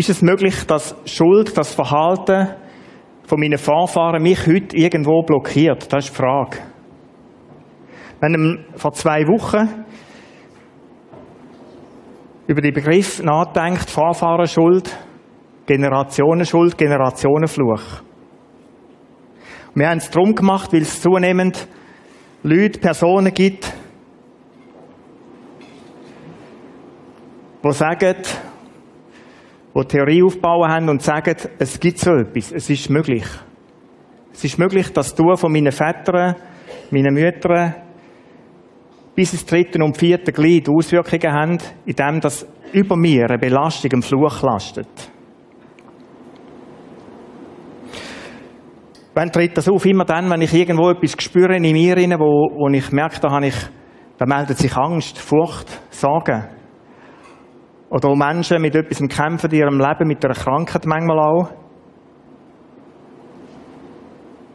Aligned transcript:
Ist 0.00 0.08
es 0.08 0.22
möglich, 0.22 0.66
dass 0.66 0.96
Schuld, 1.04 1.58
das 1.58 1.74
Verhalten 1.74 2.48
von 3.26 3.38
meinen 3.38 3.58
Vorfahren 3.58 4.22
mich 4.22 4.46
heute 4.46 4.74
irgendwo 4.74 5.20
blockiert? 5.20 5.92
Das 5.92 6.06
ist 6.06 6.14
die 6.14 6.22
Frage. 6.22 6.56
Wenn 8.18 8.32
man 8.32 8.64
vor 8.76 8.92
zwei 8.92 9.26
Wochen 9.26 9.84
über 12.46 12.62
den 12.62 12.72
Begriff 12.72 13.22
nachdenkt, 13.22 13.90
Vorfahrenschuld, 13.90 14.90
Generationenschuld, 15.66 16.78
Generationenfluch. 16.78 17.82
Wir 19.74 19.90
haben 19.90 19.98
es 19.98 20.08
darum 20.08 20.34
gemacht, 20.34 20.72
weil 20.72 20.80
es 20.80 21.02
zunehmend 21.02 21.68
Leute, 22.42 22.80
Personen 22.80 23.34
gibt, 23.34 23.70
die 27.62 27.72
sagen, 27.72 28.16
die 29.74 29.84
Theorie 29.84 30.22
aufbauen 30.22 30.70
haben 30.70 30.88
und 30.88 31.02
sagen, 31.02 31.36
es 31.58 31.78
gibt 31.78 31.98
so 31.98 32.12
etwas, 32.12 32.52
es 32.52 32.68
ist 32.70 32.90
möglich. 32.90 33.24
Es 34.32 34.44
ist 34.44 34.58
möglich, 34.58 34.92
dass 34.92 35.14
du 35.14 35.34
von 35.36 35.52
meinen 35.52 35.72
Vätern, 35.72 36.36
meinen 36.90 37.14
Müttern 37.14 37.74
bis 39.14 39.32
ins 39.32 39.44
dritte 39.44 39.82
und 39.82 39.96
vierte 39.96 40.32
Glied 40.32 40.68
Auswirkungen 40.68 41.32
haben, 41.32 41.58
indem 41.84 42.20
das 42.20 42.46
über 42.72 42.96
mir 42.96 43.28
eine 43.28 43.38
Belastung, 43.38 43.90
ein 43.92 44.02
Fluch 44.02 44.42
lastet. 44.42 44.88
Wann 49.14 49.32
tritt 49.32 49.56
das 49.56 49.68
auf? 49.68 49.84
Immer 49.84 50.04
dann, 50.04 50.30
wenn 50.30 50.40
ich 50.40 50.54
irgendwo 50.54 50.88
etwas 50.90 51.20
spüre 51.22 51.56
in 51.56 51.62
mir, 51.62 51.96
wo, 52.18 52.48
wo 52.56 52.68
ich 52.72 52.92
merke, 52.92 53.20
da, 53.20 53.30
habe 53.30 53.48
ich, 53.48 53.56
da 54.18 54.24
meldet 54.24 54.58
sich 54.58 54.76
Angst, 54.76 55.18
Furcht, 55.18 55.68
Sorgen. 55.90 56.59
Oder 57.90 58.08
wo 58.08 58.14
Menschen 58.14 58.62
mit 58.62 58.74
etwas 58.76 59.00
kämpfen 59.08 59.50
in 59.50 59.58
ihrem 59.58 59.78
Leben, 59.78 60.06
mit 60.06 60.24
einer 60.24 60.34
Krankheit 60.34 60.86
manchmal 60.86 61.18
auch. 61.18 61.50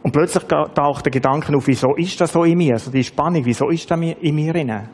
Und 0.02 0.12
plötzlich 0.12 0.44
taucht 0.44 1.04
der 1.04 1.10
Gedanke 1.10 1.54
auf, 1.54 1.66
wieso 1.66 1.94
ist 1.96 2.18
das 2.20 2.32
so 2.32 2.44
in 2.44 2.56
mir? 2.56 2.74
Also 2.74 2.90
die 2.90 3.04
Spannung, 3.04 3.44
wieso 3.44 3.68
ist 3.68 3.90
das 3.90 4.00
in 4.00 4.34
mir 4.34 4.52
drin? 4.52 4.88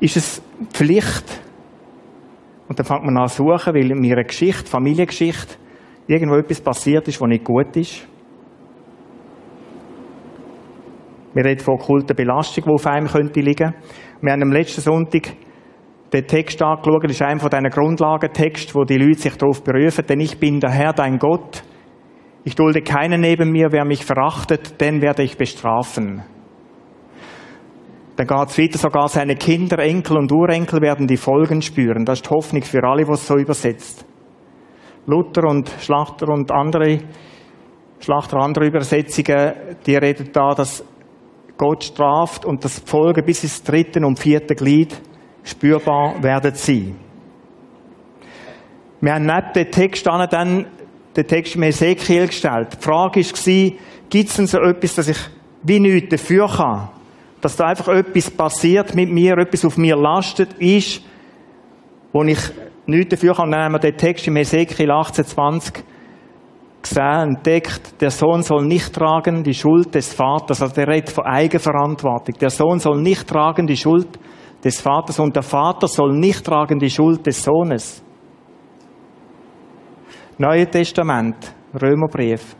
Ist 0.00 0.16
es 0.16 0.42
Pflicht? 0.72 1.42
Und 2.68 2.78
dann 2.78 2.86
fängt 2.86 3.04
man 3.04 3.18
an 3.18 3.28
zu 3.28 3.44
suchen, 3.44 3.74
weil 3.74 3.90
in 3.90 4.00
meiner 4.00 4.24
Geschichte, 4.24 4.70
Familiengeschichte, 4.70 5.56
irgendwo 6.06 6.36
etwas 6.36 6.60
passiert 6.60 7.08
ist, 7.08 7.20
was 7.20 7.28
nicht 7.28 7.44
gut 7.44 7.76
ist. 7.76 8.06
Wir 11.34 11.44
reden 11.44 11.60
von 11.60 11.74
okkulter 11.74 12.14
Belastung, 12.14 12.64
die 12.64 12.70
auf 12.70 12.86
einem 12.86 13.06
könnte 13.06 13.40
liegen. 13.40 13.74
Wir 14.22 14.32
haben 14.32 14.42
am 14.42 14.52
letzten 14.52 14.80
Sonntag 14.80 15.34
den 16.12 16.26
Text 16.26 16.62
angeschaut. 16.62 17.04
Das 17.04 17.12
ist 17.12 17.22
einer 17.22 17.40
von 17.40 17.50
diesen 17.50 17.70
Grundlagentexten, 17.70 18.74
wo 18.74 18.84
die 18.84 18.98
Leute 18.98 19.20
sich 19.20 19.36
darauf 19.36 19.62
berufen. 19.62 20.06
Denn 20.06 20.20
ich 20.20 20.38
bin 20.38 20.60
der 20.60 20.70
Herr, 20.70 20.92
dein 20.92 21.18
Gott. 21.18 21.62
Ich 22.44 22.54
dulde 22.54 22.82
keinen 22.82 23.20
neben 23.20 23.50
mir. 23.50 23.72
Wer 23.72 23.84
mich 23.84 24.04
verachtet, 24.04 24.80
den 24.80 25.02
werde 25.02 25.22
ich 25.22 25.36
bestrafen. 25.36 26.22
Dann 28.16 28.26
geht 28.26 28.48
es 28.48 28.58
weiter, 28.58 28.78
sogar 28.78 29.08
seine 29.08 29.36
Kinder, 29.36 29.78
Enkel 29.78 30.16
und 30.16 30.32
Urenkel 30.32 30.80
werden 30.80 31.06
die 31.06 31.16
Folgen 31.16 31.62
spüren. 31.62 32.04
Das 32.04 32.18
ist 32.18 32.26
die 32.26 32.34
Hoffnung 32.34 32.62
für 32.62 32.82
alle, 32.82 33.06
was 33.06 33.24
so 33.24 33.36
übersetzt. 33.36 34.04
Luther 35.06 35.44
und 35.44 35.70
Schlachter 35.78 36.28
und 36.28 36.50
andere, 36.50 36.98
Schlachter 38.00 38.38
andere 38.38 38.66
Übersetzungen, 38.66 39.52
die 39.86 39.94
reden 39.94 40.30
da, 40.32 40.52
dass 40.52 40.84
Gott 41.56 41.84
straft 41.84 42.44
und 42.44 42.64
das 42.64 42.80
Folgen 42.80 43.24
bis 43.24 43.44
ins 43.44 43.62
dritte 43.62 44.04
und 44.04 44.18
vierte 44.18 44.56
Glied 44.56 45.00
spürbar 45.42 46.22
werden 46.22 46.54
sein. 46.54 46.96
Wir 49.00 49.14
haben 49.14 49.26
nicht 49.26 49.56
den 49.56 49.70
Text 49.70 50.06
dann 50.06 50.66
den 51.16 51.26
Text 51.26 51.56
im 51.56 51.62
Ezekiel 51.64 52.26
gestellt. 52.26 52.68
Die 52.78 52.84
Frage 52.84 53.20
war, 53.20 53.78
gibt 54.08 54.28
es 54.28 54.36
denn 54.36 54.46
so 54.46 54.58
etwas, 54.58 54.94
dass 54.94 55.08
ich 55.08 55.18
wie 55.62 55.80
nichts 55.80 56.10
dafür 56.10 56.48
kann? 56.48 56.88
Dass 57.40 57.56
da 57.56 57.66
einfach 57.66 57.88
etwas 57.88 58.30
passiert 58.30 58.94
mit 58.94 59.10
mir, 59.10 59.36
etwas 59.38 59.64
auf 59.64 59.76
mir 59.76 59.96
lastet, 59.96 60.54
ist, 60.54 61.02
wo 62.12 62.22
ich 62.22 62.38
nichts 62.86 63.10
dafür 63.10 63.34
kann. 63.34 63.50
Dann 63.50 63.62
haben 63.62 63.72
wir 63.72 63.78
den 63.78 63.96
Text 63.96 64.26
im 64.28 64.36
Ezekiel 64.36 64.90
1820 64.90 65.84
gesehen, 66.82 67.34
entdeckt, 67.34 68.00
der 68.00 68.10
Sohn 68.10 68.42
soll 68.42 68.64
nicht 68.64 68.92
tragen 68.92 69.42
die 69.42 69.54
Schuld 69.54 69.94
des 69.94 70.14
Vaters. 70.14 70.62
Also 70.62 70.74
der 70.74 70.88
redet 70.88 71.10
von 71.10 71.24
Eigenverantwortung. 71.24 72.36
Der 72.40 72.50
Sohn 72.50 72.78
soll 72.78 73.00
nicht 73.02 73.26
tragen 73.26 73.66
die 73.66 73.76
Schuld 73.76 74.08
des 74.64 74.80
Vaters 74.80 75.20
und 75.20 75.34
der 75.36 75.42
Vater 75.42 75.86
soll 75.86 76.18
nicht 76.18 76.44
tragen 76.44 76.78
die 76.78 76.90
Schuld 76.90 77.26
des 77.26 77.42
Sohnes. 77.42 78.02
Neue 80.36 80.66
Testament, 80.68 81.52
Römerbrief. 81.80 82.56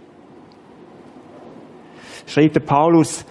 Schreibt 2.27 2.57
der 2.57 2.61
Paulus, 2.61 3.25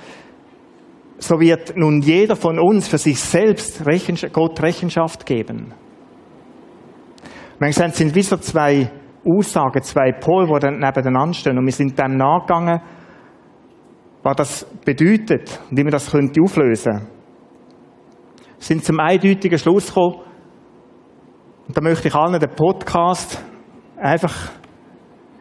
so 1.20 1.40
wird 1.40 1.76
nun 1.76 2.02
jeder 2.02 2.36
von 2.36 2.60
uns 2.60 2.88
für 2.88 2.98
sich 2.98 3.20
selbst 3.20 3.84
Gott 4.34 4.62
Rechenschaft 4.62 5.26
geben. 5.26 5.74
Manchmal 7.60 7.94
sind 7.94 8.14
wie 8.16 8.22
so 8.22 8.38
zwei 8.38 8.90
Aussagen, 9.26 9.82
zwei 9.82 10.12
Pole, 10.12 10.48
die 10.48 10.60
dann 10.60 10.80
nebeneinander 10.80 11.34
stehen. 11.34 11.58
Und 11.58 11.66
wir 11.66 11.74
sind 11.74 11.98
dem 11.98 12.18
nachgegangen, 12.18 12.82
was 14.24 14.36
das 14.36 14.68
bedeutet 14.86 15.60
und 15.70 15.78
wie 15.78 15.84
man 15.84 15.92
das 15.92 16.12
könnte 16.12 16.42
auflösen 16.42 16.94
könnte 16.94 17.17
sind 18.60 18.84
zum 18.84 19.00
eindeutigen 19.00 19.58
Schluss 19.58 19.88
gekommen. 19.88 20.22
Und 21.68 21.78
da 21.78 21.82
möchte 21.82 22.08
ich 22.08 22.16
allen 22.16 22.40
den 22.40 22.50
Podcast 22.56 23.44
einfach 23.98 24.52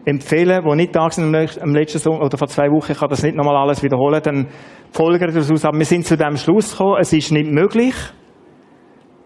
empfehlen, 0.05 0.65
wo 0.65 0.75
nicht 0.75 0.95
da 0.95 1.11
sind 1.11 1.35
am 1.35 1.75
letzten 1.75 1.99
Sonntag 1.99 2.27
oder 2.27 2.39
vor 2.39 2.49
zwei 2.49 2.71
Wochen, 2.71 2.93
ich 2.93 2.99
kann 2.99 3.09
das 3.09 3.23
nicht 3.23 3.37
nochmal 3.37 3.57
alles 3.57 3.83
wiederholen, 3.83 4.23
dann 4.23 4.49
folgen 4.93 5.33
daraus. 5.33 5.65
Aber 5.65 5.79
wir 5.79 5.85
sind 5.85 6.07
zu 6.07 6.17
dem 6.17 6.37
Schluss 6.37 6.73
gekommen, 6.73 6.99
es 7.01 7.13
ist 7.13 7.33
nicht 7.33 7.51
möglich. 7.51 7.95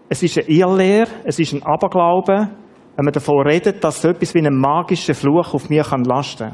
Es 0.09 0.23
ist 0.23 0.37
eine 0.37 0.47
Irrlehre, 0.47 1.07
es 1.23 1.39
ist 1.39 1.53
ein 1.53 1.63
Aberglaube, 1.63 2.49
wenn 2.95 3.05
man 3.05 3.13
davon 3.13 3.47
redet, 3.47 3.83
dass 3.83 4.01
so 4.01 4.09
etwas 4.09 4.33
wie 4.33 4.45
ein 4.45 4.55
magischer 4.55 5.13
Fluch 5.13 5.53
auf 5.53 5.69
mir 5.69 5.83
kann 5.83 6.03
lasten. 6.03 6.51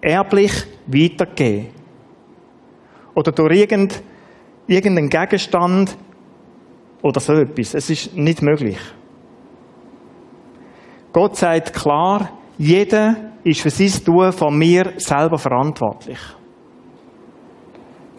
Erblich 0.00 0.52
weitergehen. 0.86 1.68
Oder 3.14 3.32
durch 3.32 3.60
irgendeinen 4.66 5.10
Gegenstand 5.10 5.98
oder 7.02 7.20
so 7.20 7.32
etwas. 7.34 7.74
Es 7.74 7.90
ist 7.90 8.16
nicht 8.16 8.42
möglich. 8.42 8.78
Gott 11.12 11.36
sagt 11.36 11.72
klar, 11.72 12.30
jeder 12.56 13.16
ist 13.42 13.62
für 13.62 13.70
sein 13.70 14.04
Tun 14.04 14.32
von 14.32 14.56
mir 14.56 14.92
selber 14.96 15.38
verantwortlich. 15.38 16.18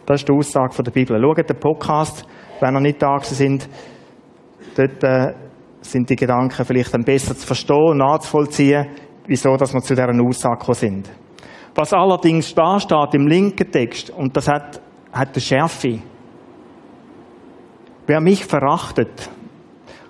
Das 0.06 0.22
ist 0.22 0.28
die 0.28 0.34
Aussage 0.34 0.84
der 0.84 0.92
Bibel. 0.92 1.22
Schaut 1.22 1.50
den 1.50 1.60
Podcast, 1.60 2.26
wenn 2.60 2.76
ihr 2.76 2.82
nicht 2.82 3.02
da 3.02 3.20
sind. 3.20 3.70
Dort 4.76 5.04
äh, 5.04 5.34
sind 5.82 6.10
die 6.10 6.16
Gedanken 6.16 6.66
vielleicht 6.66 6.94
dann 6.94 7.04
besser 7.04 7.36
zu 7.36 7.46
verstehen 7.46 7.92
und 7.92 7.98
nachzuvollziehen, 7.98 8.88
wieso 9.28 9.56
dass 9.56 9.74
wir 9.74 9.82
zu 9.82 9.94
dieser 9.94 10.10
Aussage 10.10 10.58
gekommen 10.58 10.76
sind. 10.76 11.10
Was 11.76 11.94
allerdings 11.94 12.54
da 12.54 12.80
steht 12.80 13.14
im 13.14 13.28
linken 13.28 13.72
Text, 13.72 14.10
und 14.10 14.36
das 14.36 14.48
hat, 14.48 14.82
hat 15.14 15.30
eine 15.30 15.42
Schärfe, 15.42 16.00
Wer 18.12 18.20
mich 18.20 18.44
verachtet, 18.44 19.30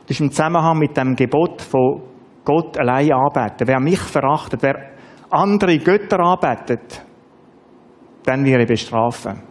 das 0.08 0.10
ist 0.10 0.22
im 0.22 0.32
Zusammenhang 0.32 0.80
mit 0.80 0.98
dem 0.98 1.16
Gebot 1.16 1.62
von 1.62 2.02
Gott 2.44 2.76
allein 2.80 3.12
arbeiten. 3.12 3.68
Wer 3.68 3.80
mich 3.80 4.00
verachtet, 4.00 4.64
wer 4.64 4.94
andere 5.30 5.78
Götter 5.78 6.20
arbeitet, 6.20 7.06
dann 8.24 8.44
wird 8.44 8.60
er 8.62 8.66
bestrafen. 8.66 9.44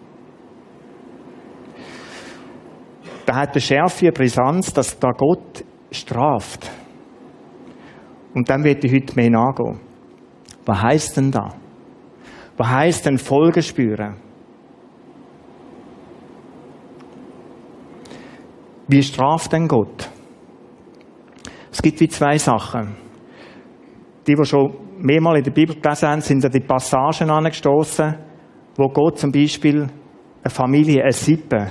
Da 3.24 3.36
hat 3.36 3.54
der 3.54 3.60
Schärfe 3.60 4.06
eine 4.06 4.12
Brisanz, 4.14 4.72
dass 4.72 4.98
da 4.98 5.12
Gott 5.12 5.64
straft. 5.92 6.68
Und 8.34 8.50
dann 8.50 8.64
wird 8.64 8.82
ich 8.82 8.92
heute 8.92 9.14
mehr 9.14 9.30
nachgehen. 9.30 9.78
Was 10.66 10.82
heißt 10.82 11.16
denn 11.18 11.30
da? 11.30 11.54
Was 12.56 12.68
heißt 12.68 13.06
denn 13.06 13.18
Folgen 13.18 13.62
spüren? 13.62 14.29
Wie 18.92 19.04
straft 19.04 19.52
denn 19.52 19.68
Gott? 19.68 20.10
Es 21.70 21.80
gibt 21.80 22.00
wie 22.00 22.08
zwei 22.08 22.36
Sachen. 22.38 22.96
Die, 24.26 24.34
die 24.34 24.44
schon 24.44 24.74
mehrmals 24.98 25.38
in 25.38 25.44
der 25.44 25.52
Bibel 25.52 25.76
gelesen 25.76 26.08
haben, 26.08 26.20
sind 26.20 26.44
an 26.44 26.50
die 26.50 26.58
Passagen 26.58 27.30
angestoßen, 27.30 28.16
wo 28.76 28.88
Gott 28.88 29.20
zum 29.20 29.30
Beispiel 29.30 29.82
eine 30.42 30.50
Familie, 30.50 31.02
eine 31.02 31.12
Sippe, 31.12 31.70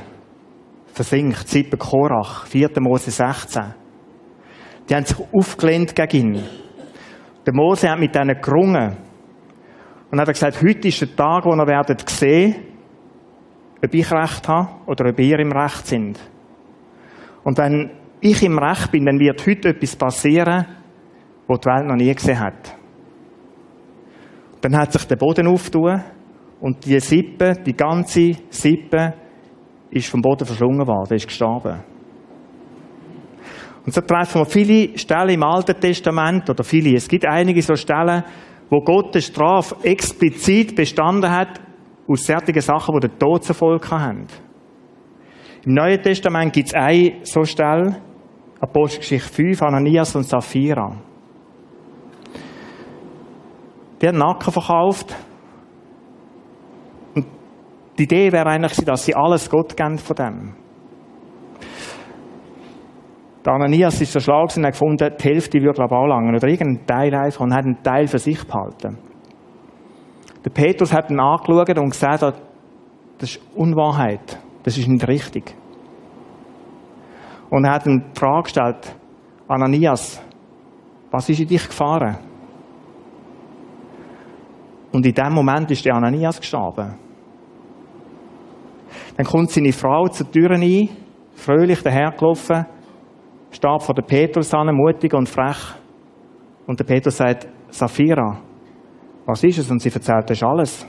versinkt. 0.94 1.46
Sippe 1.46 1.76
Korach, 1.76 2.46
4. 2.46 2.70
Mose 2.80 3.12
16. 3.12 3.64
Die 4.90 4.96
haben 4.96 5.04
sich 5.04 5.18
aufgelehnt 5.34 5.94
gegen 5.94 6.36
ihn. 6.36 6.44
Der 7.46 7.54
Mose 7.54 7.90
hat 7.90 8.00
mit 8.00 8.16
ihnen 8.16 8.40
gerungen. 8.42 8.96
Und 10.10 10.22
hat 10.22 10.28
gesagt, 10.30 10.62
heute 10.62 10.88
ist 10.88 11.02
der 11.02 11.14
Tag, 11.18 11.44
wo 11.44 11.54
ihr 11.54 11.68
werdet 11.68 12.10
sehen, 12.10 12.56
ob 13.84 13.94
ich 13.94 14.10
Recht 14.10 14.48
habe 14.48 14.70
oder 14.86 15.10
ob 15.10 15.20
ihr 15.20 15.40
im 15.40 15.52
Recht 15.52 15.86
sind. 15.86 16.18
Und 17.50 17.58
wenn 17.58 17.90
ich 18.22 18.44
im 18.44 18.60
Recht 18.60 18.92
bin, 18.92 19.08
dann 19.08 19.20
wird 19.20 19.44
heute 19.48 19.70
etwas 19.70 19.96
passieren, 19.96 20.68
was 21.48 21.60
die 21.62 21.66
Welt 21.66 21.88
noch 21.88 21.96
nie 21.96 22.14
gesehen 22.14 22.40
hat. 22.40 22.76
Dann 24.62 24.78
hat 24.78 24.94
sich 24.94 25.04
der 25.06 25.16
Boden 25.16 25.48
aufgetan 25.48 26.04
und 26.60 26.86
die 26.86 27.00
Sippe, 27.00 27.54
die 27.66 27.76
ganze 27.76 28.34
Sippe, 28.52 29.16
ist 29.90 30.10
vom 30.10 30.22
Boden 30.22 30.46
verschlungen 30.46 30.86
worden, 30.86 31.16
ist 31.16 31.26
gestorben. 31.26 31.80
Und 33.84 33.94
so 33.96 34.02
treffen 34.02 34.42
wir 34.42 34.46
viele 34.46 34.96
Stellen 34.96 35.30
im 35.30 35.42
Alten 35.42 35.80
Testament, 35.80 36.48
oder 36.52 36.64
viele, 36.64 36.94
es 36.94 37.08
gibt 37.08 37.26
einige 37.26 37.64
so 37.64 37.74
Stellen, 37.74 38.26
wo 38.70 38.80
Gott 38.82 39.16
die 39.16 39.24
Strafe 39.24 39.76
explizit 39.82 40.76
bestanden 40.76 41.32
hat, 41.32 41.60
aus 42.08 42.28
solchen 42.28 42.62
Sachen, 42.62 42.94
die 43.00 43.08
den 43.08 43.18
Tod 43.18 43.44
zur 43.44 43.80
haben. 43.90 44.28
Im 45.70 45.76
Neuen 45.76 46.02
Testament 46.02 46.52
gibt 46.52 46.70
es 46.70 46.74
eine 46.74 47.18
so 47.22 47.44
Stelle, 47.44 48.02
Apostelgeschichte 48.60 49.32
5, 49.32 49.62
Ananias 49.62 50.16
und 50.16 50.24
Sapphira. 50.24 50.96
Die 54.02 54.08
haben 54.08 54.18
Nacken 54.18 54.52
verkauft. 54.52 55.16
Und 57.14 57.28
die 58.00 58.04
Idee 58.06 58.32
wäre 58.32 58.48
eigentlich, 58.48 58.84
dass 58.84 59.06
sie 59.06 59.14
alles 59.14 59.48
Gott 59.48 59.78
geben 59.78 60.00
von 60.00 60.16
dem. 60.16 60.56
Der 63.46 63.54
Ananias 63.54 64.02
ist 64.02 64.14
so 64.14 64.20
schlau 64.20 64.42
und 64.42 64.66
hat 64.66 64.72
gefunden, 64.72 65.14
die 65.20 65.24
Hälfte 65.24 65.60
würde 65.60 65.74
glaube 65.74 65.94
ich 65.94 66.00
auch 66.00 66.08
langen. 66.08 66.36
Oder 66.36 66.48
irgendein 66.48 66.88
Teil 66.88 67.14
einfach 67.14 67.42
und 67.42 67.54
hat 67.54 67.66
einen 67.66 67.84
Teil 67.84 68.08
für 68.08 68.18
sich 68.18 68.44
behalten. 68.44 68.98
Der 70.44 70.50
Petrus 70.50 70.92
hat 70.92 71.12
ihn 71.12 71.20
angeschaut 71.20 71.78
und 71.78 71.92
gesagt, 71.92 72.24
das 72.24 73.30
ist 73.30 73.40
Unwahrheit. 73.54 74.40
Das 74.64 74.76
ist 74.76 74.88
nicht 74.88 75.08
richtig. 75.08 75.59
Und 77.50 77.66
er 77.66 77.74
hat 77.74 77.86
die 77.86 78.02
Frage 78.14 78.44
gestellt, 78.44 78.96
Ananias, 79.48 80.22
was 81.12 81.30
ist 81.30 81.40
in 81.40 81.48
dich 81.48 81.68
gefahren? 81.68 82.18
Und 84.92 85.06
in 85.06 85.14
dem 85.14 85.34
Moment 85.34 85.70
ist 85.72 85.86
der 85.86 85.96
Ananias 85.96 86.40
gestorben. 86.40 86.96
Dann 89.18 89.26
kommt 89.26 89.52
seine 89.52 89.74
Frau 89.74 90.08
zur 90.08 90.32
Tür 90.32 90.52
ein, 90.52 90.90
fröhlich 91.34 91.82
dahergelaufen, 91.82 92.66
steht 93.52 93.84
vor 93.84 93.96
der 93.96 94.04
Petrus 94.04 94.54
an, 94.54 94.74
mutig 94.76 95.14
und 95.14 95.28
frech. 95.28 95.76
Und 96.68 96.80
der 96.80 96.86
Petrus 96.86 97.18
sagt, 97.18 97.48
Sapphira, 97.70 98.40
was 99.26 99.44
ist 99.44 99.60
es? 99.60 99.70
Und 99.70 99.82
sie 99.82 99.92
erzählt, 99.92 100.30
das 100.30 100.38
ist 100.38 100.44
alles. 100.44 100.88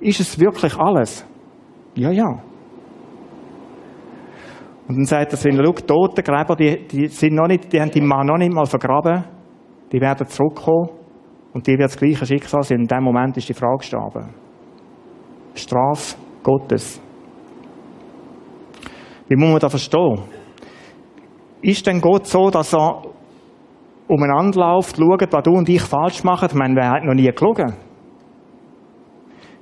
Ist 0.00 0.20
es 0.20 0.38
wirklich 0.38 0.76
alles? 0.76 1.26
Ja, 1.94 2.10
ja. 2.10 2.42
Und 4.88 4.96
dann 4.96 5.04
sagt 5.04 5.32
er 5.32 5.36
so, 5.36 5.50
schau, 5.50 5.72
Totengräber, 5.72 6.56
die, 6.56 6.86
die, 6.88 7.08
sind 7.08 7.34
noch 7.34 7.46
nicht, 7.46 7.70
die 7.70 7.78
haben 7.80 7.90
die 7.90 8.00
Mann 8.00 8.26
noch 8.26 8.38
nicht 8.38 8.52
mal 8.52 8.64
vergraben. 8.64 9.22
Die 9.92 10.00
werden 10.00 10.26
zurückkommen. 10.26 10.88
Und 11.52 11.66
die 11.66 11.72
wird 11.72 11.90
das 11.90 11.98
gleiche 11.98 12.24
Schicksal 12.24 12.62
sein. 12.62 12.80
In 12.80 12.86
dem 12.86 13.04
Moment 13.04 13.36
ist 13.36 13.48
die 13.48 13.54
Frau 13.54 13.76
gestorben. 13.76 14.30
Straf 15.54 16.16
Gottes. 16.42 17.00
Wie 19.28 19.36
muss 19.36 19.50
man 19.50 19.58
das 19.58 19.72
verstehen? 19.72 20.22
Ist 21.60 21.86
denn 21.86 22.00
Gott 22.00 22.26
so, 22.26 22.48
dass 22.48 22.72
er 22.72 23.02
umeinander 24.06 24.60
läuft, 24.60 24.96
schaut, 24.96 25.32
was 25.32 25.42
du 25.42 25.50
und 25.50 25.68
ich 25.68 25.82
falsch 25.82 26.24
machen? 26.24 26.48
Ich 26.50 26.54
meine, 26.54 26.74
wer 26.76 26.90
hat 26.90 27.04
noch 27.04 27.14
nie 27.14 27.30
gelogen? 27.30 27.74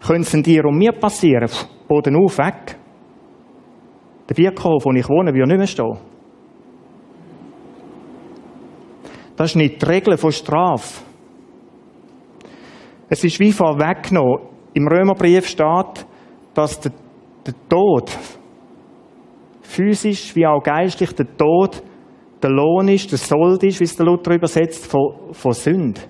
Könnte 0.07 0.37
es 0.37 0.43
dir 0.45 0.65
und 0.67 0.79
mir 0.79 0.93
passieren? 0.93 1.51
Boden 1.89 2.15
auf, 2.15 2.39
weg. 2.39 2.79
Der 4.29 4.35
Bierkauf, 4.35 4.85
wo 4.85 4.93
ich 4.93 5.09
wohne, 5.09 5.33
würde 5.33 5.49
nicht 5.49 5.59
mehr 5.59 5.67
stehen. 5.67 5.99
Das 9.37 9.51
ist 9.51 9.57
nicht 9.57 9.83
die 9.83 9.87
Regel 9.87 10.17
von 10.17 10.33
Strafe. 10.33 11.05
Es 13.09 13.23
ist 13.23 13.39
wie 13.39 13.53
vorweggenommen. 13.53 14.49
Im 14.75 14.89
Römerbrief 14.89 15.47
steht, 15.47 16.07
dass 16.55 16.81
der, 16.81 16.93
der 17.47 17.55
Tod, 17.69 18.11
physisch 19.61 20.35
wie 20.35 20.47
auch 20.47 20.63
geistlich, 20.63 21.13
der 21.15 21.37
Tod 21.37 21.83
der 22.43 22.51
Lohn 22.51 22.89
ist, 22.89 23.11
der 23.11 23.19
Sold 23.19 23.63
ist, 23.63 23.81
wie 23.81 23.85
es 23.85 23.97
der 23.97 24.07
Luther 24.07 24.35
übersetzt, 24.35 24.87
von, 24.87 25.33
von 25.33 25.53
Sünde. 25.53 26.01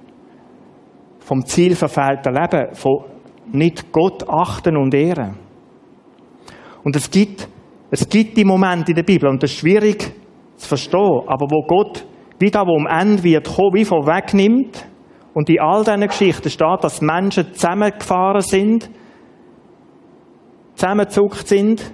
Vom 1.21 1.45
zielverfehlten 1.45 2.35
Leben, 2.35 2.75
von 2.75 3.05
nicht 3.53 3.93
Gott 3.93 4.29
achten 4.29 4.77
und 4.77 4.95
ehren. 4.95 5.37
Und 6.85 6.97
es 6.97 7.11
gibt 7.11 7.49
es 7.91 8.09
gibt 8.09 8.37
die 8.37 8.45
Momente 8.45 8.93
in 8.93 8.97
der 8.97 9.03
Bibel, 9.03 9.29
und 9.29 9.43
das 9.43 9.51
ist 9.51 9.59
schwierig 9.59 10.13
zu 10.57 10.69
verstehen, 10.69 11.23
aber 11.27 11.47
wo 11.51 11.63
Gott 11.67 12.07
wieder 12.39 12.67
wo 12.67 12.77
am 12.77 12.87
Ende 12.87 13.23
wird 13.23 13.47
kommen, 13.47 13.75
wie 13.75 13.85
vorwegnimmt, 13.85 14.87
und 15.37 15.51
in 15.51 15.61
all 15.61 15.85
diesen 15.85 16.01
Geschichten 16.01 16.49
steht, 16.49 16.83
dass 16.83 17.03
Menschen 17.03 17.53
zusammengefahren 17.53 18.41
sind, 18.41 18.91
zusammengezuckt 20.75 21.47
sind 21.47 21.93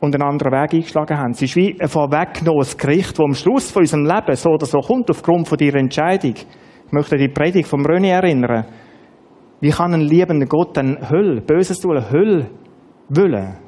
und 0.00 0.14
einen 0.14 0.22
anderen 0.22 0.52
Weg 0.52 0.74
eingeschlagen 0.74 1.16
haben. 1.16 1.30
Es 1.30 1.40
ist 1.40 1.56
wie 1.56 1.74
ein 1.80 1.88
vorweggenommenes 1.88 2.76
Gericht, 2.76 3.12
das 3.12 3.24
am 3.24 3.32
Schluss 3.32 3.70
von 3.70 3.80
unserem 3.80 4.04
Leben 4.04 4.36
so 4.36 4.50
oder 4.50 4.66
so 4.66 4.80
kommt, 4.80 5.08
aufgrund 5.08 5.48
von 5.48 5.58
ihrer 5.60 5.78
Entscheidung. 5.78 6.34
Ich 6.34 6.92
möchte 6.92 7.16
die 7.16 7.28
Predigt 7.28 7.68
vom 7.68 7.86
René 7.86 8.08
erinnern. 8.08 8.66
Wie 9.60 9.70
kann 9.70 9.94
ein 9.94 10.02
liebender 10.02 10.46
Gott 10.46 10.76
denn 10.76 10.98
Hölle, 11.08 11.40
Böses 11.40 11.80
tun, 11.80 12.10
Hölle 12.10 12.50
wollen? 13.08 13.61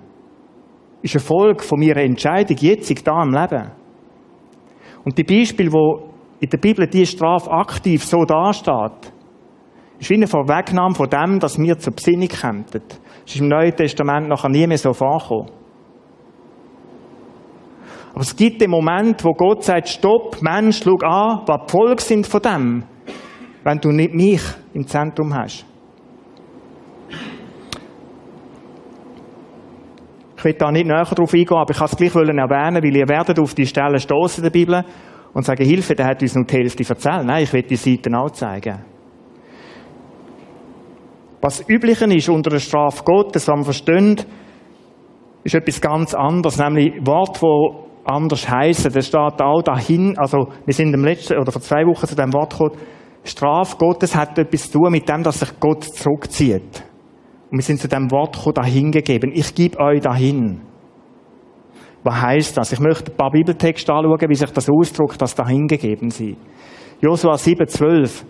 Ist 1.05 1.15
eine 1.15 1.21
Folge 1.21 1.63
von 1.63 1.79
meiner 1.79 1.99
Entscheidung, 1.99 2.57
jetzt 2.59 3.07
da 3.07 3.23
im 3.23 3.33
Leben. 3.33 3.71
Und 5.05 5.19
die 5.19 5.23
Beispiele, 5.23 5.71
wo 5.71 6.09
in 6.41 6.49
der 6.49 6.57
Bibel 6.57 6.87
die 6.89 7.05
Strafe 7.05 7.51
aktiv 7.51 8.03
so 8.03 8.25
dasteht, 8.25 9.13
ist 9.99 10.09
wie 10.09 10.15
eine 10.15 10.27
Vorwegnahme 10.27 10.95
von 10.95 11.09
dem, 11.09 11.39
dass 11.41 11.59
wir 11.59 11.79
zur 11.79 11.93
Besinnung 11.93 12.29
kommen. 12.29 12.65
Das 12.73 12.83
ist 13.27 13.39
im 13.39 13.49
Neuen 13.49 13.77
Testament 13.77 14.29
nachher 14.29 14.49
nie 14.49 14.67
mehr 14.67 14.79
so 14.79 14.95
vorgekommen. 14.95 15.51
Aber 18.13 18.23
es 18.23 18.35
gibt 18.35 18.63
den 18.63 18.71
Moment, 18.71 19.23
wo 19.25 19.33
Gott 19.33 19.63
sagt, 19.63 19.89
stopp, 19.89 20.41
Mensch, 20.41 20.83
schau 20.83 20.97
an, 21.07 21.43
was 21.47 21.67
die 21.67 21.71
Folgen 21.71 21.99
sind 21.99 22.27
von 22.27 22.41
dem, 22.41 22.85
wenn 23.63 23.79
du 23.79 23.91
nicht 23.91 24.15
mich 24.15 24.43
im 24.73 24.87
Zentrum 24.87 25.35
hast. 25.35 25.67
Ich 30.45 30.51
will 30.51 30.59
da 30.59 30.71
nicht 30.71 30.85
näher 30.85 31.07
darauf 31.07 31.33
eingehen, 31.33 31.57
aber 31.57 31.71
ich 31.71 31.79
kann 31.79 31.89
es 31.91 31.97
gleich 31.97 32.15
erwähnen, 32.15 32.83
weil 32.83 32.95
ihr 32.95 33.09
werdet 33.09 33.39
auf 33.39 33.55
die 33.55 33.65
Stelle 33.65 33.99
stoßen 33.99 34.43
der 34.43 34.51
Bibel 34.51 34.85
und 35.33 35.43
sagen, 35.43 35.65
Hilfe, 35.65 35.95
der 35.95 36.05
hat 36.05 36.21
uns 36.21 36.35
nur 36.35 36.45
die 36.45 36.55
Hälfte 36.55 36.85
erzählt. 36.87 37.25
Nein, 37.25 37.45
ich 37.45 37.53
will 37.55 37.63
die 37.63 37.77
Seiten 37.77 38.15
auch 38.15 38.29
zeigen. 38.29 38.85
Was 41.41 41.67
üblichen 41.67 42.11
ist 42.11 42.29
unter 42.29 42.51
der 42.51 42.59
Strafe 42.59 43.03
Gottes, 43.05 43.49
was 43.49 43.55
man 43.55 43.65
versteht, 43.65 44.27
ist 45.45 45.55
etwas 45.55 45.81
ganz 45.81 46.13
anderes, 46.13 46.59
nämlich 46.59 46.93
Wort, 47.07 47.41
wo 47.41 47.87
anders 48.05 48.47
heißen. 48.47 48.93
Das 48.93 49.07
steht 49.07 49.41
auch 49.41 49.63
dahin, 49.63 50.19
also 50.19 50.49
wir 50.67 50.75
sind 50.75 50.93
im 50.93 51.07
letzten 51.07 51.39
oder 51.39 51.53
vor 51.53 51.63
zwei 51.63 51.87
Wochen 51.87 52.07
zu 52.07 52.17
dem 52.17 52.35
Wort 52.35 52.51
gekommen, 52.51 52.79
Strafe 53.25 53.79
Gottes 53.79 54.15
hat 54.15 54.39
etwas 54.39 54.71
zu 54.71 54.79
tun 54.79 54.93
mit 54.93 55.09
dem, 55.09 55.23
dass 55.23 55.41
sich 55.41 55.59
Gott 55.59 55.85
zurückzieht. 55.85 56.85
Und 57.51 57.59
wir 57.59 57.63
sind 57.63 57.81
zu 57.81 57.89
dem 57.89 58.11
Wort 58.11 58.39
dahingegeben. 58.57 59.33
Ich 59.33 59.55
gebe 59.55 59.79
euch 59.79 60.01
dahin. 60.01 60.63
Was 62.03 62.21
heißt 62.21 62.57
das? 62.57 62.73
Ich 62.73 62.81
möchte 62.81 63.11
ein 63.11 63.17
paar 63.17 63.31
Bibeltexte 63.31 63.93
anschauen, 63.93 64.29
wie 64.29 64.35
sich 64.35 64.51
das 64.51 64.69
ausdrückt, 64.69 65.21
dass 65.21 65.35
dahingegeben 65.35 66.11
sie. 66.11 66.37
Josua 67.01 67.35
7,12. 67.35 68.25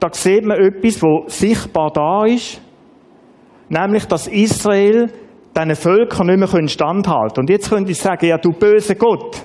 Da 0.00 0.08
sieht 0.12 0.44
man 0.44 0.58
etwas, 0.58 1.00
wo 1.00 1.24
sichtbar 1.28 1.92
da 1.92 2.24
ist, 2.24 2.60
nämlich, 3.68 4.04
dass 4.06 4.26
Israel 4.26 5.12
diesen 5.56 5.76
Völkern 5.76 6.26
nicht 6.26 6.52
mehr 6.52 6.68
standhalten 6.68 7.40
Und 7.40 7.50
jetzt 7.50 7.70
könnte 7.70 7.92
ich 7.92 7.98
sagen, 7.98 8.26
ja, 8.26 8.38
du 8.38 8.50
böse 8.50 8.96
Gott. 8.96 9.44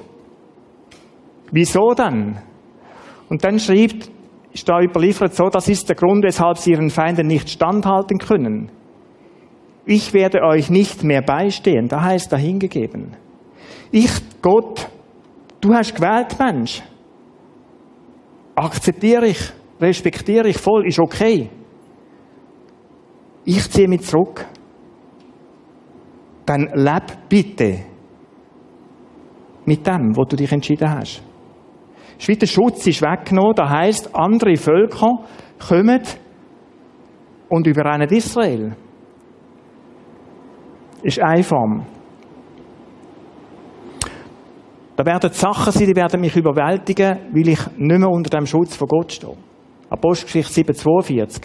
Wieso 1.52 1.94
denn? 1.94 2.38
Und 3.30 3.44
dann 3.44 3.60
schreibt 3.60 4.10
ist 4.58 4.68
da 4.68 4.82
überliefert 4.82 5.36
so, 5.36 5.50
das 5.50 5.68
ist 5.68 5.88
der 5.88 5.96
Grund, 5.96 6.24
weshalb 6.24 6.58
sie 6.58 6.72
ihren 6.72 6.90
Feinden 6.90 7.28
nicht 7.28 7.48
standhalten 7.48 8.18
können. 8.18 8.72
Ich 9.86 10.14
werde 10.14 10.42
euch 10.42 10.72
nicht 10.72 11.04
mehr 11.04 11.22
beistehen, 11.22 11.88
da 11.88 12.02
heißt 12.02 12.34
dahingegeben. 12.34 13.16
Ich, 13.92 14.12
Gott, 14.42 14.90
du 15.62 15.74
hast 15.76 15.96
gewählt, 15.96 16.40
Mensch. 16.40 16.82
Akzeptiere 18.56 19.28
ich, 19.28 19.54
respektiere 19.80 20.50
ich 20.50 20.58
voll, 20.58 20.88
ist 20.88 21.00
okay. 21.00 21.52
Ich 23.46 23.70
ziehe 23.70 23.88
mich 23.88 24.02
zurück. 24.02 24.44
Dann 26.48 26.68
leb 26.74 27.30
bitte 27.30 27.84
mit 29.66 29.86
dem, 29.86 30.18
wo 30.18 30.24
du 30.24 30.36
dich 30.36 30.52
entschieden 30.52 30.90
hast. 30.90 31.22
Schweizer 32.18 32.48
Schutz 32.48 32.86
ist 32.88 33.02
weggenommen. 33.02 33.56
Das 33.56 33.70
heisst, 33.70 34.16
andere 34.16 34.56
Völker 34.58 35.20
kommen 35.68 36.02
und 37.50 37.68
überrennen 37.68 38.10
Israel. 38.10 38.76
Ist 41.04 41.20
eine 41.20 41.44
Form. 41.44 41.86
Da 44.96 45.06
werden 45.06 45.32
Sachen 45.32 45.72
sein, 45.72 45.86
die 45.86 45.96
werden 45.96 46.20
mich 46.20 46.36
überwältigen, 46.36 47.20
weil 47.32 47.50
ich 47.50 47.60
nicht 47.78 48.00
mehr 48.00 48.10
unter 48.10 48.36
dem 48.36 48.48
Schutz 48.48 48.76
von 48.76 48.88
Gott 48.88 49.12
stehe. 49.12 49.38
Apostelgeschichte 49.90 50.74
7,42. 50.74 51.44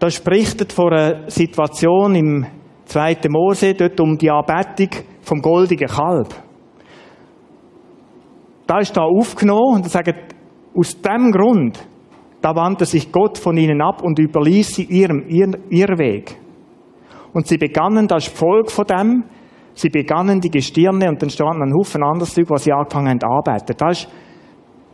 Da 0.00 0.10
spricht 0.10 0.72
von 0.72 0.92
einer 0.92 1.30
Situation 1.30 2.14
im 2.16 2.46
2. 2.84 3.18
Mose, 3.28 3.74
dort 3.74 4.00
um 4.00 4.18
die 4.18 4.30
Anbetung 4.30 4.88
vom 5.22 5.40
goldigen 5.40 5.86
Kalb. 5.86 6.34
Da 8.68 8.80
ist 8.80 8.94
da 8.94 9.00
aufgenommen 9.00 9.76
und 9.76 9.90
sagt, 9.90 10.14
aus 10.76 11.00
dem 11.00 11.32
Grund, 11.32 11.88
da 12.42 12.54
wandte 12.54 12.84
sich 12.84 13.10
Gott 13.10 13.38
von 13.38 13.56
ihnen 13.56 13.80
ab 13.80 14.02
und 14.02 14.18
überließ 14.18 14.74
sie 14.76 14.84
ihrem, 14.84 15.24
ihr, 15.26 15.48
ihr 15.70 15.88
Weg. 15.98 16.36
Und 17.32 17.46
sie 17.46 17.56
begannen 17.56 18.06
das 18.06 18.26
Volk 18.26 18.70
von 18.70 18.84
dem, 18.84 19.24
sie 19.72 19.88
begannen 19.88 20.40
die 20.40 20.50
Gestirne 20.50 21.08
und 21.08 21.22
dann 21.22 21.30
standen 21.30 21.62
ein 21.62 21.72
Haufen 21.72 22.02
anderes 22.02 22.34
Zeug, 22.34 22.50
was 22.50 22.64
sie 22.64 22.72
angefangen 22.72 23.08
haben 23.08 23.20
zu 23.20 23.26
arbeiten. 23.26 23.74
Da 23.74 23.88
ist 23.88 24.06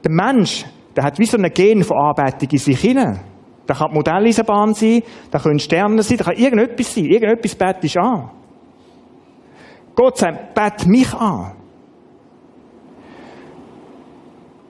der 0.04 0.12
Mensch, 0.12 0.64
der 0.95 1.02
hat 1.02 1.19
wie 1.19 1.26
so 1.26 1.37
eine 1.37 1.50
Genverarbeitung 1.50 2.49
in 2.52 2.59
sich 2.59 2.81
hinein. 2.81 3.19
Da 3.66 3.75
kann 3.75 3.88
die 3.90 3.95
Modelleisenbahn 3.97 4.75
sein, 4.75 5.02
da 5.33 5.40
können 5.40 5.59
Sterne 5.59 6.00
sein, 6.02 6.19
da 6.19 6.25
kann 6.25 6.37
irgendetwas 6.37 6.95
sein, 6.95 7.07
irgendetwas 7.07 7.57
betest 7.57 7.97
an. 7.97 8.31
Gott 9.97 10.19
sagt, 10.19 10.54
bet 10.54 10.87
mich 10.87 11.12
an. 11.12 11.63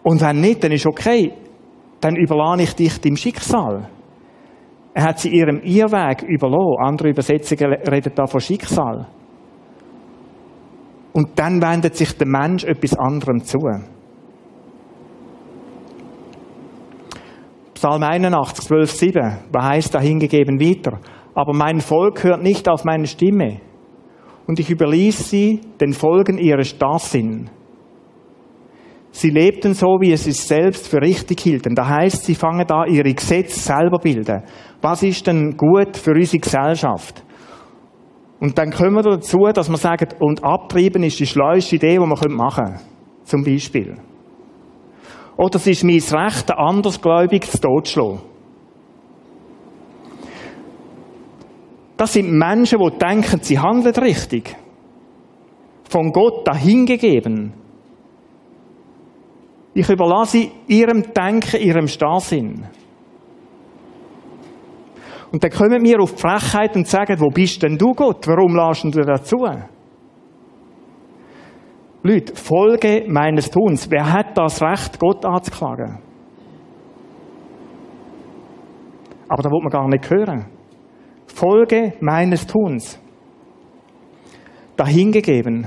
Und 0.04 0.20
wenn 0.20 0.40
nicht, 0.40 0.62
dann 0.62 0.70
ist 0.70 0.86
okay. 0.86 1.32
Dann 2.00 2.14
überlasse 2.14 2.62
ich 2.62 2.74
dich 2.74 3.00
dem 3.00 3.16
Schicksal. 3.16 3.88
Er 4.92 5.02
hat 5.02 5.18
sie 5.18 5.30
ihrem 5.30 5.60
Irrweg 5.62 6.22
überlassen. 6.22 6.76
Andere 6.78 7.08
Übersetzungen 7.08 7.72
reden 7.72 8.12
da 8.14 8.26
von 8.26 8.40
Schicksal. 8.40 9.08
Und 11.12 11.30
dann 11.36 11.60
wendet 11.62 11.96
sich 11.96 12.16
der 12.16 12.28
Mensch 12.28 12.64
etwas 12.64 12.96
anderem 12.96 13.42
zu. 13.42 13.58
Psalm 17.74 18.02
81, 18.02 18.64
12, 18.66 18.90
7, 18.90 19.38
was 19.52 19.64
heißt 19.64 19.94
da 19.94 20.00
hingegeben 20.00 20.60
weiter? 20.60 21.00
Aber 21.34 21.52
mein 21.52 21.80
Volk 21.80 22.22
hört 22.24 22.42
nicht 22.42 22.68
auf 22.68 22.84
meine 22.84 23.06
Stimme. 23.06 23.60
Und 24.46 24.60
ich 24.60 24.70
überließ 24.70 25.30
sie 25.30 25.60
den 25.80 25.92
Folgen 25.92 26.38
ihres 26.38 26.68
Starrsinn. 26.68 27.50
Sie 29.16 29.30
lebten 29.30 29.74
so, 29.74 29.98
wie 30.00 30.10
es 30.10 30.24
sich 30.24 30.40
selbst 30.40 30.88
für 30.88 31.00
richtig 31.00 31.38
hielten. 31.38 31.76
Da 31.76 31.86
heißt, 31.88 32.24
sie 32.24 32.34
fangen 32.34 32.66
da 32.66 32.84
ihre 32.84 33.14
Gesetze 33.14 33.60
selber 33.60 33.98
bilden. 33.98 34.42
Was 34.82 35.04
ist 35.04 35.28
denn 35.28 35.56
gut 35.56 35.96
für 35.96 36.14
unsere 36.14 36.40
Gesellschaft? 36.40 37.22
Und 38.40 38.58
dann 38.58 38.72
kommen 38.72 38.96
wir 38.96 39.02
dazu, 39.02 39.38
dass 39.54 39.68
man 39.68 39.78
sagt, 39.78 40.16
und 40.20 40.42
abtreiben 40.42 41.04
ist 41.04 41.20
die 41.20 41.28
schleuste 41.28 41.76
Idee, 41.76 41.92
die 41.92 41.98
man 42.00 42.32
machen 42.32 42.64
können. 42.64 42.80
Zum 43.22 43.44
Beispiel. 43.44 43.94
Oder 45.36 45.56
es 45.56 45.66
ist 45.68 45.84
mein 45.84 46.00
Recht, 46.00 46.50
ein 46.50 46.58
andersgläubig 46.58 47.48
zu 47.48 47.60
totschlagen. 47.60 48.18
Das 51.96 52.14
sind 52.14 52.32
Menschen, 52.32 52.80
die 52.80 52.98
denken, 52.98 53.38
sie 53.42 53.60
handeln 53.60 53.94
richtig. 53.94 54.56
Von 55.88 56.10
Gott 56.10 56.48
dahingegeben. 56.48 57.63
Ich 59.74 59.88
überlasse 59.88 60.48
ihrem 60.68 61.02
Denken, 61.12 61.60
ihrem 61.60 61.88
Starrsinn. 61.88 62.64
Und 65.32 65.42
dann 65.42 65.50
kommen 65.50 65.82
wir 65.82 66.00
auf 66.00 66.14
die 66.14 66.20
Frechheit 66.20 66.76
und 66.76 66.86
sagen, 66.86 67.18
wo 67.18 67.28
bist 67.28 67.60
denn 67.62 67.76
du 67.76 67.92
Gott? 67.92 68.26
Warum 68.28 68.54
lässt 68.54 68.84
du 68.84 69.02
dazu? 69.02 69.44
Leute, 72.04 72.36
Folge 72.36 73.04
meines 73.08 73.50
Tuns. 73.50 73.90
Wer 73.90 74.12
hat 74.12 74.38
das 74.38 74.62
Recht, 74.62 75.00
Gott 75.00 75.24
anzuklagen? 75.24 75.98
Aber 79.28 79.42
da 79.42 79.50
will 79.50 79.60
man 79.60 79.70
gar 79.70 79.88
nicht 79.88 80.08
hören. 80.08 80.46
Folge 81.26 81.94
meines 82.00 82.46
Tuns. 82.46 83.00
Dahingegeben. 84.76 85.66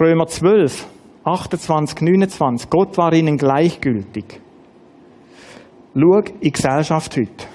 Römer 0.00 0.26
12, 0.26 0.86
28, 1.22 2.00
29. 2.00 2.68
Gott 2.68 2.98
war 2.98 3.12
ihnen 3.12 3.36
gleichgültig. 3.36 4.40
Schau 5.94 6.18
in 6.18 6.40
die 6.40 6.50
Gesellschaft 6.50 7.16
heute. 7.16 7.46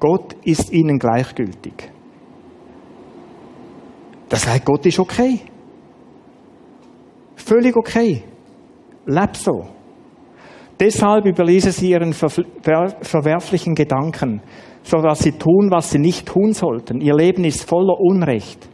Gott 0.00 0.34
ist 0.44 0.72
ihnen 0.72 0.98
gleichgültig. 0.98 1.90
Das 4.28 4.42
sagt 4.42 4.64
Gott 4.64 4.86
ist 4.86 4.98
okay. 4.98 5.40
Völlig 7.36 7.76
okay. 7.76 8.24
Leb 9.06 9.36
so. 9.36 9.66
Deshalb 10.80 11.26
überlesen 11.26 11.72
sie 11.72 11.90
ihren 11.90 12.14
verwerflichen 12.14 13.74
Gedanken, 13.74 14.40
so 14.82 14.98
dass 15.02 15.20
sie 15.20 15.32
tun, 15.32 15.70
was 15.70 15.90
sie 15.90 15.98
nicht 15.98 16.26
tun 16.26 16.52
sollten. 16.52 17.00
Ihr 17.00 17.14
Leben 17.14 17.44
ist 17.44 17.68
voller 17.68 18.00
Unrecht. 18.00 18.68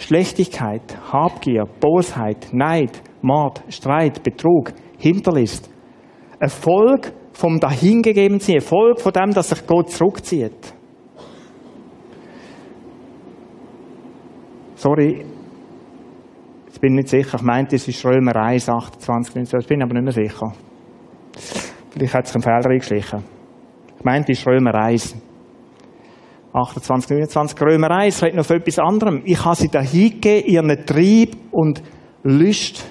Schlechtigkeit, 0.00 0.82
Habgier, 1.12 1.66
Bosheit, 1.78 2.48
Neid, 2.52 3.02
Mord, 3.20 3.62
Streit, 3.68 4.22
Betrug, 4.22 4.72
Hinterlist. 4.98 5.70
Erfolg 6.38 7.12
vom 7.34 7.60
Dahingegebensein, 7.60 8.56
Erfolg 8.56 8.98
von 8.98 9.12
dem, 9.12 9.32
dass 9.32 9.50
sich 9.50 9.66
Gott 9.66 9.90
zurückzieht. 9.90 10.72
Sorry, 14.74 15.26
ich 16.72 16.80
bin 16.80 16.94
nicht 16.94 17.08
sicher. 17.08 17.36
Ich 17.36 17.42
meinte, 17.42 17.76
es 17.76 17.86
ist 17.86 18.02
Römer 18.02 18.34
1, 18.36 18.70
28, 18.70 19.34
19. 19.34 19.60
Ich 19.60 19.66
bin 19.66 19.82
aber 19.82 20.00
nicht 20.00 20.16
mehr 20.16 20.26
sicher. 20.26 20.54
Vielleicht 21.90 22.14
hat 22.14 22.26
sich 22.26 22.36
ein 22.36 22.42
Fehler 22.42 22.70
eingeschlichen. 22.70 23.22
Ich 23.98 24.04
meinte, 24.04 24.32
es 24.32 24.38
ist 24.38 24.46
Römer 24.46 24.74
1. 24.74 25.14
28, 26.52 27.10
29. 27.10 27.60
Römer 27.60 27.90
1 27.92 28.22
redet 28.22 28.36
noch 28.36 28.44
von 28.44 28.56
etwas 28.56 28.78
anderem. 28.78 29.22
Ich 29.24 29.44
habe 29.44 29.56
sie 29.56 29.68
da 29.68 29.80
hingegeben, 29.80 30.50
ihren 30.50 30.86
Trieb 30.86 31.36
und 31.52 31.82
Lust. 32.24 32.84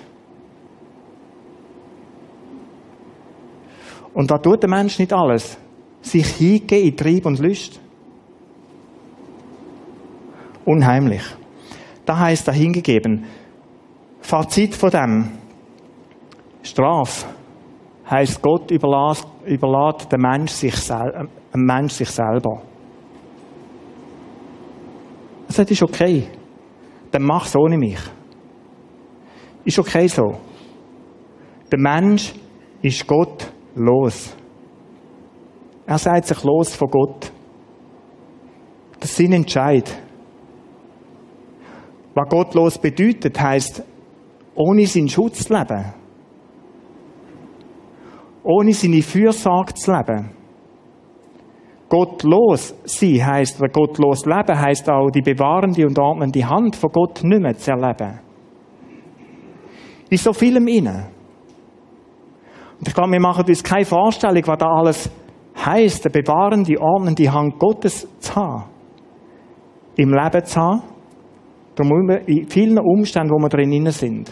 Und 4.13 4.32
da 4.32 4.38
tut 4.38 4.63
der 4.63 4.70
Mensch 4.70 4.98
nicht 5.00 5.13
alles. 5.13 5.58
Sich 6.01 6.28
hingeben 6.28 6.88
in 6.88 6.96
Trieb 6.96 7.25
und 7.25 7.39
Lust. 7.39 7.80
Unheimlich. 10.66 11.24
Da 12.06 12.18
heißt 12.18 12.48
da 12.48 12.51
hingegeben. 12.51 13.25
Fazit 14.22 14.75
von 14.75 14.89
dem. 14.89 15.32
Straf 16.62 17.28
heißt 18.10 18.42
Gott 18.42 18.72
überlässt, 18.72 19.28
überlässt 19.46 20.12
den 20.12 20.22
Mensch 20.22 20.51
sich, 20.51 20.89
äh, 20.89 21.25
Mensch 21.54 21.94
sich 21.94 22.10
selber. 22.10 22.62
Er 25.50 25.53
sagt, 25.53 25.72
ist 25.72 25.82
okay. 25.82 26.27
Dann 27.10 27.24
mach 27.24 27.48
es 27.48 27.56
ohne 27.56 27.75
mich. 27.75 28.00
Ist 29.65 29.79
okay 29.79 30.08
so. 30.08 30.38
Der 31.72 31.79
Mensch 31.79 32.34
ist 32.84 33.06
Gott 33.08 33.51
los. 33.74 34.36
Er 35.88 35.98
sagt 35.98 36.27
sich 36.27 36.44
los 36.44 36.75
von 36.75 36.88
Gott. 36.89 37.32
Das 39.00 39.10
ist 39.10 39.18
sein 39.18 39.34
Entscheid. 39.34 39.91
Was 42.13 42.29
gottlos 42.29 42.77
bedeutet, 42.77 43.39
heißt, 43.39 43.84
ohne 44.53 44.86
seinen 44.86 45.10
Schutz 45.10 45.46
zu 45.46 45.53
leben. 45.53 45.94
Ohne 48.44 48.74
seine 48.74 49.01
Fürsorge 49.01 49.74
zu 49.74 49.91
leben. 49.91 50.38
Gottlos 51.89 52.75
sein 52.86 53.25
heisst, 53.25 53.60
oder 53.60 53.69
gottlos 53.69 54.25
leben 54.25 54.60
heisst 54.60 54.89
auch, 54.89 55.10
die 55.10 55.22
bewahrende 55.22 55.86
und 55.86 55.98
ordnende 55.98 56.48
Hand 56.48 56.75
von 56.75 56.91
Gott 56.91 57.24
nicht 57.24 57.41
mehr 57.41 57.58
zu 57.58 57.72
erleben. 57.72 58.19
In 60.10 60.17
so 60.17 60.34
vielem 60.34 60.67
innen. 60.67 61.05
Und 62.79 62.88
ich 62.88 62.93
glaube, 62.93 63.12
wir 63.12 63.19
machen 63.19 63.46
uns 63.46 63.63
keine 63.63 63.86
Vorstellung, 63.86 64.43
was 64.46 64.58
da 64.58 64.67
alles 64.67 65.12
heisst, 65.65 66.05
eine 66.05 66.12
bewahrende, 66.12 66.79
ordnende 66.79 67.31
Hand 67.31 67.60
Gottes 67.60 68.08
zu 68.19 68.36
haben. 68.36 68.65
Im 69.96 70.13
Leben 70.13 70.46
zu 70.46 70.62
haben 70.62 70.81
Darum 71.79 72.10
in 72.25 72.46
vielen 72.50 72.77
Umständen, 72.77 73.31
wo 73.31 73.38
wir 73.38 73.48
drin 73.48 73.89
sind. 73.91 74.29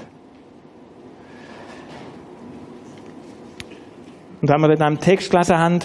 Und 4.42 4.50
wenn 4.50 4.60
wir 4.60 4.70
in 4.72 4.82
einem 4.82 5.00
Text 5.00 5.32
gelesen 5.32 5.58
haben, 5.58 5.80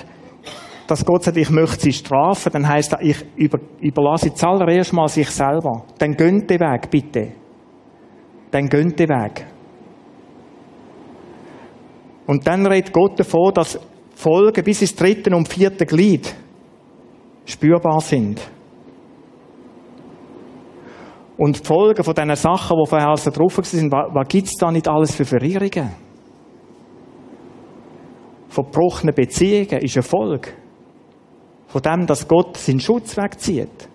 dass 0.93 1.07
Gott 1.07 1.23
sagt, 1.23 1.39
ich 1.39 1.49
möchte 1.49 1.81
sie 1.81 1.93
strafen, 1.95 2.53
dann 2.53 2.69
heißt 2.69 2.93
das, 2.93 3.01
ich 3.01 3.25
über, 3.35 3.59
überlasse 3.81 4.35
zuallererst 4.35 4.93
mal 4.93 5.09
sich 5.09 5.31
selber. 5.31 5.87
Dann 5.97 6.15
gönnt 6.15 6.51
den 6.51 6.61
Weg, 6.61 6.91
bitte. 6.91 7.33
Dann 8.51 8.69
gönnt 8.69 8.99
den 8.99 9.09
Weg. 9.09 9.47
Und 12.27 12.47
dann 12.47 12.67
redet 12.67 12.93
Gott 12.93 13.19
davon, 13.19 13.55
dass 13.55 13.81
Folgen 14.15 14.63
bis 14.63 14.83
ins 14.83 14.95
dritte 14.95 15.35
und 15.35 15.49
vierte 15.49 15.87
Glied 15.87 16.35
spürbar 17.47 18.01
sind. 18.01 18.43
Und 21.39 21.59
die 21.59 21.67
Folgen 21.67 22.05
von 22.05 22.15
diesen 22.15 22.37
Sachen, 22.37 22.77
die 22.77 22.89
vorher 22.91 23.09
also 23.09 23.31
drauf 23.31 23.57
waren, 23.57 23.91
was, 23.91 24.29
gibt 24.29 24.49
es 24.49 24.57
da 24.61 24.71
nicht 24.71 24.87
alles 24.89 25.15
für 25.15 25.25
Verirrungen? 25.25 25.91
Von 28.49 28.67
gebrochenen 28.67 29.15
Beziehungen 29.15 29.81
ist 29.81 29.97
eine 29.97 30.03
Folge. 30.03 30.62
Von 31.73 31.81
dem, 31.81 32.07
dass 32.07 32.29
Gott 32.29 32.59
seinen 32.59 32.81
Schutz 32.81 33.17
wegzieht. 33.17 33.89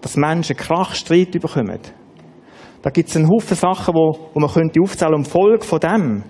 Dass 0.00 0.16
Menschen 0.16 0.56
Krach, 0.56 0.94
Streit 0.94 1.32
bekommen. 1.32 1.80
Da 2.80 2.90
gibt 2.90 3.08
es 3.08 3.16
einen 3.16 3.28
Haufen 3.28 3.56
Sachen, 3.56 3.92
wo, 3.92 4.30
wo 4.32 4.38
man 4.40 4.48
könnte 4.48 4.80
aufzählen 4.80 5.14
und 5.14 5.26
Folge 5.26 5.64
von 5.64 5.80
dem. 5.80 6.22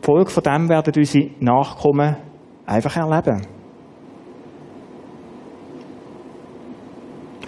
Folge 0.00 0.30
von 0.30 0.42
dem 0.42 0.70
werden 0.70 0.94
unsere 0.96 1.30
Nachkommen 1.40 2.16
einfach 2.64 2.96
erleben. 2.96 3.46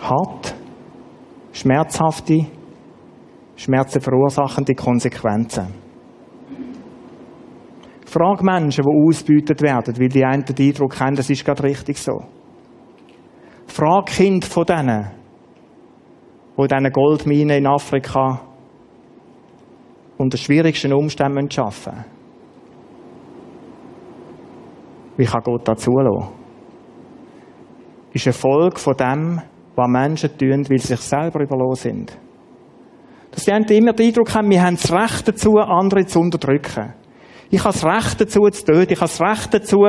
Hart, 0.03 0.55
schmerzhafte, 1.53 2.45
Schmerzen 3.57 4.03
verursachende 4.03 4.75
Konsequenzen. 4.75 5.82
Frag 8.13 8.43
Menschen, 8.43 8.85
die 8.85 9.09
ausgebeutet 9.09 9.63
werden, 9.63 9.99
weil 9.99 10.11
die 10.11 10.23
einen 10.23 10.45
den 10.45 10.69
Eindruck 10.69 11.01
haben, 11.01 11.17
das 11.17 11.31
ist 11.31 11.47
gerade 11.47 11.63
richtig 11.63 11.97
so. 11.97 12.21
Frag 13.67 14.05
Kind 14.05 14.45
von 14.45 14.67
denen, 14.67 15.11
die 16.59 16.61
in 16.61 16.69
diesen 16.69 16.93
Goldminen 16.93 17.57
in 17.57 17.67
Afrika 17.67 18.43
unter 20.19 20.37
schwierigsten 20.37 20.93
Umständen 20.93 21.39
arbeiten 21.39 21.65
müssen. 21.65 22.05
Wie 25.17 25.25
kann 25.25 25.43
Gott 25.43 25.67
da 25.67 25.75
zulassen? 25.75 26.29
Ist 28.13 28.27
eine 28.27 28.35
Folge 28.35 28.79
von 28.79 28.95
dem, 28.95 29.41
was 29.75 29.89
Menschen 29.89 30.37
tun, 30.37 30.69
weil 30.69 30.79
sie 30.79 30.89
sich 30.89 31.01
selber 31.01 31.41
überlassen 31.41 31.91
sind. 31.91 32.19
Dass 33.31 33.47
die 33.47 33.53
einen 33.53 33.65
immer 33.65 33.95
den 33.95 34.09
Eindruck 34.09 34.35
haben, 34.35 34.51
wir 34.51 34.63
haben 34.63 34.77
das 34.77 34.93
Recht 34.93 35.29
dazu, 35.29 35.57
andere 35.57 36.05
zu 36.05 36.21
unterdrücken. 36.21 36.93
Ich 37.55 37.63
habe 37.63 37.75
das 37.75 37.85
Recht 37.85 38.19
dazu, 38.19 38.49
zu 38.49 38.65
töten. 38.65 38.95
Ich 38.95 39.01
habe 39.01 39.11
das 39.11 39.21
Recht 39.21 39.53
dazu, 39.53 39.85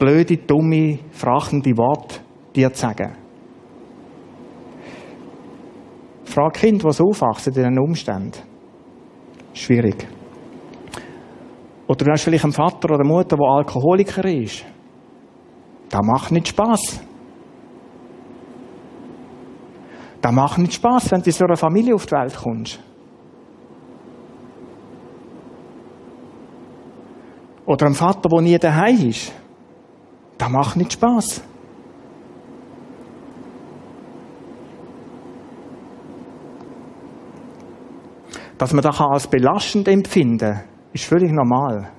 blöde, 0.00 0.36
dumme, 0.36 0.98
frachende 1.12 1.70
Worte 1.78 2.16
dir 2.52 2.72
zu 2.72 2.80
sagen. 2.80 3.16
Frag 6.24 6.54
Kind, 6.54 6.82
was 6.82 7.00
aufwachsen 7.00 7.54
in 7.54 7.62
diesen 7.62 7.78
Umständen. 7.78 8.32
Schwierig. 9.54 10.08
Oder 11.86 12.04
du 12.04 12.10
hast 12.10 12.24
vielleicht 12.24 12.42
einen 12.42 12.52
Vater 12.52 12.86
oder 12.86 12.98
eine 12.98 13.08
Mutter, 13.08 13.36
der 13.36 13.46
Alkoholiker 13.46 14.24
ist. 14.24 14.64
Das 15.88 16.00
macht 16.02 16.32
nicht 16.32 16.48
Spaß. 16.48 17.00
Das 20.20 20.32
macht 20.32 20.58
nicht 20.58 20.74
Spaß, 20.74 21.12
wenn 21.12 21.20
du 21.20 21.26
in 21.26 21.32
so 21.32 21.44
einer 21.44 21.56
Familie 21.56 21.94
auf 21.94 22.06
die 22.06 22.12
Welt 22.12 22.36
kommst. 22.36 22.80
Oder 27.66 27.86
ein 27.86 27.94
Vater, 27.94 28.28
der 28.28 28.40
nie 28.40 28.58
daheim 28.58 29.08
ist. 29.08 29.32
Das 30.38 30.50
macht 30.50 30.76
nicht 30.76 30.92
Spaß. 30.92 31.42
Dass 38.58 38.72
man 38.72 38.82
das 38.82 39.00
als 39.00 39.26
belastend 39.26 39.88
empfinden 39.88 40.52
kann, 40.52 40.64
ist 40.92 41.04
völlig 41.04 41.32
normal. 41.32 41.90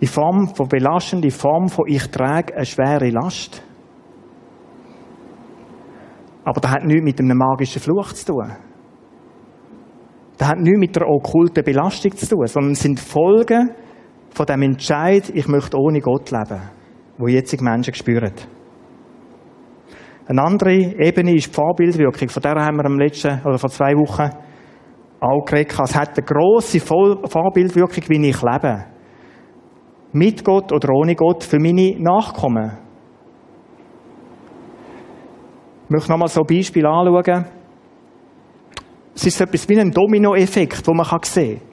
In 0.00 0.08
Form 0.08 0.54
von 0.54 0.68
belastend, 0.68 1.24
in 1.24 1.30
Form 1.30 1.68
von 1.68 1.86
ich 1.88 2.06
trage 2.10 2.54
eine 2.54 2.66
schwere 2.66 3.10
Last. 3.10 3.62
Aber 6.44 6.60
das 6.60 6.70
hat 6.70 6.84
nichts 6.84 7.02
mit 7.02 7.20
einem 7.20 7.38
magischen 7.38 7.80
Fluch 7.80 8.12
zu 8.12 8.32
tun. 8.32 8.52
Das 10.38 10.48
hat 10.48 10.58
nichts 10.58 10.78
mit 10.78 10.96
der 10.96 11.08
okkulten 11.08 11.64
Belastung 11.64 12.14
zu 12.16 12.28
tun, 12.28 12.46
sondern 12.46 12.74
sind 12.74 13.00
Folgen 13.00 13.70
von 14.30 14.46
dem 14.46 14.62
Entscheid, 14.62 15.30
ich 15.32 15.48
möchte 15.48 15.78
ohne 15.78 16.00
Gott 16.00 16.30
leben, 16.30 16.60
wo 17.16 17.26
jetzt 17.26 17.60
Menschen 17.62 17.94
spüren. 17.94 18.34
Eine 20.28 20.42
andere 20.42 20.74
Ebene 20.74 21.34
ist 21.34 21.46
die 21.46 21.54
Vorbildwirkung. 21.54 22.28
Von 22.28 22.42
der 22.42 22.56
haben 22.56 22.76
wir 22.76 22.84
am 22.84 22.98
letzten, 22.98 23.40
oder 23.44 23.58
vor 23.58 23.70
zwei 23.70 23.92
Wochen 23.92 24.28
auch 25.20 25.44
geredet. 25.44 25.78
Es 25.82 25.94
hat 25.94 26.18
eine 26.18 26.26
grosse 26.26 26.80
Vorbildwirkung, 26.80 28.04
wie 28.08 28.28
ich 28.28 28.42
lebe. 28.42 28.84
Mit 30.12 30.44
Gott 30.44 30.72
oder 30.72 30.92
ohne 30.92 31.14
Gott 31.14 31.44
für 31.44 31.58
meine 31.58 31.94
Nachkommen. 31.98 32.72
Ich 35.84 35.90
möchte 35.90 36.10
nochmal 36.10 36.28
so 36.28 36.40
ein 36.40 36.46
Beispiel 36.46 36.84
anschauen. 36.84 37.44
Es 39.16 39.24
ist 39.24 39.40
etwas 39.40 39.66
wie 39.66 39.80
ein 39.80 39.90
Dominoeffekt, 39.90 40.86
den 40.86 40.94
man 40.94 41.06
sehen 41.22 41.56
kann. 41.56 41.68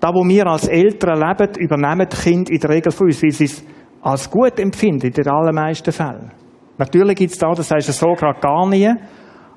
Da, 0.00 0.08
wo 0.14 0.26
wir 0.26 0.46
als 0.46 0.66
Eltern 0.66 1.20
leben, 1.20 1.54
übernehmen 1.60 2.08
die 2.10 2.16
Kinder 2.16 2.50
in 2.50 2.58
der 2.58 2.70
Regel 2.70 2.90
von 2.90 3.06
uns, 3.06 3.22
weil 3.22 3.30
sie 3.32 3.44
es 3.44 3.62
als 4.00 4.30
gut 4.30 4.58
empfinden, 4.58 5.08
in 5.08 5.12
den 5.12 5.28
allermeisten 5.28 5.92
Fällen. 5.92 6.32
Natürlich 6.78 7.16
gibt 7.16 7.32
es 7.32 7.38
da, 7.38 7.52
das 7.52 7.70
heißt 7.70 7.92
so 7.92 8.14
gerade 8.14 8.40
gar 8.40 8.66
nie, 8.66 8.90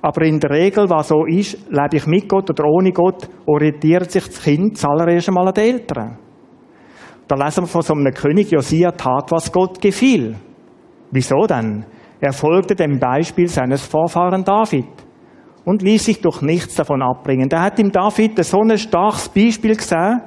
aber 0.02 0.22
in 0.26 0.40
der 0.40 0.52
Regel, 0.52 0.90
was 0.90 1.08
so 1.08 1.26
ist, 1.26 1.58
lebe 1.70 1.96
ich 1.96 2.08
mit 2.08 2.28
Gott 2.28 2.50
oder 2.50 2.66
ohne 2.66 2.92
Gott, 2.92 3.30
orientiert 3.46 4.12
sich 4.12 4.26
das 4.26 4.44
Kind 4.44 4.78
zuallererst 4.78 5.30
einmal 5.30 5.48
an 5.48 5.54
den 5.54 5.64
Eltern. 5.64 6.18
Da 7.28 7.36
lesen 7.36 7.64
wir 7.64 7.68
von 7.68 7.82
so 7.82 7.94
einem 7.94 8.14
König, 8.14 8.52
Josia 8.52 8.92
tat, 8.92 9.32
was 9.32 9.52
Gott 9.52 9.82
gefiel. 9.82 10.36
Wieso 11.12 11.46
denn? 11.48 11.86
Er 12.20 12.34
folgte 12.34 12.76
dem 12.76 13.00
Beispiel 13.00 13.48
seines 13.48 13.86
Vorfahren 13.86 14.44
David 14.44 15.07
und 15.68 15.82
ließ 15.82 16.06
sich 16.06 16.22
durch 16.22 16.42
nichts 16.42 16.76
davon 16.76 17.02
abbringen. 17.02 17.50
Da 17.50 17.62
hat 17.62 17.78
ihm 17.78 17.92
David 17.92 18.42
so 18.46 18.62
ein 18.62 18.78
starkes 18.78 19.28
Beispiel 19.28 19.76
gesehen, 19.76 20.22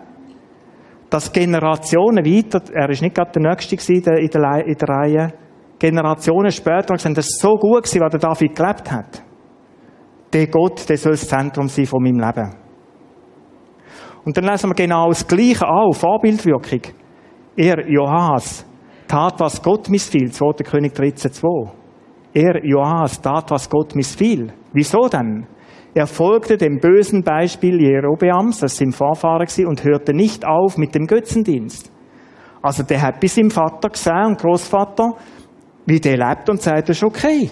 dass 1.09 1.33
Generationen 1.33 2.23
weiter, 2.27 2.61
er 2.75 2.91
ist 2.91 3.01
nicht 3.01 3.15
gerade 3.15 3.33
der 3.33 3.51
Nächste 3.51 3.75
in 3.91 4.03
der, 4.03 4.19
in 4.19 4.29
der, 4.29 4.67
in 4.67 4.75
der 4.75 4.89
Reihe, 4.89 5.33
Generationen 5.79 6.51
später 6.51 6.93
gesagt, 6.93 7.17
das 7.17 7.27
ist 7.27 7.41
so 7.41 7.55
gut 7.55 7.85
gewesen, 7.85 8.01
was 8.03 8.11
der 8.11 8.21
David 8.21 8.55
gelebt 8.55 8.93
hat. 8.93 9.23
Der 10.31 10.47
Gott, 10.49 10.87
der 10.87 10.99
soll 10.99 11.13
das 11.13 11.27
Zentrum 11.27 11.69
sein 11.69 11.87
von 11.87 12.03
meinem 12.03 12.21
Leben. 12.21 12.55
Und 14.27 14.37
dann 14.37 14.45
lesen 14.45 14.69
wir 14.69 14.75
genau 14.75 15.09
das 15.09 15.27
Gleiche 15.27 15.67
auch, 15.67 15.95
Vorbildwirkung. 15.95 16.83
Er, 17.57 17.91
Johannes, 17.91 18.67
tat, 19.09 19.41
was 19.41 19.63
Gott 19.63 19.89
missfiel, 19.89 20.31
2. 20.31 20.65
König 20.65 20.93
13,2. 20.93 21.71
Er, 22.35 22.63
Johannes, 22.63 23.19
tat, 23.23 23.51
was 23.51 23.71
Gott 23.71 23.95
missfiel. 23.95 24.53
Wieso 24.73 25.09
denn? 25.09 25.47
Er 25.95 26.07
folgte 26.07 26.57
dem 26.57 26.79
bösen 26.79 27.23
Beispiel 27.23 27.81
Jerobeams, 27.81 28.61
das 28.61 28.77
sein 28.77 28.93
Vorfahren 28.93 29.47
war, 29.47 29.69
und 29.69 29.85
hörte 29.85 30.15
nicht 30.15 30.47
auf 30.47 30.79
mit 30.79 30.95
dem 30.95 31.07
Götzendienst. 31.07 31.91
Also 32.63 32.83
der 32.83 33.03
hat 33.03 33.21
bis 33.21 33.37
im 33.39 33.51
Vater 33.51 33.89
gesehen 33.89 34.27
und 34.27 34.39
Großvater, 34.39 35.15
wie 35.87 35.99
der 35.99 36.17
lebt 36.17 36.49
und 36.49 36.63
sagt, 36.63 36.89
das 36.89 36.99
ist 36.99 37.05
okay. 37.05 37.51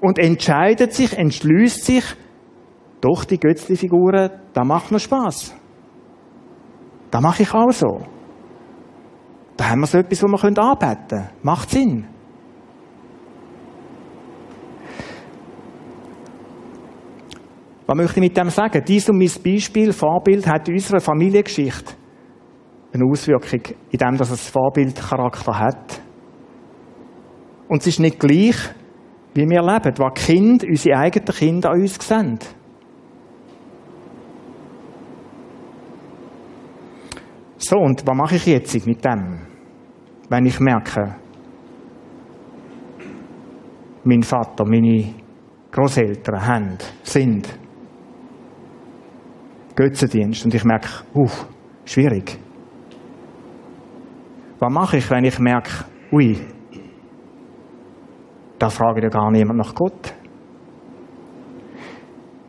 Und 0.00 0.18
entscheidet 0.18 0.92
sich, 0.92 1.16
entschließt 1.16 1.84
sich, 1.84 2.04
doch 3.00 3.24
die 3.24 3.38
Götzli-Figuren, 3.38 4.30
da 4.52 4.64
macht 4.64 4.90
noch 4.90 4.98
Spaß. 4.98 5.54
Da 7.10 7.20
mache 7.20 7.44
ich 7.44 7.54
auch 7.54 7.72
so. 7.72 8.02
Da 9.56 9.70
haben 9.70 9.80
wir 9.80 9.86
so 9.86 9.98
etwas, 9.98 10.22
wo 10.22 10.26
wir 10.26 10.44
anbeten 10.44 11.08
können. 11.08 11.28
Macht 11.42 11.70
Sinn. 11.70 12.06
Was 17.88 17.96
möchte 17.96 18.20
ich 18.20 18.28
mit 18.28 18.36
dem 18.36 18.50
sagen? 18.50 18.84
Dies 18.86 19.08
und 19.08 19.16
mein 19.16 19.30
Beispiel, 19.42 19.94
Vorbild, 19.94 20.46
hat 20.46 20.68
in 20.68 20.74
unserer 20.74 21.00
Familiengeschichte 21.00 21.94
eine 22.92 23.06
Auswirkung, 23.06 23.62
in 23.90 23.98
dem, 23.98 24.18
dass 24.18 24.30
es 24.30 24.50
Vorbildcharakter 24.50 25.58
hat. 25.58 26.02
Und 27.66 27.80
es 27.80 27.86
ist 27.86 28.00
nicht 28.00 28.20
gleich, 28.20 28.56
wie 29.32 29.48
wir 29.48 29.62
leben, 29.62 29.94
was 29.96 30.26
Kind, 30.26 30.64
unsere 30.64 30.98
eigenen 30.98 31.34
Kinder 31.34 31.70
an 31.70 31.80
uns 31.80 31.94
sehen. 32.06 32.38
So, 37.56 37.78
und 37.78 38.06
was 38.06 38.16
mache 38.16 38.36
ich 38.36 38.46
jetzt 38.48 38.86
mit 38.86 39.02
dem? 39.02 39.46
Wenn 40.28 40.44
ich 40.44 40.60
merke, 40.60 41.16
mein 44.04 44.22
Vater, 44.22 44.66
meine 44.66 45.14
Großeltern 45.70 46.46
haben, 46.46 46.78
sind 47.02 47.48
Götzendienst 49.78 50.44
und 50.44 50.52
ich 50.52 50.64
merke, 50.64 50.88
uh, 51.14 51.28
schwierig. 51.84 52.36
Was 54.58 54.72
mache 54.72 54.96
ich, 54.96 55.08
wenn 55.08 55.22
ich 55.22 55.38
merke, 55.38 55.70
ui, 56.10 56.36
da 58.58 58.68
frage 58.70 58.98
ich 58.98 59.04
ja 59.04 59.08
gar 59.08 59.30
niemand 59.30 59.60
nach 59.60 59.72
Gott. 59.76 60.14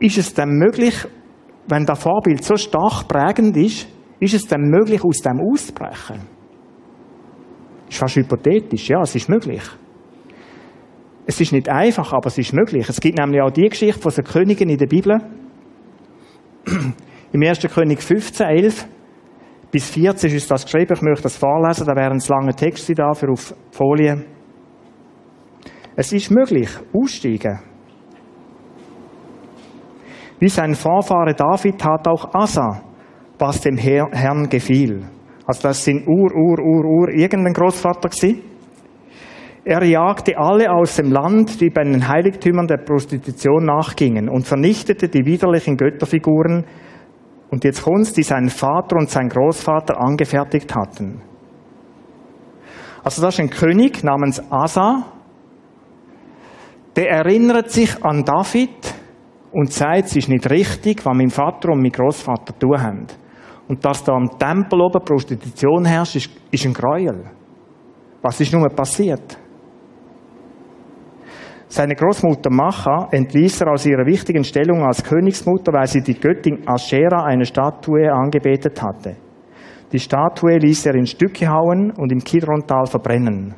Ist 0.00 0.18
es 0.18 0.34
denn 0.34 0.58
möglich, 0.58 1.06
wenn 1.68 1.86
das 1.86 2.02
Vorbild 2.02 2.42
so 2.42 2.56
stark 2.56 3.06
prägend 3.06 3.56
ist, 3.56 3.86
ist 4.18 4.34
es 4.34 4.48
denn 4.48 4.62
möglich, 4.62 5.04
aus 5.04 5.18
dem 5.18 5.38
auszubrechen? 5.40 6.22
Ist 7.88 7.98
fast 7.98 8.16
hypothetisch, 8.16 8.88
ja, 8.88 9.02
es 9.02 9.14
ist 9.14 9.28
möglich. 9.28 9.62
Es 11.26 11.40
ist 11.40 11.52
nicht 11.52 11.68
einfach, 11.68 12.12
aber 12.12 12.26
es 12.26 12.38
ist 12.38 12.52
möglich. 12.52 12.88
Es 12.88 13.00
gibt 13.00 13.18
nämlich 13.20 13.40
auch 13.40 13.52
die 13.52 13.68
Geschichte 13.68 14.00
von 14.00 14.12
den 14.12 14.24
Königen 14.24 14.68
in 14.68 14.78
der 14.78 14.86
Bibel. 14.86 15.20
Im 17.32 17.42
1. 17.42 17.60
König 17.72 18.02
15, 18.02 18.46
11 18.46 18.88
bis 19.70 19.90
14 19.90 20.34
ist 20.34 20.50
das 20.50 20.64
geschrieben. 20.64 20.94
Ich 20.94 21.02
möchte 21.02 21.22
das 21.24 21.36
vorlesen, 21.36 21.86
da 21.86 21.94
wären 21.94 22.16
es 22.16 22.28
lange 22.28 22.54
Texte 22.54 22.94
da 22.94 23.12
für 23.14 23.30
auf 23.30 23.54
Folie. 23.70 24.24
Es 25.94 26.12
ist 26.12 26.30
möglich, 26.30 26.68
aussteigen. 26.92 27.60
Wie 30.40 30.48
sein 30.48 30.74
Vorfahre 30.74 31.34
David 31.34 31.78
tat 31.78 32.08
auch 32.08 32.34
Asa, 32.34 32.82
was 33.38 33.60
dem 33.60 33.76
Herrn 33.76 34.48
gefiel. 34.48 35.04
Also 35.46 35.68
das 35.68 35.84
sind 35.84 36.08
Ur, 36.08 36.34
Ur, 36.34 36.58
Ur, 36.58 36.84
Ur, 36.84 37.08
irgendein 37.10 37.52
Großvater 37.52 38.08
gewesen. 38.08 38.42
Er 39.64 39.84
jagte 39.84 40.38
alle 40.38 40.72
aus 40.72 40.96
dem 40.96 41.12
Land, 41.12 41.60
die 41.60 41.68
bei 41.68 41.84
den 41.84 42.08
Heiligtümern 42.08 42.66
der 42.66 42.78
Prostitution 42.78 43.66
nachgingen 43.66 44.28
und 44.28 44.46
vernichtete 44.46 45.08
die 45.08 45.26
widerlichen 45.26 45.76
Götterfiguren. 45.76 46.64
Und 47.50 47.64
jetzt 47.64 47.82
kommt's, 47.82 48.12
die 48.12 48.22
sein 48.22 48.48
Vater 48.48 48.96
und 48.96 49.10
sein 49.10 49.28
Großvater 49.28 50.00
angefertigt 50.00 50.74
hatten. 50.74 51.20
Also 53.02 53.22
das 53.22 53.34
ist 53.34 53.40
ein 53.40 53.50
König 53.50 54.04
namens 54.04 54.42
Asa, 54.50 55.04
der 56.96 57.10
erinnert 57.10 57.70
sich 57.70 58.04
an 58.04 58.24
David 58.24 58.94
und 59.52 59.72
sagt, 59.72 60.06
es 60.06 60.16
ist 60.16 60.28
nicht 60.28 60.48
richtig, 60.50 61.04
was 61.04 61.16
mein 61.16 61.30
Vater 61.30 61.70
und 61.70 61.82
mein 61.82 61.92
Großvater 61.92 62.58
tun 62.58 62.80
haben. 62.80 63.06
Und 63.68 63.84
dass 63.84 64.04
da 64.04 64.12
am 64.12 64.28
Tempel 64.38 64.80
oben 64.80 65.04
Prostitution 65.04 65.84
herrscht, 65.84 66.16
ist, 66.16 66.30
ist 66.50 66.66
ein 66.66 66.74
Gräuel. 66.74 67.24
Was 68.22 68.40
ist 68.40 68.52
nun 68.52 68.68
passiert? 68.74 69.38
Seine 71.72 71.94
Großmutter 71.94 72.50
Macha 72.50 73.10
entließ 73.12 73.60
er 73.60 73.70
aus 73.70 73.86
ihrer 73.86 74.04
wichtigen 74.04 74.42
Stellung 74.42 74.82
als 74.82 75.04
Königsmutter, 75.04 75.72
weil 75.72 75.86
sie 75.86 76.02
die 76.02 76.18
Göttin 76.18 76.66
Aschera 76.66 77.22
eine 77.24 77.44
Statue 77.44 78.12
angebetet 78.12 78.82
hatte. 78.82 79.14
Die 79.92 80.00
Statue 80.00 80.58
ließ 80.58 80.86
er 80.86 80.96
in 80.96 81.06
Stücke 81.06 81.46
hauen 81.48 81.92
und 81.92 82.10
im 82.10 82.18
Kidrontal 82.18 82.86
verbrennen. 82.86 83.54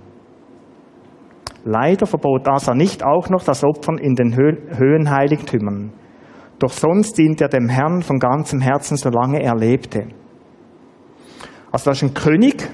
Leider 1.65 2.05
verbot 2.05 2.47
Asa 2.47 2.75
nicht 2.75 3.03
auch 3.03 3.31
noch 3.31 3.45
das 3.45 3.65
Opfern 3.65 3.97
in 3.97 4.15
den 4.15 4.37
Höhenheiligtümern. 4.37 5.95
Doch 6.59 6.73
sonst 6.73 7.17
diente 7.17 7.45
er 7.45 7.49
dem 7.49 7.71
Herrn 7.71 8.03
von 8.03 8.19
ganzem 8.19 8.61
Herzen, 8.61 8.99
solange 8.99 9.43
er 9.43 9.57
lebte. 9.57 10.09
Also 11.71 11.89
das 11.89 12.03
ist 12.03 12.11
ein 12.11 12.15
König, 12.15 12.69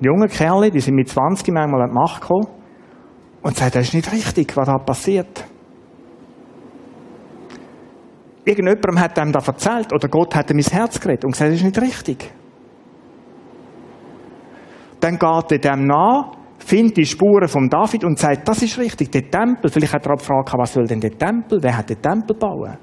junge 0.00 0.28
Kerle, 0.28 0.70
die 0.70 0.78
sind 0.78 0.94
mit 0.94 1.08
20 1.08 1.52
manchmal 1.52 1.82
an 1.82 1.90
die 1.90 1.94
Macht 1.94 2.20
gekommen 2.20 2.59
und 3.42 3.56
sagt, 3.56 3.74
das 3.74 3.88
ist 3.88 3.94
nicht 3.94 4.12
richtig, 4.12 4.56
was 4.56 4.66
da 4.66 4.78
passiert. 4.78 5.44
Irgendjemandem 8.44 8.98
hat 8.98 9.18
ihm 9.18 9.32
da 9.32 9.40
erzählt 9.40 9.92
oder 9.92 10.08
Gott 10.08 10.34
hat 10.34 10.50
ihm 10.50 10.58
ins 10.58 10.72
Herz 10.72 11.00
geredet 11.00 11.24
und 11.24 11.32
gesagt, 11.32 11.50
das 11.50 11.58
ist 11.58 11.64
nicht 11.64 11.80
richtig. 11.80 12.30
Dann 15.00 15.18
geht 15.18 15.52
er 15.52 15.58
dem 15.76 15.86
nach 15.86 16.40
findet 16.62 16.98
die 16.98 17.06
Spuren 17.06 17.48
von 17.48 17.68
David 17.68 18.04
und 18.04 18.18
sagt, 18.18 18.46
das 18.46 18.62
ist 18.62 18.78
richtig, 18.78 19.10
der 19.10 19.28
Tempel. 19.30 19.70
Vielleicht 19.70 19.92
hat 19.92 20.06
er 20.06 20.12
auch 20.12 20.18
gefragt, 20.18 20.52
was 20.56 20.72
soll 20.72 20.86
denn 20.86 21.00
der 21.00 21.16
Tempel? 21.16 21.58
Wer 21.62 21.76
hat 21.76 21.90
den 21.90 22.00
Tempel 22.00 22.36
bauen? 22.36 22.76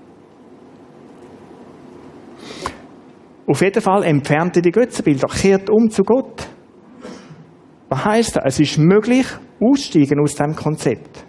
Auf 3.45 3.61
jeden 3.61 3.81
Fall 3.81 4.03
entfernt 4.03 4.57
er 4.57 4.61
die 4.61 4.71
Götzenbilder, 4.71 5.27
kehrt 5.27 5.69
um 5.69 5.89
zu 5.89 6.03
Gott. 6.03 6.47
Was 7.87 8.03
heisst 8.03 8.35
das? 8.35 8.43
Es 8.45 8.59
ist 8.59 8.77
möglich, 8.77 9.25
aussteigen 9.59 10.19
aus 10.19 10.35
diesem 10.35 10.55
Konzept. 10.55 11.25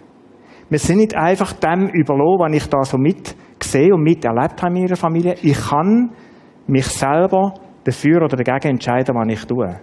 Wir 0.69 0.79
sind 0.79 0.97
nicht 0.97 1.15
einfach 1.15 1.53
dem 1.53 1.87
überlassen, 1.89 2.39
was 2.39 2.53
ich 2.53 2.69
da 2.69 2.83
so 2.83 2.97
mit 2.97 3.35
gesehen 3.57 3.93
und 3.93 4.03
miterlebt 4.03 4.61
habe 4.61 4.75
in 4.75 4.83
meiner 4.83 4.95
Familie. 4.95 5.35
Ich 5.41 5.59
kann 5.59 6.11
mich 6.67 6.87
selber 6.87 7.53
dafür 7.83 8.23
oder 8.23 8.37
dagegen 8.37 8.75
entscheiden, 8.75 9.15
was 9.15 9.27
ich 9.27 9.45
tue. 9.45 9.79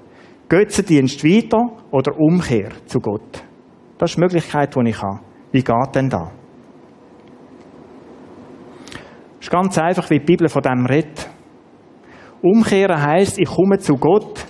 Götzendienst 0.49 1.25
weiter 1.25 1.73
oder 1.91 2.17
Umkehr 2.17 2.71
zu 2.87 3.01
Gott. 3.01 3.43
Das 3.99 4.11
ist 4.11 4.17
die 4.17 4.21
Möglichkeit, 4.21 4.75
die 4.77 4.89
ich 4.89 5.03
habe. 5.03 5.21
Wie 5.51 5.63
geht 5.63 5.95
denn 5.95 6.09
da? 6.09 6.31
Es 9.41 9.47
ist 9.47 9.51
ganz 9.51 9.79
einfach, 9.79 10.09
wie 10.11 10.19
die 10.19 10.25
Bibel 10.25 10.49
von 10.49 10.63
dem 10.63 10.87
redet. 10.87 11.29
Umkehren 12.43 13.03
heisst, 13.03 13.39
ich 13.39 13.49
komme 13.49 13.79
zu 13.79 13.95
Gott 13.95 14.47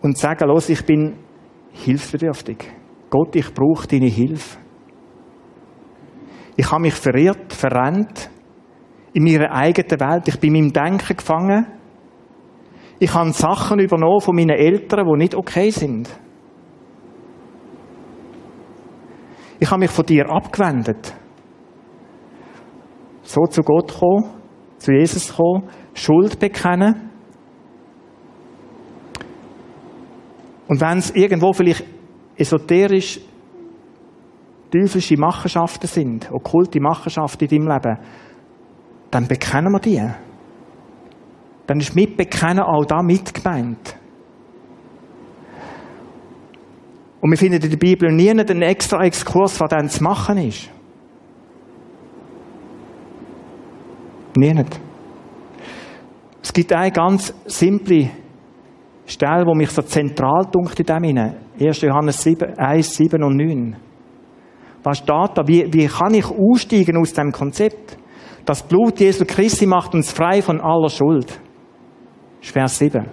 und 0.00 0.16
sage, 0.16 0.44
los, 0.44 0.68
ich 0.68 0.84
bin 0.84 1.16
hilfsbedürftig. 1.72 2.70
Gott, 3.10 3.36
ich 3.36 3.52
brauche 3.52 3.86
deine 3.86 4.06
Hilfe. 4.06 4.58
Ich 6.56 6.70
habe 6.70 6.82
mich 6.82 6.94
verirrt, 6.94 7.52
verrennt 7.52 8.30
in 9.12 9.24
meiner 9.24 9.52
eigenen 9.52 10.00
Welt. 10.00 10.28
Ich 10.28 10.38
bin 10.38 10.54
in 10.54 10.64
meinem 10.64 10.72
Denken 10.72 11.16
gefangen. 11.16 11.66
Ich 12.98 13.12
habe 13.12 13.32
Sachen 13.32 13.80
übernommen 13.80 14.20
von 14.20 14.36
meinen 14.36 14.56
Eltern, 14.56 15.06
die 15.06 15.18
nicht 15.18 15.34
okay 15.34 15.70
sind. 15.70 16.08
Ich 19.58 19.70
habe 19.70 19.80
mich 19.80 19.90
von 19.90 20.06
dir 20.06 20.28
abgewendet. 20.28 21.14
So 23.22 23.42
zu 23.46 23.62
Gott 23.62 23.96
kommen, 23.98 24.30
zu 24.78 24.92
Jesus 24.92 25.36
kommen, 25.36 25.68
Schuld 25.94 26.38
bekennen. 26.38 27.11
Und 30.72 30.80
wenn 30.80 30.96
es 30.96 31.10
irgendwo 31.10 31.52
vielleicht 31.52 31.84
esoterisch 32.34 33.20
teuflische 34.70 35.18
Machenschaften 35.18 35.86
sind, 35.86 36.32
okkulte 36.32 36.80
Machenschaften 36.80 37.46
in 37.46 37.66
deinem 37.66 37.68
Leben, 37.68 37.98
dann 39.10 39.28
bekennen 39.28 39.70
wir 39.70 39.80
die 39.80 40.02
dann 41.66 41.78
ist 41.78 41.94
mit 41.94 42.16
Bekennen 42.16 42.60
auch 42.60 42.86
da 42.86 43.02
mitgemeint. 43.02 43.96
Und 47.20 47.30
wir 47.30 47.36
finden 47.36 47.62
in 47.62 47.70
der 47.70 47.76
Bibel 47.76 48.10
nie 48.10 48.30
einen 48.30 48.62
extra 48.62 49.04
Exkurs, 49.04 49.60
was 49.60 49.68
dann 49.68 49.90
zu 49.90 50.02
machen 50.02 50.38
ist. 50.38 50.70
Nie 54.36 54.54
nicht. 54.54 54.80
Es 56.42 56.50
gibt 56.50 56.72
eine 56.72 56.90
ganz 56.90 57.34
simple 57.44 58.21
Stelle, 59.06 59.44
die 59.44 59.58
mich 59.58 59.70
so 59.70 59.82
zentral 59.82 60.46
dunkt 60.50 60.78
in 60.78 60.86
dem 60.86 61.02
hinein. 61.02 61.36
1. 61.60 61.80
Johannes 61.82 62.22
7, 62.22 62.58
1, 62.58 62.94
7 62.94 63.22
und 63.22 63.36
9. 63.36 63.76
Was 64.82 64.98
steht 64.98 65.30
da? 65.34 65.46
Wie, 65.46 65.72
wie 65.72 65.86
kann 65.86 66.14
ich 66.14 66.26
aussteigen 66.26 66.96
aus 66.96 67.12
dem 67.12 67.32
Konzept? 67.32 67.96
Das 68.44 68.62
Blut 68.62 68.98
Jesu 68.98 69.24
Christi 69.24 69.66
macht 69.66 69.94
uns 69.94 70.12
frei 70.12 70.42
von 70.42 70.60
aller 70.60 70.88
Schuld. 70.88 71.40
Vers 72.40 72.78
7. 72.78 73.06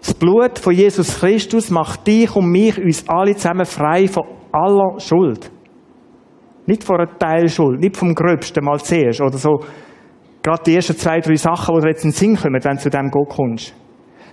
Das 0.00 0.14
Blut 0.14 0.58
von 0.58 0.74
Jesus 0.74 1.20
Christus 1.20 1.70
macht 1.70 2.06
dich 2.06 2.34
und 2.34 2.50
mich, 2.50 2.78
uns 2.78 3.08
alle 3.08 3.36
zusammen 3.36 3.66
frei 3.66 4.08
von 4.08 4.24
aller 4.50 4.98
Schuld. 4.98 5.50
Nicht 6.66 6.82
von 6.84 6.96
einer 6.96 7.18
Teilschuld, 7.18 7.80
nicht 7.80 7.96
vom 7.96 8.14
Gröbsten 8.14 8.64
mal 8.64 8.80
zuerst 8.80 9.20
oder 9.20 9.36
so. 9.36 9.60
Gerade 10.42 10.62
die 10.64 10.74
ersten 10.74 10.96
zwei, 10.96 11.20
drei 11.20 11.36
Sachen, 11.36 11.80
die 11.80 11.88
jetzt 11.88 12.04
in 12.04 12.10
den 12.10 12.16
Sinn 12.16 12.36
kommen, 12.36 12.62
wenn 12.62 12.76
du 12.76 12.82
zu 12.82 12.90
dem 12.90 13.10
Gott 13.10 13.28
kommst. 13.28 13.74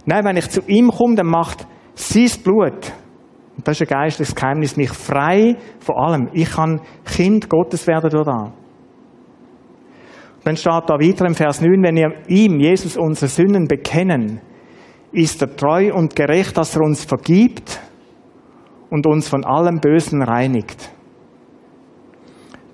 Nein, 0.06 0.24
wenn 0.24 0.38
ich 0.38 0.50
zu 0.50 0.62
ihm 0.68 0.90
komme, 0.90 1.16
dann 1.16 1.28
macht 1.28 1.68
sein 1.96 2.30
Blut, 2.44 2.94
und 3.58 3.68
das 3.68 3.82
ist 3.82 3.92
ein 3.92 4.00
geistliches 4.00 4.36
Geheimnis, 4.36 4.78
mich 4.78 4.92
frei 4.92 5.56
von 5.80 5.96
allem. 5.96 6.30
Ich 6.32 6.52
kann 6.52 6.80
Kind 7.06 7.50
Gottes 7.50 7.88
werden 7.88 8.10
durch 8.10 8.26
das. 8.26 8.52
Dann 10.44 10.56
steht 10.56 10.84
da 10.88 10.94
weiter 10.94 11.26
im 11.26 11.34
Vers 11.34 11.60
9, 11.60 11.84
wenn 11.84 11.96
wir 11.96 12.14
ihm, 12.28 12.60
Jesus, 12.60 12.96
unsere 12.96 13.28
Sünden 13.28 13.68
bekennen, 13.68 14.40
ist 15.12 15.42
er 15.42 15.54
treu 15.56 15.94
und 15.94 16.16
gerecht, 16.16 16.56
dass 16.58 16.76
er 16.76 16.84
uns 16.84 17.04
vergibt 17.04 17.82
und 18.90 19.08
uns 19.08 19.28
von 19.28 19.44
allem 19.44 19.80
Bösen 19.80 20.22
reinigt. 20.22 20.90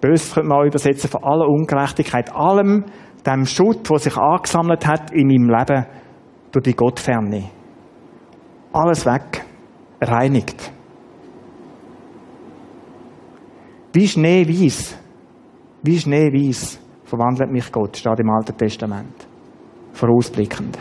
Böses 0.01 0.33
könnte 0.33 0.49
man 0.49 0.59
auch 0.59 0.65
übersetzen 0.65 1.09
von 1.09 1.23
aller 1.23 1.47
Ungerechtigkeit, 1.47 2.35
allem 2.35 2.83
dem 3.25 3.45
Schutt, 3.45 3.89
der 3.89 3.99
sich 3.99 4.17
angesammelt 4.17 4.85
hat 4.85 5.11
in 5.11 5.27
meinem 5.27 5.49
Leben 5.49 5.85
durch 6.51 6.63
die 6.63 6.75
Gottferne. 6.75 7.49
Alles 8.71 9.05
weg, 9.05 9.45
reinigt. 10.01 10.71
Wie 13.93 14.07
Schnee 14.07 14.47
weiß. 14.47 14.97
Wie 15.83 15.99
Schnee 15.99 16.31
weiß 16.31 16.83
verwandelt 17.13 17.51
mich 17.51 17.71
Gott, 17.71 17.95
steht 17.95 18.19
im 18.19 18.29
Alten 18.31 18.57
Testament. 18.57 19.27
Vorausblickend. 19.91 20.79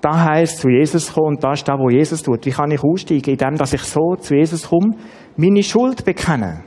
Da 0.00 0.24
heißt 0.24 0.58
zu 0.58 0.68
Jesus 0.68 1.12
kommen 1.12 1.36
und 1.36 1.44
das 1.44 1.60
ist 1.60 1.68
da, 1.68 1.78
wo 1.78 1.88
Jesus 1.90 2.22
tut. 2.22 2.44
Wie 2.44 2.50
kann 2.50 2.72
ich 2.72 2.82
aussteigen? 2.82 3.30
Indem, 3.34 3.54
dass 3.56 3.72
ich 3.72 3.82
so 3.82 4.16
zu 4.16 4.34
Jesus 4.34 4.68
komme, 4.68 4.96
meine 5.36 5.62
Schuld 5.62 6.04
bekenne. 6.04 6.64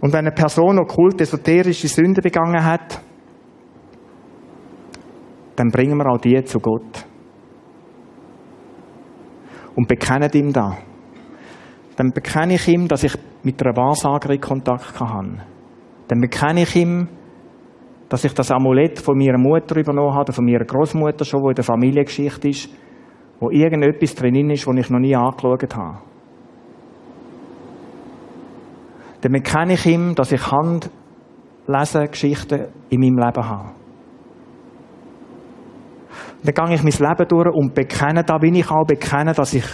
Und 0.00 0.12
wenn 0.12 0.26
eine 0.26 0.32
Person 0.32 0.78
okkult 0.78 1.20
esoterische 1.20 1.88
Sünde 1.88 2.22
begangen 2.22 2.64
hat, 2.64 3.00
dann 5.56 5.70
bringen 5.70 5.96
wir 5.96 6.06
auch 6.06 6.18
die 6.18 6.42
zu 6.44 6.60
Gott. 6.60 7.04
Und 9.74 9.88
bekennen 9.88 10.30
ihm 10.34 10.52
da. 10.52 10.78
Dann 11.96 12.12
bekenne 12.12 12.54
ich 12.54 12.68
ihm, 12.68 12.86
dass 12.86 13.02
ich 13.02 13.14
mit 13.42 13.60
einer 13.64 13.76
Wahrsagerin 13.76 14.40
Kontakt 14.40 15.00
habe. 15.00 15.38
Dann 16.06 16.20
bekenne 16.20 16.62
ich 16.62 16.76
ihm, 16.76 17.08
dass 18.08 18.24
ich 18.24 18.32
das 18.32 18.50
Amulett 18.50 19.00
von 19.00 19.18
meiner 19.18 19.38
Mutter 19.38 19.76
übernommen 19.76 20.14
habe, 20.14 20.32
von 20.32 20.44
meiner 20.44 20.64
Großmutter 20.64 21.24
schon, 21.24 21.42
wo 21.42 21.48
in 21.48 21.54
der 21.54 21.64
Familiengeschichte 21.64 22.48
ist, 22.48 22.70
wo 23.40 23.50
irgendetwas 23.50 24.14
drin 24.14 24.50
ist, 24.50 24.66
was 24.66 24.76
ich 24.76 24.90
noch 24.90 25.00
nie 25.00 25.14
angeschaut 25.14 25.74
habe. 25.74 25.98
Dann 29.20 29.32
bekenne 29.32 29.74
ich 29.74 29.86
ihm, 29.86 30.14
dass 30.14 30.32
ich 30.32 30.42
Handlesen, 30.50 32.10
Geschichten 32.10 32.66
in 32.88 33.00
meinem 33.00 33.18
Leben 33.18 33.48
habe. 33.48 33.70
Dann 36.42 36.54
gehe 36.54 36.74
ich 36.76 36.82
mein 36.82 37.08
Leben 37.10 37.28
durch 37.28 37.54
und 37.54 37.74
bekenne, 37.74 38.22
da 38.22 38.38
bin 38.38 38.54
ich 38.54 38.70
auch 38.70 38.86
bekenne, 38.86 39.32
dass 39.32 39.54
ich 39.54 39.64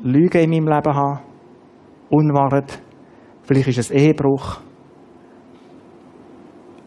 Lügen 0.00 0.42
in 0.42 0.50
meinem 0.50 0.74
Leben 0.74 0.94
habe, 0.94 1.20
Unwahrheit, 2.10 2.80
vielleicht 3.44 3.68
ist 3.68 3.78
es 3.78 3.90
Ehebruch. 3.90 4.58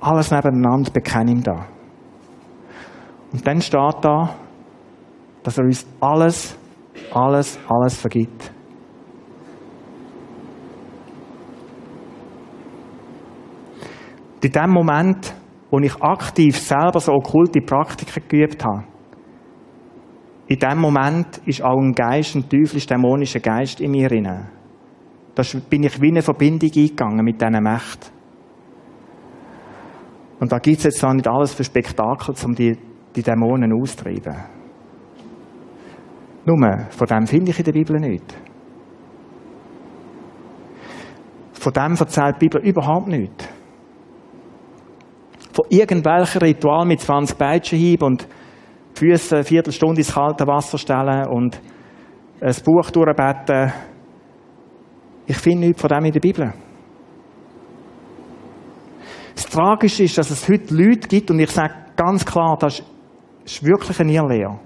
Alles 0.01 0.31
nebeneinander 0.31 0.91
bekenne 0.91 1.31
ihm 1.31 1.43
da. 1.43 1.65
Und 3.31 3.45
dann 3.45 3.61
steht 3.61 3.95
da, 4.01 4.35
dass 5.43 5.57
er 5.57 5.65
uns 5.65 5.85
alles, 5.99 6.57
alles, 7.13 7.59
alles 7.67 7.97
vergibt. 7.97 8.51
In 14.41 14.52
dem 14.52 14.69
Moment, 14.71 15.34
wo 15.69 15.80
ich 15.80 16.02
aktiv 16.02 16.58
selber 16.58 16.99
so 16.99 17.12
okkulte 17.13 17.62
Praktiken 17.62 18.23
geübt 18.28 18.63
habe, 18.63 18.86
in 20.47 20.58
dem 20.58 20.80
Moment 20.80 21.41
ist 21.45 21.62
auch 21.62 21.78
ein 21.78 21.93
Geist, 21.93 22.36
ein 22.36 22.49
teuflisch 22.49 22.88
dämonischer 22.88 23.39
Geist 23.39 23.82
in 23.82 23.91
mir 23.91 24.10
drin. 24.10 24.47
Da 25.36 25.43
bin 25.69 25.84
ich 25.84 26.02
wie 26.02 26.08
eine 26.08 26.23
Verbindung 26.23 26.71
eingegangen 26.75 27.23
mit 27.23 27.39
diesen 27.39 27.63
Mächten. 27.63 28.10
Und 30.39 30.52
da 30.52 30.58
gibt 30.58 30.80
es 30.80 30.86
jetzt 30.86 31.04
auch 31.04 31.13
nicht 31.13 31.28
alles 31.28 31.54
für 31.54 31.63
Spektakel, 31.63 32.34
um 32.45 32.56
die, 32.56 32.78
die 33.15 33.21
Dämonen 33.21 33.73
auszutreiben. 33.73 34.36
Nur, 36.45 36.88
von 36.89 37.08
dem 37.08 37.28
finde 37.28 37.52
ich 37.52 37.60
in 37.60 37.65
der 37.65 37.73
Bibel 37.73 37.99
nicht. 37.99 38.36
Von 41.54 41.73
dem 41.73 41.95
erzählt 41.95 42.36
die 42.38 42.47
Bibel 42.47 42.62
überhaupt 42.65 43.08
nichts. 43.08 43.58
Von 45.69 45.77
irgendwelchen 45.77 46.41
Ritual 46.41 46.86
mit 46.86 46.99
20 46.99 47.38
Peitschenhieb 47.38 48.01
und 48.01 48.27
die 48.95 48.99
Füße 48.99 49.36
eine 49.36 49.43
Viertelstunde 49.43 50.01
ins 50.01 50.13
kalte 50.13 50.47
Wasser 50.47 50.79
stellen 50.79 51.27
und 51.27 51.62
ein 52.41 52.55
Buch 52.65 52.89
durchbeten. 52.89 53.71
Ich 55.27 55.38
finde 55.38 55.67
nichts 55.67 55.82
von 55.82 55.89
dem 55.89 56.05
in 56.05 56.12
der 56.12 56.19
Bibel. 56.19 56.53
Das 59.36 59.45
Tragische 59.45 60.03
ist, 60.03 60.17
dass 60.17 60.32
es 60.32 60.49
heute 60.49 60.73
Leute 60.73 61.08
gibt, 61.08 61.29
und 61.29 61.39
ich 61.39 61.51
sage 61.51 61.73
ganz 61.95 62.25
klar, 62.25 62.58
das 62.60 62.84
ist 63.45 63.63
wirklich 63.63 63.99
eine 63.99 64.12
Irrlehre, 64.12 64.60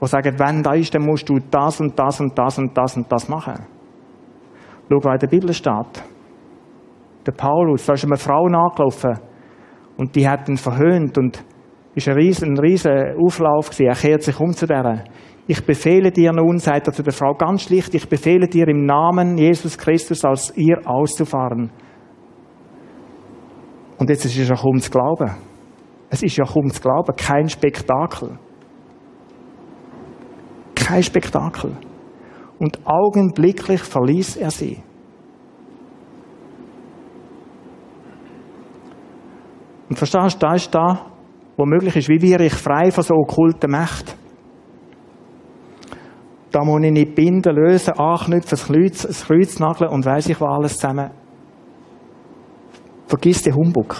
die 0.00 0.06
sagen, 0.06 0.38
wenn 0.38 0.62
da 0.62 0.72
ist, 0.72 0.94
dann 0.94 1.04
musst 1.04 1.28
du 1.28 1.38
das 1.50 1.80
und 1.80 1.98
das 1.98 2.20
und 2.20 2.36
das 2.38 2.58
und 2.58 2.76
das 2.76 2.96
und 2.96 3.12
das 3.12 3.28
machen. 3.28 3.66
Schau, 4.88 4.98
was 5.02 5.14
in 5.14 5.18
der 5.18 5.26
Bibel 5.26 5.52
steht. 5.52 6.02
Der 7.26 7.32
Paulus, 7.32 7.84
da 7.84 7.92
ist 7.92 8.04
eine 8.04 8.16
Frau 8.16 8.48
nachgelaufen 8.48 9.33
und 9.96 10.16
die 10.16 10.28
hat 10.28 10.48
ihn 10.48 10.56
verhöhnt 10.56 11.16
und 11.18 11.44
ist 11.94 12.08
ein 12.08 12.14
riesen, 12.14 12.52
ein 12.52 12.58
riesen 12.58 13.16
Auflauf 13.18 13.70
gewesen. 13.70 13.86
Er 13.86 13.94
kehrt 13.94 14.22
sich 14.22 14.38
um 14.40 14.52
zu 14.52 14.66
der. 14.66 15.04
Ich 15.46 15.64
befehle 15.64 16.10
dir 16.10 16.32
nun, 16.32 16.58
sagt 16.58 16.88
er 16.88 16.92
zu 16.92 17.02
der 17.02 17.12
Frau 17.12 17.34
ganz 17.34 17.62
schlicht, 17.62 17.94
ich 17.94 18.08
befehle 18.08 18.48
dir 18.48 18.66
im 18.68 18.84
Namen 18.86 19.36
Jesus 19.36 19.76
Christus 19.76 20.24
aus 20.24 20.52
ihr 20.56 20.78
auszufahren. 20.84 21.70
Und 23.98 24.10
jetzt 24.10 24.24
ist 24.24 24.38
es 24.38 24.48
ja 24.48 24.56
kaum 24.56 24.80
zu 24.80 24.90
glauben. 24.90 25.30
Es 26.10 26.22
ist 26.22 26.36
ja 26.36 26.44
kaum 26.44 26.70
zu 26.70 26.80
glauben, 26.80 27.14
kein 27.16 27.48
Spektakel. 27.48 28.38
Kein 30.74 31.02
Spektakel. 31.02 31.76
Und 32.58 32.78
augenblicklich 32.84 33.82
verließ 33.82 34.36
er 34.36 34.50
sie. 34.50 34.82
Und 39.88 39.96
verstehst 39.96 40.36
du, 40.36 40.46
da 40.46 40.54
ist 40.54 40.74
da, 40.74 41.06
wo 41.56 41.66
möglich 41.66 41.96
ist, 41.96 42.08
wie 42.08 42.22
wäre 42.22 42.46
ich 42.46 42.54
frei 42.54 42.90
von 42.90 43.04
so 43.04 43.14
okkulten 43.14 43.70
Mächten. 43.70 44.14
Da 46.50 46.64
muss 46.64 46.82
ich 46.82 46.92
nicht 46.92 47.14
binden, 47.14 47.54
lösen, 47.54 47.94
anknüpfen, 47.94 48.50
das 48.50 48.66
Kreuz, 48.66 49.02
das 49.02 49.58
nageln 49.58 49.90
und 49.90 50.06
weiss 50.06 50.28
ich 50.28 50.40
was 50.40 50.48
alles 50.48 50.78
zusammen. 50.78 51.10
Vergiss 53.06 53.42
den 53.42 53.54
Humbug. 53.54 53.96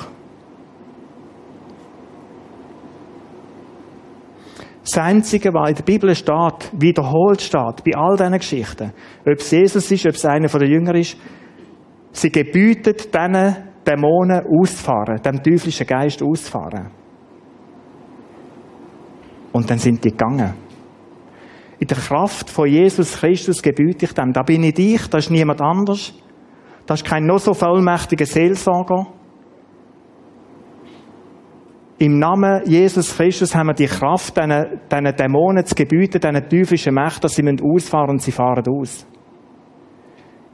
Das 4.84 4.98
Einzige, 4.98 5.52
was 5.54 5.70
in 5.70 5.76
der 5.76 5.82
Bibel 5.82 6.14
steht, 6.14 6.70
wiederholt 6.72 7.40
steht, 7.40 7.84
bei 7.84 7.96
all 7.96 8.16
diesen 8.16 8.38
Geschichten, 8.38 8.92
ob 9.26 9.38
es 9.38 9.50
Jesus 9.50 9.90
ist, 9.90 10.06
ob 10.06 10.14
es 10.14 10.24
einer 10.24 10.48
von 10.48 10.60
den 10.60 10.70
Jüngern 10.70 10.96
ist, 10.96 11.16
sie 12.12 12.30
gebietet 12.30 13.12
diesen 13.14 13.73
Dämonen 13.86 14.46
auszufahren, 14.46 15.20
dem 15.22 15.42
teuflischen 15.42 15.86
Geist 15.86 16.22
auszufahren. 16.22 16.90
Und 19.52 19.70
dann 19.70 19.78
sind 19.78 20.04
die 20.04 20.10
gegangen. 20.10 20.54
In 21.78 21.86
der 21.86 21.98
Kraft 21.98 22.50
von 22.50 22.68
Jesus 22.68 23.18
Christus 23.18 23.62
gebüte 23.62 24.06
ich 24.06 24.12
dem. 24.12 24.32
Da 24.32 24.42
bin 24.42 24.62
ich 24.62 24.74
dich, 24.74 25.08
da 25.08 25.18
ist 25.18 25.30
niemand 25.30 25.60
anders. 25.60 26.14
Da 26.86 26.94
ist 26.94 27.04
kein 27.04 27.26
noch 27.26 27.38
so 27.38 27.54
vollmächtiger 27.54 28.26
Seelsorger. 28.26 29.06
Im 31.98 32.18
Namen 32.18 32.62
Jesus 32.66 33.16
Christus 33.16 33.54
haben 33.54 33.68
wir 33.68 33.74
die 33.74 33.86
Kraft, 33.86 34.36
diesen, 34.36 34.80
diesen 34.90 35.16
Dämonen 35.16 35.64
zu 35.64 35.74
gebieten, 35.74 36.20
diesen 36.20 36.48
teuflischen 36.48 36.94
Mächten, 36.94 37.22
dass 37.22 37.34
sie 37.34 37.44
ausfahren 37.62 38.10
und 38.10 38.22
sie 38.22 38.32
fahren 38.32 38.64
aus. 38.68 39.06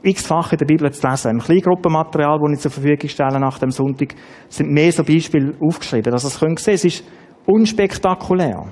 X-fach 0.03 0.51
in 0.51 0.57
der 0.57 0.65
Bibel 0.65 0.91
zu 0.91 1.07
lesen. 1.07 1.31
Im 1.31 1.39
Kleingruppenmaterial, 1.39 2.39
das 2.39 2.53
ich 2.53 2.59
zur 2.59 2.71
Verfügung 2.71 3.09
stelle 3.09 3.39
nach 3.39 3.59
dem 3.59 3.71
Sonntag, 3.71 4.15
sind 4.49 4.71
mehr 4.71 4.91
so 4.91 5.03
Beispiele 5.03 5.53
aufgeschrieben. 5.59 6.11
Dass 6.11 6.23
ihr 6.23 6.27
es 6.27 6.63
sehen 6.63 6.73
es 6.75 6.85
ist 6.85 7.03
unspektakulär. 7.45 8.71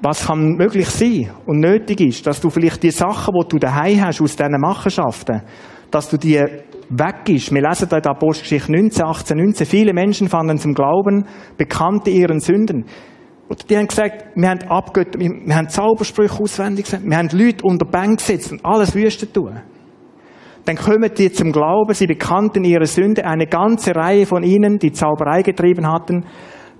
was 0.00 0.26
kann 0.26 0.54
möglich 0.56 0.88
sein 0.88 1.30
und 1.46 1.60
nötig 1.60 2.00
ist, 2.00 2.26
dass 2.26 2.40
du 2.40 2.50
vielleicht 2.50 2.82
die 2.82 2.90
Sachen, 2.90 3.34
die 3.34 3.48
du 3.48 3.58
daheim 3.58 4.04
hast, 4.04 4.20
aus 4.20 4.36
diesen 4.36 4.60
Machenschaften, 4.60 5.42
dass 5.90 6.08
du 6.08 6.16
die 6.16 6.44
weggibst. 6.90 7.52
Wir 7.52 7.62
lesen 7.62 7.88
da 7.88 7.96
in 7.96 8.02
der 8.02 8.12
Apostelgeschichte 8.12 8.72
19, 8.72 9.04
18, 9.04 9.36
19. 9.36 9.66
Viele 9.66 9.92
Menschen 9.92 10.28
fanden 10.28 10.58
zum 10.58 10.74
Glauben, 10.74 11.26
bekannte 11.56 12.10
ihren 12.10 12.40
Sünden. 12.40 12.86
Und 13.48 13.70
die 13.70 13.76
haben 13.76 13.86
gesagt, 13.86 14.26
wir 14.34 14.50
haben 14.50 14.62
abgöt, 14.68 15.18
wir 15.18 15.56
haben 15.56 15.68
Zaubersprüche 15.68 16.42
auswendig 16.42 16.84
gesagt, 16.84 17.04
wir 17.04 17.16
haben 17.16 17.30
Leute 17.32 17.64
unter 17.64 17.86
Bank 17.86 18.18
gesetzt 18.18 18.52
und 18.52 18.64
alles 18.64 18.94
Wüste 18.94 19.30
tun. 19.32 19.60
Dann 20.66 20.76
kommen 20.76 21.10
die 21.16 21.32
zum 21.32 21.50
Glauben, 21.50 21.94
sie 21.94 22.06
bekannten 22.06 22.62
ihre 22.64 22.84
Sünde, 22.84 23.24
eine 23.24 23.46
ganze 23.46 23.96
Reihe 23.96 24.26
von 24.26 24.42
ihnen, 24.42 24.78
die 24.78 24.92
Zauberei 24.92 25.42
getrieben 25.42 25.90
hatten, 25.90 26.26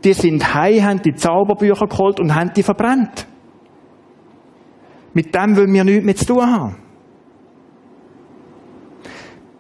die 0.05 0.13
sind 0.13 0.55
heim, 0.55 0.85
haben 0.85 1.03
die 1.03 1.15
Zauberbücher 1.15 1.87
geholt 1.87 2.21
und 2.21 2.35
haben 2.35 2.53
die 2.55 2.63
verbrannt. 2.63 3.27
Mit 5.15 5.35
dem 5.35 5.57
wollen 5.57 5.73
wir 5.73 5.85
nichts 5.85 6.05
mehr 6.05 6.17
zu 6.17 6.27
tun 6.27 6.43
haben. 6.43 6.77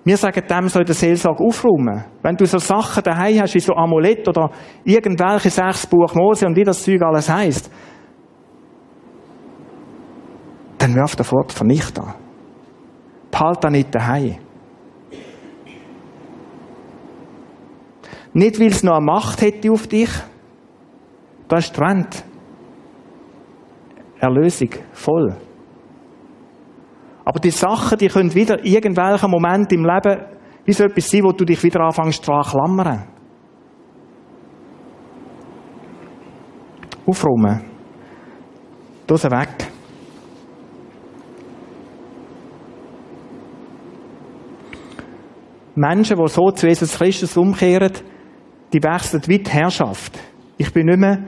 Wir 0.09 0.17
sagen 0.17 0.43
dem, 0.49 0.69
soll 0.71 0.87
der 0.87 0.95
Seelsorge 0.95 1.45
aufräumen. 1.45 2.03
Wenn 2.23 2.35
du 2.35 2.47
so 2.47 2.57
Sachen 2.57 3.03
daheim 3.03 3.43
hast, 3.43 3.55
wie 3.55 3.61
so 3.61 3.75
Amulett 3.75 4.27
oder 4.27 4.51
irgendwelche 4.83 5.51
sechs 5.51 5.87
Buch 5.87 6.15
Mose 6.15 6.47
und 6.47 6.57
wie 6.57 6.65
das 6.65 6.83
Zeug 6.83 7.03
alles 7.03 7.29
heisst, 7.29 7.71
dann 10.79 10.95
wirf 10.95 11.15
da 11.15 11.25
fort, 11.25 11.53
vernicht 11.53 11.99
da. 11.99 12.15
Behalt 13.31 13.63
da 13.63 13.69
nicht 13.69 13.95
daheim. 13.95 14.37
Nicht, 18.33 18.59
weil 18.59 18.69
es 18.69 18.83
noch 18.83 18.97
eine 18.97 19.05
Macht 19.05 19.43
hätte 19.43 19.71
auf 19.71 19.87
dich. 19.89 20.11
Das 21.49 21.67
ist 21.67 21.77
Trend. 21.77 22.25
Erlösung, 24.21 24.71
voll. 24.93 25.37
Aber 27.29 27.41
die 27.41 27.51
Sachen, 27.51 27.99
die 27.99 28.09
können 28.09 28.35
wieder 28.35 28.65
irgendwelchen 28.65 29.31
Moment 29.31 29.71
im 29.75 29.85
Leben 29.85 30.19
wie 30.65 30.73
so 30.73 30.85
etwas 30.85 31.11
sein, 31.11 31.25
wo 31.25 31.33
du 31.33 31.45
dich 31.45 31.63
wieder 31.63 31.83
anfängst 31.83 32.27
dran 32.27 32.43
klammern. 32.43 33.05
Aufräumen. 37.05 37.61
Sie 39.07 39.31
weg. 39.31 39.49
Menschen, 45.75 46.17
die 46.17 46.29
so 46.29 46.51
zu 46.53 46.67
Jesus 46.67 46.97
Christus 46.97 47.37
umkehren, 47.37 47.93
die 48.73 48.83
wechseln 48.83 49.23
wie 49.27 49.39
die 49.41 49.51
Herrschaft. 49.51 50.19
Ich 50.57 50.73
bin 50.73 50.87
nicht 50.87 50.99
mehr 50.99 51.25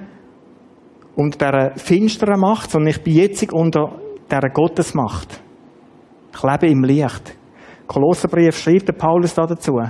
unter 1.15 1.51
dieser 1.51 1.77
finsteren 1.77 2.41
Macht, 2.41 2.71
sondern 2.71 2.89
ich 2.89 3.03
bin 3.03 3.17
jetzt 3.17 3.53
unter 3.53 4.01
dieser 4.31 4.49
Gottesmacht. 4.49 5.43
Ich 6.33 6.43
lebe 6.43 6.69
im 6.69 6.85
Licht. 6.85 7.37
Kolosserbrief 7.87 8.57
schreibt 8.57 8.89
der 8.89 8.93
Paulus 8.93 9.35
da 9.35 9.47
dazu. 9.47 9.81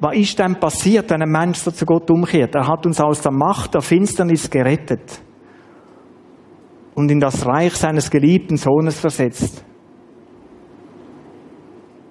Was 0.00 0.16
ist 0.16 0.38
denn 0.38 0.54
passiert, 0.54 1.10
wenn 1.10 1.22
ein 1.22 1.30
Mensch 1.30 1.58
so 1.58 1.72
zu 1.72 1.84
Gott 1.84 2.08
umkehrt? 2.10 2.54
Er 2.54 2.68
hat 2.68 2.86
uns 2.86 3.00
aus 3.00 3.20
der 3.20 3.32
Macht 3.32 3.74
der 3.74 3.80
Finsternis 3.80 4.48
gerettet 4.48 5.20
und 6.94 7.10
in 7.10 7.18
das 7.18 7.44
Reich 7.44 7.74
seines 7.74 8.10
geliebten 8.10 8.56
Sohnes 8.56 8.98
versetzt. 9.00 9.64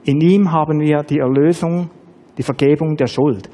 In 0.03 0.19
ihm 0.21 0.51
haben 0.51 0.80
wir 0.80 1.03
die 1.03 1.19
Erlösung, 1.19 1.89
die 2.38 2.43
Vergebung 2.43 2.95
der 2.95 3.08
Schuld. 3.08 3.49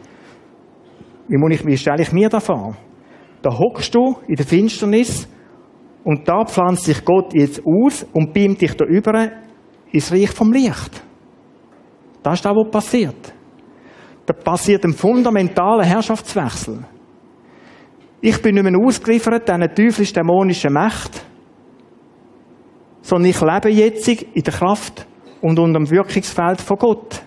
Wie, 1.28 1.38
muss 1.38 1.54
ich, 1.54 1.66
wie 1.66 1.78
stelle 1.78 2.02
ich 2.02 2.12
mir 2.12 2.30
das 2.30 2.46
vor? 2.46 2.76
Da 3.42 3.52
hockst 3.52 3.94
du 3.94 4.18
in 4.28 4.36
der 4.36 4.46
Finsternis 4.46 5.28
und 6.04 6.28
da 6.28 6.46
pflanzt 6.46 6.86
sich 6.86 7.04
Gott 7.04 7.34
jetzt 7.34 7.62
aus 7.66 8.06
und 8.14 8.34
beamt 8.34 8.62
dich 8.62 8.76
da 8.76 8.86
über 8.86 9.30
ins 9.92 10.12
Reich 10.12 10.32
vom 10.32 10.52
Licht. 10.52 11.02
Das 12.22 12.36
ist 12.36 12.46
das, 12.46 12.54
was 12.56 12.72
passiert. 12.72 13.34
Da 14.26 14.34
passiert 14.34 14.84
ein 14.86 14.94
fundamentalen 14.94 15.86
Herrschaftswechsel. 15.86 16.80
Ich 18.22 18.42
bin 18.42 18.56
nicht 18.56 18.64
mehr 18.64 18.80
ausgeliefert 18.80 19.50
eine 19.50 19.74
teuflisch-dämonischen 19.74 20.74
Macht, 20.74 21.26
sondern 23.02 23.30
ich 23.30 23.42
lebe 23.42 23.70
jetzt 23.70 24.08
in 24.08 24.44
der 24.44 24.54
Kraft 24.54 25.06
und 25.42 25.60
unter 25.60 25.80
dem 25.80 25.90
Wirkungsfeld 25.90 26.62
von 26.62 26.78
Gott. 26.78 27.22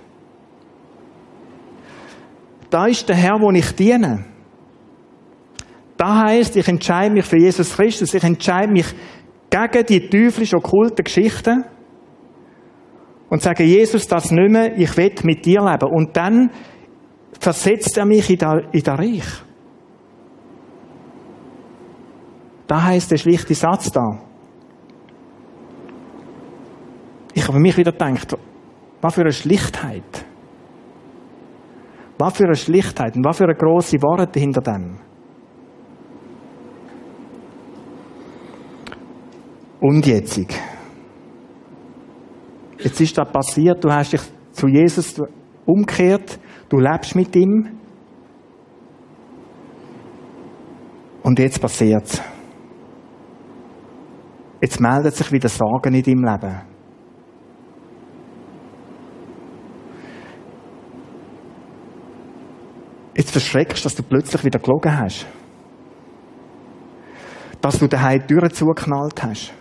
Da 2.71 2.87
ist 2.87 3.09
der 3.09 3.17
Herr, 3.17 3.39
wo 3.41 3.51
ich 3.53 3.71
diene. 3.73 4.25
Da 5.97 6.25
heißt, 6.27 6.57
ich 6.57 6.69
entscheide 6.69 7.15
mich 7.15 7.25
für 7.25 7.39
Jesus 7.39 7.75
Christus. 7.75 8.13
Ich 8.13 8.23
entscheide 8.23 8.73
mich 8.73 8.87
gegen 9.51 9.87
die 9.87 10.09
teuflisch 10.09 10.55
okkulten 10.55 11.05
Geschichten 11.05 11.65
und 13.29 13.43
sage, 13.43 13.65
Jesus, 13.65 14.07
das 14.07 14.31
nicht 14.31 14.51
mehr, 14.51 14.77
ich 14.79 14.97
will 14.97 15.13
mit 15.25 15.45
dir 15.45 15.61
leben. 15.63 15.89
Und 15.91 16.17
dann 16.17 16.51
versetzt 17.41 17.97
er 17.97 18.05
mich 18.05 18.29
in 18.31 18.39
das 18.39 18.63
in 18.73 18.83
der 18.83 18.99
Reich. 18.99 19.27
Da 22.67 22.83
heißt 22.83 23.11
der 23.11 23.17
schlichte 23.17 23.55
Satz 23.55 23.91
da. 23.91 24.19
Ich 27.33 27.47
habe 27.47 27.61
mich 27.61 27.77
wieder 27.77 27.93
gedacht, 27.93 28.37
was 29.01 29.15
für 29.15 29.21
eine 29.21 29.33
Schlichtheit. 29.33 30.25
Was 32.19 32.37
für 32.37 32.45
eine 32.45 32.57
Schlichtheit 32.57 33.15
und 33.15 33.25
was 33.25 33.37
für 33.37 33.45
eine 33.45 33.55
grosse 33.55 34.03
Wahrheit 34.03 34.35
hinter 34.35 34.63
dem. 34.63 35.06
Und 39.81 40.07
jetzt. 40.07 40.41
Jetzt 42.79 43.01
ist 43.01 43.19
das 43.19 43.31
passiert, 43.31 43.83
du 43.83 43.91
hast 43.91 44.13
dich 44.13 44.23
zu 44.53 44.69
Jesus 44.69 45.21
umgekehrt, 45.65 46.39
du 46.69 46.79
lebst 46.79 47.15
mit 47.15 47.35
ihm. 47.37 47.79
Und 51.23 51.39
jetzt 51.39 51.61
passiert's. 51.61 52.23
Jetzt 54.61 54.81
meldet 54.81 55.15
sich 55.15 55.31
wieder 55.33 55.49
Sorgen 55.49 55.95
in 55.95 56.03
deinem 56.03 56.25
Leben. 56.25 56.63
Jetzt 63.15 63.31
verschreckst 63.31 63.85
du, 63.85 63.85
dass 63.85 63.95
du 63.97 64.03
plötzlich 64.03 64.45
wieder 64.45 64.59
gelogen 64.59 64.97
hast. 64.97 65.27
Dass 67.61 67.79
du 67.79 67.89
daheim 67.89 68.21
die 68.21 68.27
Türen 68.35 68.51
zugeknallt 68.51 69.23
hast. 69.23 69.53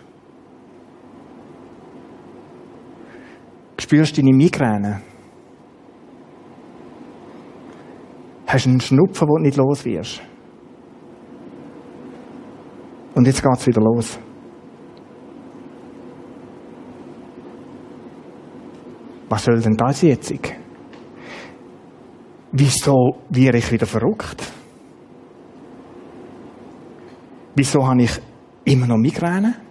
Spürst 3.78 4.16
deine 4.18 4.32
Migräne. 4.32 5.02
Hast 8.46 8.66
einen 8.66 8.80
Schnupfen, 8.80 9.28
wo 9.28 9.36
du 9.36 9.42
nicht 9.42 9.56
los 9.56 9.84
wirst. 9.84 10.22
Und 13.14 13.26
jetzt 13.26 13.42
geht's 13.42 13.66
wieder 13.66 13.80
los. 13.80 14.18
Was 19.28 19.44
soll 19.44 19.60
denn 19.60 19.76
das 19.76 20.02
jetzt? 20.02 20.32
Wieso 22.52 23.18
werde 23.28 23.58
ich 23.58 23.72
wieder 23.72 23.86
verrückt? 23.86 24.52
Wieso 27.54 27.86
habe 27.86 28.02
ich 28.02 28.20
immer 28.64 28.86
noch 28.86 28.98
Migräne? 28.98 29.65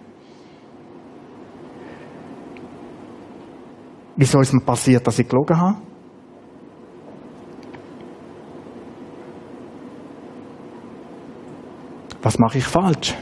Wieso 4.16 4.40
ist 4.40 4.52
mir 4.52 4.60
passiert, 4.60 5.06
dass 5.06 5.18
ich 5.18 5.28
gelogen 5.28 5.58
habe? 5.58 5.76
Was 12.22 12.38
mache 12.38 12.58
ich 12.58 12.64
falsch? 12.64 13.14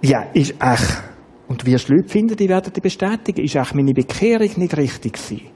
Ja, 0.00 0.22
ist 0.32 0.54
echt, 0.60 1.02
und 1.46 1.64
wie 1.64 1.72
Leute 1.72 2.08
finden, 2.08 2.36
die 2.36 2.48
werden 2.48 2.72
die 2.72 2.80
bestätigen, 2.80 3.44
ist 3.44 3.54
echt 3.54 3.74
meine 3.74 3.92
Bekehrung 3.92 4.50
nicht 4.56 4.76
richtig 4.76 5.12
gewesen? 5.12 5.46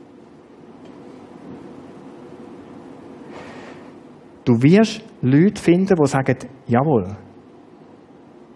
Du 4.44 4.62
wirst 4.62 5.02
Leute 5.22 5.60
finden, 5.60 5.96
die 5.96 6.06
sagen, 6.06 6.36
jawohl, 6.68 7.16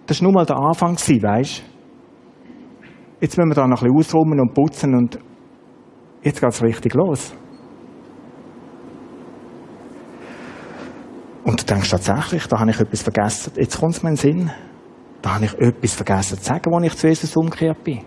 das 0.06 0.20
war 0.20 0.24
nur 0.24 0.32
mal 0.32 0.46
der 0.46 0.56
Anfang, 0.56 0.96
weißt 0.96 1.64
Jetzt 3.20 3.36
müssen 3.36 3.50
wir 3.50 3.54
da 3.54 3.66
noch 3.66 3.82
ein 3.82 3.92
bisschen 3.92 4.16
ausräumen 4.16 4.40
und 4.40 4.54
putzen 4.54 4.94
und 4.94 5.18
jetzt 6.22 6.40
geht 6.40 6.50
es 6.50 6.62
richtig 6.62 6.94
los. 6.94 7.34
Und 11.44 11.60
du 11.60 11.66
denkst 11.66 11.90
tatsächlich, 11.90 12.46
da 12.46 12.60
habe 12.60 12.70
ich 12.70 12.80
etwas 12.80 13.02
vergessen. 13.02 13.52
Jetzt 13.56 13.78
kommt 13.78 13.94
es 13.94 14.02
mir 14.02 14.10
in 14.10 14.14
den 14.14 14.20
Sinn. 14.20 14.50
Da 15.22 15.34
habe 15.34 15.44
ich 15.44 15.54
etwas 15.58 15.94
vergessen 15.94 16.38
zu 16.38 16.44
sagen, 16.44 16.74
als 16.74 16.86
ich 16.86 16.96
zu 16.96 17.08
Jesus 17.08 17.36
umgekehrt 17.36 17.82
bin. 17.84 18.00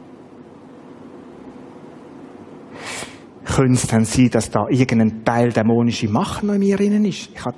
Könnte 3.45 3.73
es 3.73 3.87
denn 3.87 4.05
sein, 4.05 4.29
dass 4.31 4.49
da 4.49 4.65
irgendein 4.69 5.23
Teil 5.23 5.51
dämonische 5.51 6.09
Macht 6.09 6.43
noch 6.43 6.55
in 6.55 6.59
mir 6.59 6.77
drin 6.77 7.05
ist? 7.05 7.29
Ich 7.33 7.45
habe 7.45 7.55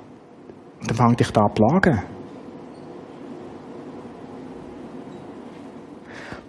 dann 0.86 0.96
fängt 0.96 1.20
dich 1.20 1.30
da 1.30 1.42
an 1.42 1.54
plagen. 1.54 2.15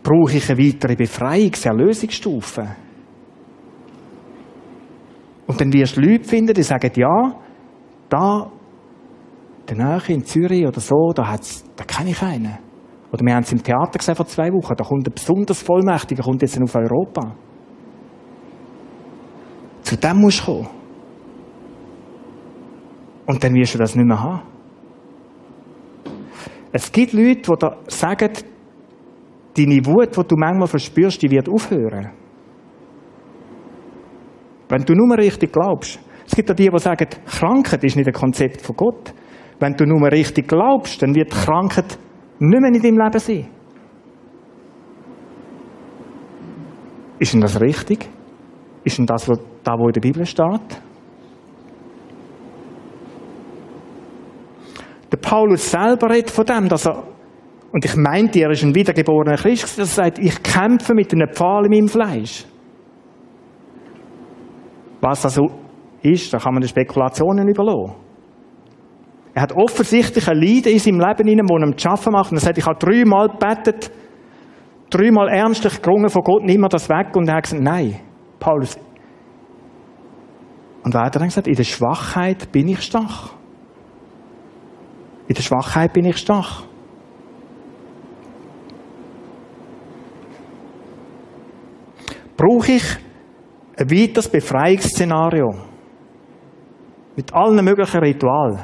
Brauche 0.07 0.37
ich 0.37 0.49
eine 0.49 0.57
weitere 0.57 0.95
Befreiungs-, 0.95 1.65
Erlösungsstufe? 1.65 2.65
Und 5.45 5.59
dann 5.59 5.73
wirst 5.73 5.97
du 5.97 6.01
Leute 6.01 6.23
finden, 6.23 6.53
die 6.53 6.63
sagen, 6.63 6.89
ja, 6.95 7.35
da, 8.07 8.49
der 9.67 9.75
Nähe 9.75 10.15
in 10.15 10.23
Zürich 10.23 10.65
oder 10.65 10.79
so, 10.79 11.11
da, 11.13 11.27
hat's, 11.27 11.65
da 11.75 11.83
kenne 11.83 12.11
ich 12.11 12.21
einen. 12.21 12.57
Oder 13.11 13.25
wir 13.25 13.35
haben 13.35 13.43
es 13.43 13.51
im 13.51 13.61
Theater 13.61 13.99
gesehen 13.99 14.15
vor 14.15 14.25
zwei 14.27 14.49
Wochen, 14.53 14.75
da 14.77 14.85
kommt 14.85 15.05
ein 15.05 15.13
besonders 15.13 15.61
Vollmächtiger, 15.61 16.23
kommt 16.23 16.41
jetzt 16.41 16.57
auf 16.61 16.75
Europa. 16.75 17.35
Zu 19.81 19.97
dem 19.97 20.21
musst 20.21 20.39
du 20.39 20.45
kommen. 20.45 20.69
Und 23.25 23.43
dann 23.43 23.53
wirst 23.53 23.73
du 23.73 23.77
das 23.77 23.93
nicht 23.93 24.07
mehr 24.07 24.23
haben. 24.23 24.41
Es 26.71 26.89
gibt 26.93 27.11
Leute, 27.11 27.41
die 27.41 27.59
da 27.59 27.75
sagen, 27.87 28.31
deine 29.57 29.85
Wut, 29.85 30.15
die 30.15 30.27
du 30.27 30.35
manchmal 30.37 30.67
verspürst, 30.67 31.21
die 31.21 31.31
wird 31.31 31.49
aufhören. 31.49 32.11
Wenn 34.69 34.83
du 34.83 34.93
nur 34.93 35.17
richtig 35.17 35.51
glaubst. 35.51 35.99
Es 36.25 36.35
gibt 36.35 36.51
auch 36.51 36.55
die, 36.55 36.69
die 36.69 36.79
sagen, 36.79 37.07
Krankheit 37.25 37.83
ist 37.83 37.95
nicht 37.95 38.07
ein 38.07 38.13
Konzept 38.13 38.61
von 38.61 38.75
Gott. 38.75 39.13
Wenn 39.59 39.73
du 39.73 39.85
nur 39.85 40.11
richtig 40.11 40.47
glaubst, 40.47 41.01
dann 41.01 41.15
wird 41.15 41.31
Krankheit 41.31 41.97
nicht 42.39 42.61
mehr 42.61 42.73
in 42.73 42.81
deinem 42.81 42.97
Leben 42.97 43.19
sein. 43.19 43.47
Ist 47.19 47.33
denn 47.33 47.41
das 47.41 47.59
richtig? 47.59 48.07
Ist 48.83 48.97
denn 48.97 49.05
das, 49.05 49.27
was 49.27 49.39
da, 49.63 49.73
in 49.73 49.91
der 49.91 50.01
Bibel 50.01 50.25
steht? 50.25 50.81
Der 55.11 55.17
Paulus 55.17 55.71
selber 55.71 56.09
redet 56.09 56.29
von 56.29 56.45
dem, 56.45 56.67
dass 56.67 56.85
er, 56.85 57.03
und 57.77 57.85
ich 57.85 57.95
meinte, 57.95 58.39
er 58.39 58.49
ist 58.49 58.63
ein 58.63 58.73
wiedergeborener 58.73 59.35
Christ, 59.35 59.77
dass 59.77 59.99
er 59.99 60.05
sagt, 60.05 60.17
ich 60.17 60.41
kämpfe 60.41 60.95
mit 60.95 61.13
einem 61.13 61.29
Pfahl 61.31 61.65
in 61.65 61.69
meinem 61.69 61.87
Fleisch. 61.87 62.43
Was 64.99 65.23
also 65.25 65.51
ist, 66.01 66.33
da 66.33 66.39
kann 66.39 66.55
man 66.55 66.61
den 66.61 66.69
Spekulationen 66.69 67.47
überlassen. 67.47 67.93
Er 69.35 69.43
hat 69.43 69.55
offensichtlich 69.55 70.27
ein 70.27 70.37
Leiden 70.41 70.71
in 70.71 70.79
seinem 70.79 70.99
Leben, 70.99 71.37
das 71.37 71.67
ihm 71.67 71.77
zu 71.77 71.87
arbeiten 71.87 72.11
macht. 72.13 72.31
Und 72.31 72.37
er 72.37 72.41
sagt, 72.41 72.57
ich 72.57 72.65
habe 72.65 72.79
dreimal 72.79 73.29
gebetet, 73.29 73.91
dreimal 74.89 75.27
ernstlich 75.29 75.79
gerungen 75.79 76.09
von 76.09 76.23
Gott, 76.23 76.45
nimm 76.45 76.61
mir 76.61 76.69
das 76.69 76.89
weg. 76.89 77.15
Und 77.15 77.29
er 77.29 77.35
hat 77.35 77.43
gesagt, 77.43 77.61
nein, 77.61 77.99
Paulus. 78.39 78.75
Und 80.83 80.95
weiter 80.95 81.19
dann 81.19 81.27
gesagt, 81.27 81.47
in 81.47 81.53
der 81.53 81.63
Schwachheit 81.63 82.51
bin 82.51 82.69
ich 82.69 82.81
stark. 82.81 83.35
In 85.27 85.35
der 85.35 85.43
Schwachheit 85.43 85.93
bin 85.93 86.05
ich 86.05 86.17
stark. 86.17 86.63
Brauche 92.37 92.71
ich 92.73 92.83
ein 93.77 93.89
weiteres 93.89 94.29
Befreiungsszenario? 94.29 95.55
Mit 97.15 97.33
allen 97.33 97.65
möglichen 97.65 97.99
Ritualen. 97.99 98.59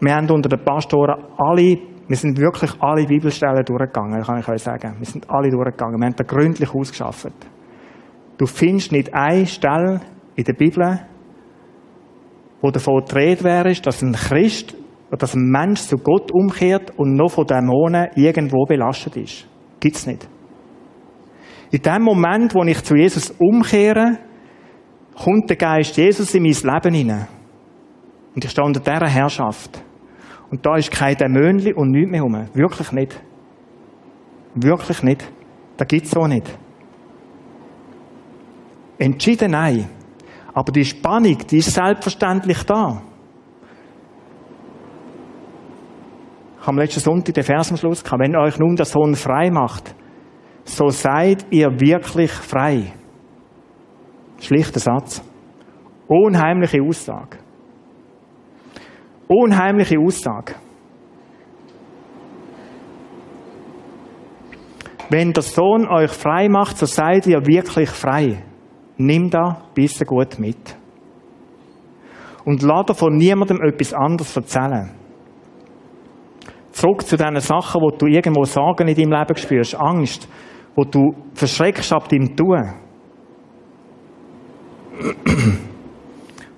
Wir 0.00 0.14
haben 0.14 0.30
unter 0.30 0.48
den 0.48 0.64
Pastoren 0.64 1.24
alle, 1.36 1.78
wir 2.06 2.16
sind 2.16 2.38
wirklich 2.38 2.70
alle 2.80 3.04
Bibelstellen 3.04 3.64
durchgegangen, 3.64 4.22
kann 4.22 4.38
ich 4.38 4.48
euch 4.48 4.62
sagen. 4.62 4.94
Wir 4.98 5.06
sind 5.06 5.28
alle 5.28 5.50
durchgegangen. 5.50 5.98
Wir 5.98 6.06
haben 6.06 6.16
da 6.16 6.24
gründlich 6.24 6.72
ausgeschafft. 6.72 7.32
Du 8.38 8.46
findest 8.46 8.92
nicht 8.92 9.12
eine 9.12 9.46
Stelle 9.46 10.02
in 10.36 10.44
der 10.44 10.52
Bibel, 10.52 11.00
wo 12.60 12.70
davon 12.70 13.02
Rede 13.12 13.42
wäre, 13.42 13.72
dass 13.72 14.02
ein 14.02 14.12
Christ 14.12 14.74
oder 15.08 15.16
dass 15.16 15.34
ein 15.34 15.48
Mensch 15.50 15.80
zu 15.80 15.96
Gott 15.96 16.30
umkehrt 16.32 16.92
und 16.96 17.14
noch 17.14 17.30
von 17.30 17.46
Dämonen 17.46 18.08
irgendwo 18.14 18.66
belastet 18.66 19.16
ist. 19.16 19.48
Gibt's 19.80 20.06
nicht. 20.06 20.28
In 21.74 21.82
dem 21.82 22.02
Moment, 22.02 22.54
wo 22.54 22.62
ich 22.62 22.84
zu 22.84 22.94
Jesus 22.94 23.34
umkehre, 23.36 24.18
kommt 25.20 25.50
der 25.50 25.56
Geist 25.56 25.96
Jesus 25.96 26.32
in 26.32 26.44
mein 26.44 26.52
Leben 26.52 26.94
hinein. 26.94 27.26
Und 28.32 28.44
ich 28.44 28.52
stehe 28.52 28.64
unter 28.64 28.78
dieser 28.78 29.08
Herrschaft. 29.08 29.82
Und 30.52 30.64
da 30.64 30.76
ist 30.76 30.92
kein 30.92 31.16
Dämonli 31.16 31.72
und 31.72 31.90
nichts 31.90 32.10
mehr 32.12 32.20
herum. 32.20 32.48
Wirklich 32.54 32.92
nicht. 32.92 33.20
Wirklich 34.54 35.02
nicht. 35.02 35.28
Das 35.76 35.88
gibt 35.88 36.04
es 36.04 36.12
so 36.12 36.28
nicht. 36.28 36.48
Entschieden 38.96 39.50
nein. 39.50 39.88
Aber 40.52 40.70
die 40.70 40.84
Spannung, 40.84 41.38
die 41.38 41.56
ist 41.56 41.74
selbstverständlich 41.74 42.62
da. 42.62 43.02
Ich 46.60 46.66
habe 46.68 46.80
letzten 46.80 47.00
Sonntag 47.00 47.34
den 47.34 47.42
Vers 47.42 47.72
am 47.72 47.76
Schluss 47.78 48.04
gehabt. 48.04 48.22
Wenn 48.22 48.36
euch 48.36 48.60
nun 48.60 48.76
der 48.76 48.86
Sohn 48.86 49.16
frei 49.16 49.50
macht, 49.50 49.92
so 50.64 50.88
seid 50.88 51.46
ihr 51.50 51.68
wirklich 51.80 52.32
frei. 52.32 52.92
Schlichter 54.40 54.80
Satz. 54.80 55.22
Unheimliche 56.08 56.82
Aussage. 56.82 57.38
Unheimliche 59.28 59.98
Aussage. 59.98 60.54
Wenn 65.10 65.32
der 65.32 65.42
Sohn 65.42 65.86
euch 65.86 66.10
frei 66.10 66.48
macht, 66.48 66.78
so 66.78 66.86
seid 66.86 67.26
ihr 67.26 67.46
wirklich 67.46 67.90
frei. 67.90 68.42
Nimm 68.96 69.30
da 69.30 69.62
bisschen 69.74 70.06
gut 70.06 70.38
mit. 70.38 70.76
Und 72.44 72.62
lass 72.62 72.98
von 72.98 73.16
niemandem 73.16 73.60
etwas 73.62 73.94
anderes 73.94 74.36
erzählen. 74.36 74.90
Zurück 76.72 77.06
zu 77.06 77.16
diesen 77.16 77.38
Sachen, 77.40 77.80
wo 77.80 77.90
du 77.90 78.06
irgendwo 78.06 78.44
Sorgen 78.44 78.88
in 78.88 78.96
deinem 78.96 79.12
Leben 79.12 79.36
spürst, 79.36 79.76
Angst, 79.76 80.28
wo 80.74 80.84
du 80.84 81.14
verschreckst 81.34 81.92
ab 81.92 82.08
deinem 82.08 82.34
Tun. 82.36 82.74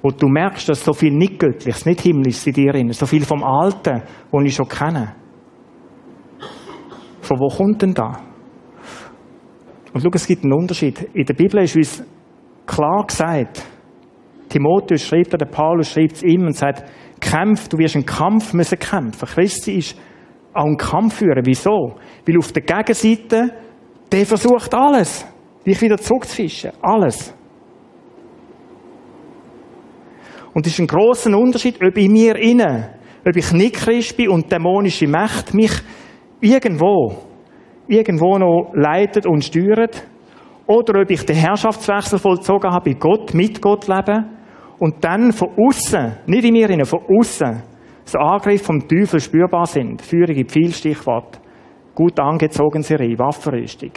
wo 0.03 0.11
du 0.11 0.29
merkst, 0.29 0.69
dass 0.69 0.85
so 0.85 0.93
viel 0.93 1.13
nicht 1.13 1.41
göttliches, 1.41 1.85
nicht 1.85 2.01
himmlisches 2.03 2.47
in 2.47 2.53
dir 2.53 2.73
drin 2.73 2.93
so 2.93 3.07
viel 3.07 3.25
vom 3.25 3.43
Alten, 3.43 4.03
das 4.31 4.45
ich 4.45 4.55
schon 4.55 4.69
kenne. 4.69 5.15
Von 7.23 7.41
wo 7.41 7.49
kommt 7.49 7.83
denn 7.83 7.93
da? 7.93 8.21
Und 9.93 10.03
schau, 10.03 10.11
es 10.13 10.27
gibt 10.29 10.45
einen 10.45 10.53
Unterschied. 10.53 11.09
In 11.13 11.25
der 11.25 11.35
Bibel 11.35 11.61
ist 11.61 11.75
uns 11.75 12.05
klar 12.67 13.05
gesagt, 13.05 13.65
Timotheus 14.49 15.03
schreibt, 15.03 15.35
oder 15.35 15.47
Paulus 15.47 15.91
schreibt 15.91 16.13
es 16.13 16.23
ihm 16.23 16.43
und 16.43 16.55
sagt, 16.55 16.85
kämpf, 17.21 17.69
du 17.69 17.79
wirst 17.79 17.97
einen 17.97 18.07
Kampf 18.07 18.53
müssen 18.55 18.79
kämpfen. 18.79 19.27
Christi 19.27 19.79
ist 19.79 19.99
auch 20.55 20.67
einen 20.67 20.77
Kampf 20.77 21.17
führen. 21.17 21.45
Wieso? 21.45 21.97
Weil 22.27 22.39
auf 22.39 22.53
der 22.53 22.63
Gegenseite, 22.63 23.53
der 24.13 24.27
versucht 24.27 24.75
alles, 24.75 25.27
dich 25.67 25.81
wieder 25.81 25.99
zurückzufischen. 25.99 26.73
Alles. 26.81 27.35
Und 30.55 30.67
es 30.67 30.73
ist 30.73 30.79
ein 30.79 30.87
großer 30.87 31.37
Unterschied, 31.37 31.77
ob 31.85 31.97
in 31.99 32.13
mir 32.13 32.37
innen, 32.37 32.87
ob 33.27 33.37
ich 33.37 33.53
nicht 33.53 33.77
Christ 33.77 34.17
bin 34.17 34.31
und 34.31 34.51
dämonische 34.51 35.07
Macht 35.07 35.53
mich 35.53 35.73
irgendwo, 36.41 37.17
irgendwo 37.89 38.39
noch 38.39 38.73
leitet 38.75 39.27
und 39.27 39.45
steuert, 39.45 40.03
oder 40.67 41.01
ob 41.03 41.11
ich 41.11 41.25
den 41.25 41.37
Herrschaftswechsel 41.37 42.19
vollzogen 42.19 42.71
habe 42.71 42.91
bei 42.91 42.99
Gott, 42.99 43.35
mit 43.35 43.61
Gott 43.61 43.87
leben 43.87 44.37
und 44.79 45.05
dann 45.05 45.33
von 45.33 45.51
außen, 45.57 46.17
nicht 46.27 46.45
in 46.45 46.55
mir 46.55 46.71
innen, 46.71 46.85
von 46.85 47.01
außen, 47.01 47.63
so 48.05 48.19
Angriff 48.19 48.63
vom 48.63 48.87
Teufel 48.87 49.21
spürbar 49.21 49.67
sind. 49.67 50.03
Führung 50.03 50.37
in 50.37 50.49
viel 50.49 50.73
Stichwort. 50.73 51.41
Gut 51.97 52.21
angezogen 52.21 52.83
Serie, 52.83 53.19
Waffenrüstung. 53.19 53.93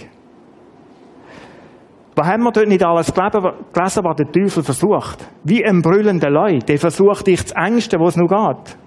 Was 2.15 2.27
haben 2.27 2.43
wir 2.43 2.51
dort 2.51 2.67
nicht 2.69 2.83
alles 2.83 3.13
gelesen, 3.13 3.43
was 3.73 4.15
der 4.15 4.31
Teufel 4.31 4.63
versucht? 4.63 5.29
Wie 5.43 5.65
ein 5.65 5.81
brüllender 5.81 6.29
Leute. 6.29 6.65
Der 6.65 6.79
versucht 6.79 7.27
dich 7.27 7.45
zu 7.45 7.53
ängsten, 7.55 7.99
wo 7.99 8.07
es 8.07 8.15
noch 8.15 8.29
geht. 8.29 8.77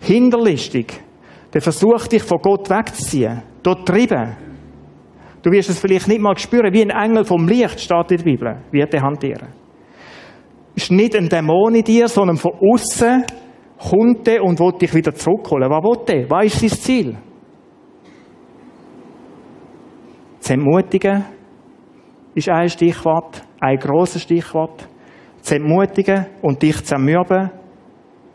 Hinterlistig. 0.00 1.00
Der 1.52 1.60
versucht 1.60 2.12
dich 2.12 2.22
von 2.22 2.38
Gott 2.38 2.70
wegzuziehen. 2.70 3.42
Dort 3.64 3.86
treiben. 3.86 4.36
Du 5.42 5.50
wirst 5.50 5.70
es 5.70 5.80
vielleicht 5.80 6.06
nicht 6.06 6.20
mal 6.20 6.38
spüren, 6.38 6.72
wie 6.72 6.82
ein 6.82 6.90
Engel 6.90 7.24
vom 7.24 7.48
Licht 7.48 7.80
steht 7.80 8.12
in 8.12 8.16
der 8.18 8.24
Bibel, 8.24 8.56
wird 8.70 8.94
er 8.94 9.02
hantieren. 9.02 9.48
Ist 10.76 10.92
nicht 10.92 11.16
ein 11.16 11.28
Dämon 11.28 11.74
in 11.74 11.82
dir, 11.82 12.06
sondern 12.06 12.36
von 12.36 12.52
außen 12.52 13.24
kommt 13.90 14.28
er 14.28 14.44
und 14.44 14.60
will 14.60 14.72
dich 14.72 14.94
wieder 14.94 15.14
zurückholen. 15.14 15.68
Was 15.68 15.82
will 15.82 16.16
er? 16.16 16.30
Was 16.30 16.44
ist 16.46 16.60
sein 16.60 16.70
Ziel? 16.70 17.16
Zu 20.48 20.54
entmutigen 20.54 21.26
ist 22.34 22.48
ein 22.48 22.70
Stichwort, 22.70 23.42
ein 23.60 23.76
grosses 23.76 24.22
Stichwort. 24.22 24.88
Zu 25.42 25.56
entmutigen 25.56 26.24
und 26.40 26.62
dich 26.62 26.82
zu 26.86 26.94
ermürben, 26.94 27.50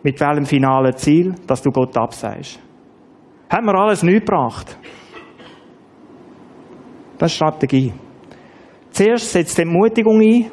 mit 0.04 0.20
welchem 0.20 0.46
finalen 0.46 0.96
Ziel, 0.96 1.34
dass 1.48 1.64
du 1.64 1.72
Gott 1.72 1.98
absagst. 1.98 2.60
Haben 3.50 3.66
wir 3.66 3.74
alles 3.74 4.04
nicht 4.04 4.28
gebracht? 4.28 4.78
Das 7.18 7.32
ist 7.32 7.36
Strategie. 7.38 7.92
Zuerst 8.92 9.32
setzt 9.32 9.58
die 9.58 9.64
Entmutigung 9.64 10.22
ein. 10.22 10.52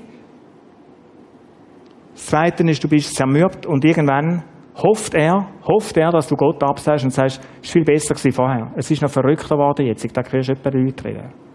Das 2.14 2.24
Zweite 2.24 2.62
ist, 2.70 2.82
du 2.82 2.88
bist 2.88 3.14
zermürbt 3.14 3.66
und 3.66 3.84
irgendwann 3.84 4.44
hofft 4.76 5.12
er, 5.14 5.46
hofft 5.68 5.98
er, 5.98 6.10
dass 6.10 6.26
du 6.26 6.36
Gott 6.36 6.62
absagst 6.62 7.04
und 7.04 7.10
sagst, 7.10 7.38
es 7.62 7.68
war 7.68 7.72
viel 7.74 7.84
besser 7.84 8.14
gewesen 8.14 8.32
vorher. 8.32 8.72
Es 8.76 8.90
ist 8.90 9.02
noch 9.02 9.10
verrückter 9.10 9.56
geworden 9.56 9.84
jetzt. 9.84 10.06
Ich 10.06 10.12
denke, 10.14 10.40
du 10.40 10.78
Leute 10.78 11.04
reden. 11.04 11.49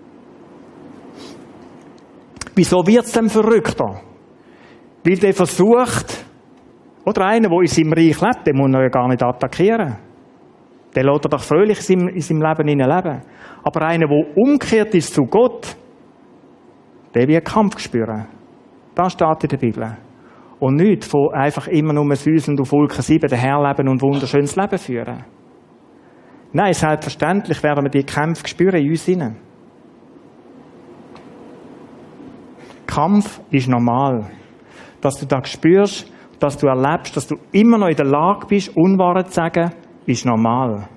Wieso 2.56 2.86
wird 2.88 3.06
es 3.06 3.12
denn 3.12 3.30
verrückter? 3.30 4.02
Weil 5.04 5.18
der 5.18 5.34
versucht, 5.34 6.26
oder 7.06 7.26
einer, 7.26 7.50
der 7.50 7.60
in 7.60 7.68
seinem 7.68 7.94
Reich 7.94 8.20
lebt, 8.20 8.48
den 8.48 8.58
muss 8.58 8.74
er 8.74 8.84
ja 8.84 8.90
gar 8.90 9.08
nicht 9.08 9.22
attackieren. 9.22 9.98
Der 10.96 11.04
lässt 11.04 11.26
er 11.26 11.30
doch 11.30 11.44
fröhlich 11.44 11.78
in 11.78 11.84
seinem, 11.84 12.08
in 12.08 12.22
seinem 12.22 12.42
Leben 12.42 12.80
leben. 12.80 13.22
Aber 13.64 13.82
einer, 13.82 14.08
der 14.08 14.38
umkehrt 14.38 14.96
ist 14.96 15.14
zu 15.14 15.24
Gott, 15.24 15.76
der 17.14 17.28
wird 17.28 17.46
Kampf 17.46 17.80
spüren. 17.80 18.28
Das 18.96 19.14
steht 19.14 19.44
in 19.44 19.50
der 19.50 19.58
Bibel. 19.58 19.98
Und 20.60 20.76
nicht 20.76 21.04
von 21.04 21.34
einfach 21.34 21.68
immer 21.68 21.94
nur 21.94 22.16
süßend 22.16 22.60
auf 22.62 22.72
Wolken 22.72 23.02
7 23.02 23.30
daherleben 23.30 23.90
und 23.90 24.02
wunderschönes 24.02 24.56
Leben 24.56 24.78
führen. 24.78 25.26
Nein, 26.54 26.74
selbstverständlich 26.74 27.62
werden 27.62 27.84
wir 27.84 27.92
die 27.92 28.06
Kämpfe 28.06 28.48
spüren 28.48 28.82
in 28.82 28.90
uns 28.90 29.06
hinein. 29.06 29.36
Kampf 32.86 33.42
ist 33.52 33.68
normal. 33.68 34.30
Dass 35.02 35.16
du 35.16 35.26
das 35.26 35.50
spürst, 35.50 36.12
dass 36.40 36.58
du 36.58 36.68
erlebst, 36.68 37.16
dass 37.16 37.28
du 37.28 37.36
immer 37.52 37.78
noch 37.78 37.88
in 37.88 37.96
der 37.96 38.06
Lage 38.06 38.48
bist, 38.48 38.76
Unwahrheit 38.76 39.28
zu 39.28 39.34
sagen, 39.34 39.72
ist 40.06 40.26
normal. 40.26 40.88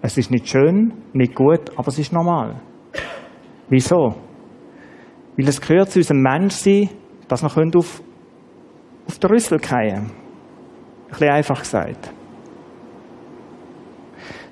Es 0.00 0.18
ist 0.18 0.30
nicht 0.30 0.48
schön, 0.48 0.92
nicht 1.12 1.34
gut, 1.34 1.70
aber 1.76 1.88
es 1.88 1.98
ist 1.98 2.12
normal. 2.12 2.60
Wieso? 3.68 4.14
Weil 5.36 5.48
es 5.48 5.60
gehört 5.60 5.90
zu 5.90 6.00
unserem 6.00 6.20
Menschsein, 6.20 6.90
dass 7.28 7.42
wir 7.42 7.48
auf, 7.76 8.02
auf 9.06 9.18
den 9.18 9.30
Rüssel 9.30 9.58
fallen 9.58 9.94
Ein 9.94 10.10
bisschen 11.08 11.30
einfach 11.30 11.60
gesagt. 11.60 12.12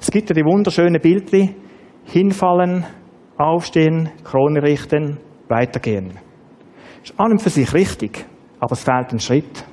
Es 0.00 0.10
gibt 0.10 0.30
ja 0.30 0.34
die 0.34 0.44
wunderschönen 0.44 1.00
Bildchen, 1.00 1.56
hinfallen, 2.04 2.86
aufstehen, 3.36 4.08
Krone 4.24 4.62
richten, 4.62 5.18
weitergehen. 5.48 6.18
Ist 7.02 7.18
an 7.18 7.32
und 7.32 7.42
für 7.42 7.50
sich 7.50 7.72
richtig, 7.72 8.26
aber 8.58 8.72
es 8.72 8.84
fehlt 8.84 9.12
ein 9.12 9.20
Schritt. 9.20 9.64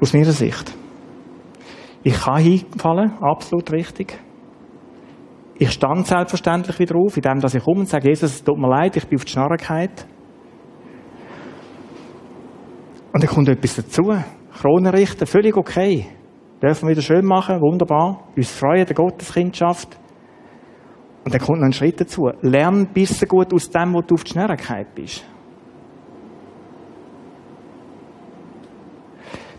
Aus 0.00 0.12
meiner 0.12 0.32
Sicht. 0.32 0.74
Ich 2.02 2.14
kann 2.14 2.42
hinfallen, 2.42 3.12
absolut 3.20 3.70
richtig. 3.72 4.18
Ich 5.54 5.70
stand 5.70 6.06
selbstverständlich 6.06 6.78
wieder 6.80 6.96
auf, 6.96 7.16
indem 7.16 7.38
dass 7.38 7.54
ich 7.54 7.62
komme 7.62 7.80
und 7.80 7.88
sage, 7.88 8.08
Jesus, 8.08 8.34
es 8.34 8.44
tut 8.44 8.58
mir 8.58 8.68
leid, 8.68 8.96
ich 8.96 9.06
bin 9.06 9.18
auf 9.18 9.24
die 9.24 9.30
Schnarrigkeit. 9.30 10.06
Und 13.12 13.22
dann 13.22 13.30
kommt 13.30 13.48
etwas 13.48 13.76
dazu. 13.76 14.02
Krone 14.54 14.92
richten, 14.92 15.26
völlig 15.26 15.56
okay. 15.56 16.06
Dürfen 16.60 16.88
wir 16.88 16.92
wieder 16.92 17.02
schön 17.02 17.24
machen, 17.24 17.60
wunderbar. 17.60 18.28
Uns 18.36 18.50
freuen 18.50 18.86
der 18.86 18.94
Gotteskindschaft. 18.94 19.98
Und 21.24 21.32
dann 21.32 21.40
kommt 21.40 21.60
noch 21.60 21.66
ein 21.66 21.72
Schritt 21.72 22.00
dazu. 22.00 22.30
Lern 22.40 22.86
bisschen 22.86 23.28
gut 23.28 23.52
aus 23.54 23.70
dem, 23.70 23.94
wo 23.94 24.00
du 24.02 24.14
auf 24.14 24.24
die 24.24 24.32
Schnelligkeit 24.32 24.94
bist. 24.94 25.24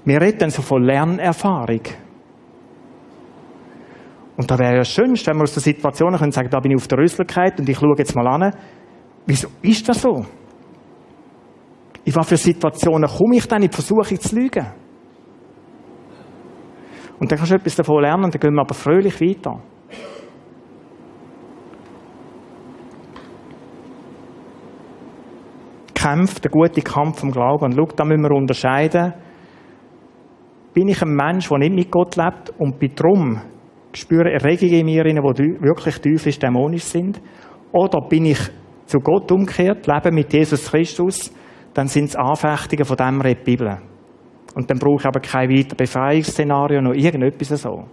Wir 0.06 0.22
reden 0.22 0.50
so 0.50 0.62
von 0.62 0.84
Lernerfahrung. 0.84 1.82
Und 4.36 4.50
da 4.50 4.60
wäre 4.60 4.78
ja 4.78 4.84
schön, 4.84 5.14
wenn 5.14 5.38
wir 5.38 5.44
aus 5.44 5.54
der 5.54 5.62
Situation 5.62 6.18
können 6.18 6.32
sagen, 6.32 6.50
da 6.50 6.60
bin 6.60 6.72
ich 6.72 6.78
auf 6.78 6.88
der 6.88 6.98
Rüsselkeit 6.98 7.60
und 7.60 7.70
ich 7.70 7.78
schaue 7.78 7.96
jetzt 7.98 8.16
mal 8.16 8.28
an. 8.28 8.54
Wieso 9.26 9.48
ist 9.62 9.88
das 9.88 10.02
so? 10.02 10.26
In 12.04 12.16
was 12.16 12.28
für 12.28 12.36
Situationen 12.36 13.10
komme 13.10 13.38
ich 13.38 13.48
dann? 13.48 13.64
Ich 13.64 13.72
versuche 13.72 14.20
zu 14.20 14.36
lügen. 14.36 14.66
Und 17.20 17.32
dann 17.32 17.38
kannst 17.38 17.52
du 17.52 17.56
etwas 17.56 17.76
davon 17.76 18.02
lernen 18.02 18.26
und 18.26 18.34
dann 18.34 18.42
gehen 18.42 18.54
wir 18.54 18.62
aber 18.62 18.74
fröhlich 18.74 19.22
weiter. 19.22 19.62
Kämpft 26.04 26.44
der 26.44 26.52
gute 26.52 26.82
Kampf 26.82 27.22
vom 27.22 27.32
Glauben. 27.32 27.64
Und 27.64 27.76
schau, 27.76 27.96
da 27.96 28.04
müssen 28.04 28.24
wir 28.24 28.32
unterscheiden. 28.32 29.14
Bin 30.74 30.90
ich 30.90 31.02
ein 31.02 31.16
Mensch, 31.16 31.48
der 31.48 31.60
nicht 31.60 31.74
mit 31.74 31.92
Gott 31.92 32.18
lebt 32.18 32.52
und 32.60 32.78
bin 32.78 32.94
drum 32.94 33.42
spüre 33.94 34.34
Erregungen 34.34 34.74
in 34.74 34.86
mir, 34.86 35.04
die 35.06 35.62
wirklich 35.62 36.02
teuflisch 36.02 36.40
dämonisch 36.40 36.84
sind? 36.84 37.22
Oder 37.72 38.02
bin 38.02 38.26
ich 38.26 38.40
zu 38.86 39.00
Gott 39.00 39.32
umgekehrt, 39.32 39.88
lebe 39.88 40.12
mit 40.12 40.34
Jesus 40.34 40.70
Christus, 40.70 41.34
dann 41.74 41.88
sind 41.88 42.06
es 42.06 42.16
Anfechtungen 42.18 42.84
von 42.84 42.98
dem 42.98 43.22
redet 43.22 43.46
Bibel. 43.46 43.78
Und 44.56 44.70
dann 44.70 44.80
brauche 44.80 45.00
ich 45.00 45.06
aber 45.06 45.22
kein 45.22 45.50
weiteres 45.50 45.78
Befreiungsszenario, 45.78 46.82
noch 46.82 46.94
irgendetwas 46.94 47.62
so. 47.62 47.86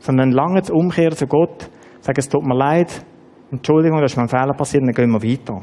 Sondern 0.00 0.32
lange 0.32 0.62
zu 0.62 0.74
umkehren 0.74 1.16
zu 1.16 1.26
Gott, 1.26 1.70
sagen, 2.00 2.18
es 2.18 2.28
tut 2.28 2.44
mir 2.44 2.56
leid, 2.56 3.04
Entschuldigung, 3.52 3.98
da 3.98 4.04
ist 4.06 4.16
mir 4.16 4.24
ein 4.24 4.28
Fehler 4.28 4.54
passiert, 4.54 4.82
dann 4.82 4.92
gehen 4.92 5.10
wir 5.10 5.22
weiter. 5.22 5.62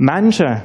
Menschen, 0.00 0.62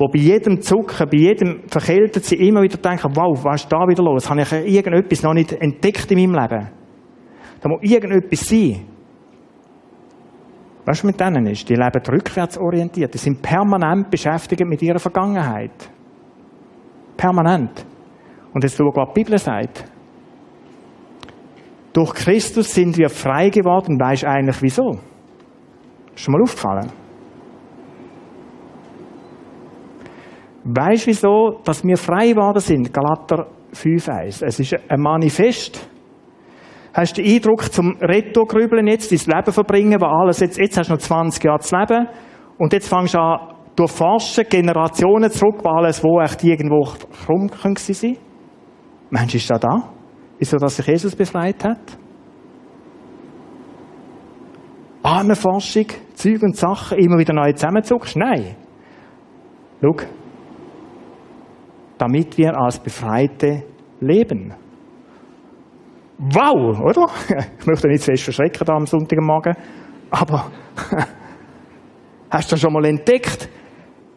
die 0.00 0.06
bei 0.12 0.18
jedem 0.18 0.60
Zucken, 0.60 1.08
bei 1.10 1.18
jedem 1.18 1.62
Verkältet 1.66 2.24
sie 2.24 2.36
immer 2.36 2.62
wieder 2.62 2.76
denken, 2.76 3.10
wow, 3.16 3.44
was 3.44 3.64
ist 3.64 3.72
da 3.72 3.78
wieder 3.88 4.04
los? 4.04 4.30
Habe 4.30 4.42
ich 4.42 4.52
irgendetwas 4.52 5.24
noch 5.24 5.34
nicht 5.34 5.52
entdeckt 5.52 6.08
in 6.12 6.18
meinem 6.18 6.40
Leben? 6.40 6.68
Da 7.60 7.68
muss 7.68 7.80
irgendetwas 7.82 8.48
sein. 8.48 8.84
Was 10.84 11.02
mit 11.02 11.18
denen 11.18 11.46
ist? 11.46 11.68
Die 11.68 11.74
leben 11.74 12.02
rückwärtsorientiert. 12.08 13.12
Die 13.12 13.18
sind 13.18 13.42
permanent 13.42 14.10
beschäftigt 14.10 14.64
mit 14.64 14.80
ihrer 14.80 15.00
Vergangenheit. 15.00 15.90
Permanent. 17.16 17.84
Und 18.54 18.62
jetzt 18.62 18.76
schau, 18.76 18.92
was 18.94 19.08
die 19.12 19.24
Bibel 19.24 19.38
sagt. 19.38 19.84
Durch 21.92 22.14
Christus 22.14 22.72
sind 22.72 22.96
wir 22.96 23.10
frei 23.10 23.50
geworden. 23.50 23.98
Weißt 23.98 24.22
du 24.22 24.28
eigentlich 24.28 24.62
wieso? 24.62 25.00
Ist 26.14 26.20
schon 26.20 26.32
mal 26.32 26.42
aufgefallen? 26.42 26.92
Weißt 30.70 31.06
du 31.06 31.06
wieso, 31.06 31.60
dass 31.64 31.82
wir 31.82 31.96
frei 31.96 32.28
geworden 32.28 32.60
sind? 32.60 32.92
Galater 32.92 33.46
5,1. 33.72 34.44
Es 34.44 34.60
ist 34.60 34.74
ein 34.88 35.00
Manifest. 35.00 35.88
Hast 36.92 37.16
du 37.16 37.22
den 37.22 37.34
Eindruck, 37.34 37.72
zum 37.72 37.96
Retto-Grübeln 37.96 38.86
jetzt, 38.86 39.10
dein 39.10 39.36
Leben 39.36 39.52
verbringen, 39.52 39.98
wo 39.98 40.06
alles 40.06 40.40
jetzt, 40.40 40.58
jetzt 40.58 40.76
hast 40.76 40.90
du 40.90 40.94
noch 40.94 41.00
20 41.00 41.42
Jahre 41.42 41.60
zu 41.60 41.76
leben, 41.76 42.08
und 42.58 42.72
jetzt 42.72 42.88
fängst 42.88 43.14
du 43.14 43.18
an, 43.18 43.54
durch 43.76 43.92
Forschen, 43.92 44.44
Generationen 44.48 45.30
zurück, 45.30 45.60
wo 45.62 45.70
alles, 45.70 46.02
wo 46.02 46.20
echt 46.20 46.42
irgendwo 46.44 46.84
krumm 47.24 47.48
sein 47.76 48.16
Mensch, 49.10 49.34
ist 49.36 49.50
da 49.50 49.58
da? 49.58 49.88
Wieso, 50.38 50.56
dass 50.58 50.76
sich 50.76 50.86
Jesus 50.86 51.14
befreit 51.14 51.64
hat? 51.64 51.78
Ahnenforschung, 55.02 55.86
Zeug 56.14 56.42
und 56.42 56.56
Sachen, 56.56 56.98
immer 56.98 57.18
wieder 57.18 57.32
neu 57.32 57.52
zusammenzuckst? 57.52 58.16
Nein. 58.16 58.56
Schau, 59.80 59.94
damit 61.98 62.38
wir 62.38 62.56
als 62.56 62.78
Befreite 62.78 63.64
leben. 64.00 64.54
Wow, 66.18 66.80
oder? 66.80 67.08
Ich 67.60 67.66
möchte 67.66 67.88
nicht 67.88 68.02
zuerst 68.02 68.24
verschrecken 68.24 68.64
da 68.64 68.74
am 68.74 68.86
Sonntagmorgen, 68.86 69.56
aber 70.10 70.50
hast 72.30 72.50
du 72.50 72.54
das 72.54 72.60
schon 72.60 72.72
mal 72.72 72.84
entdeckt? 72.84 73.48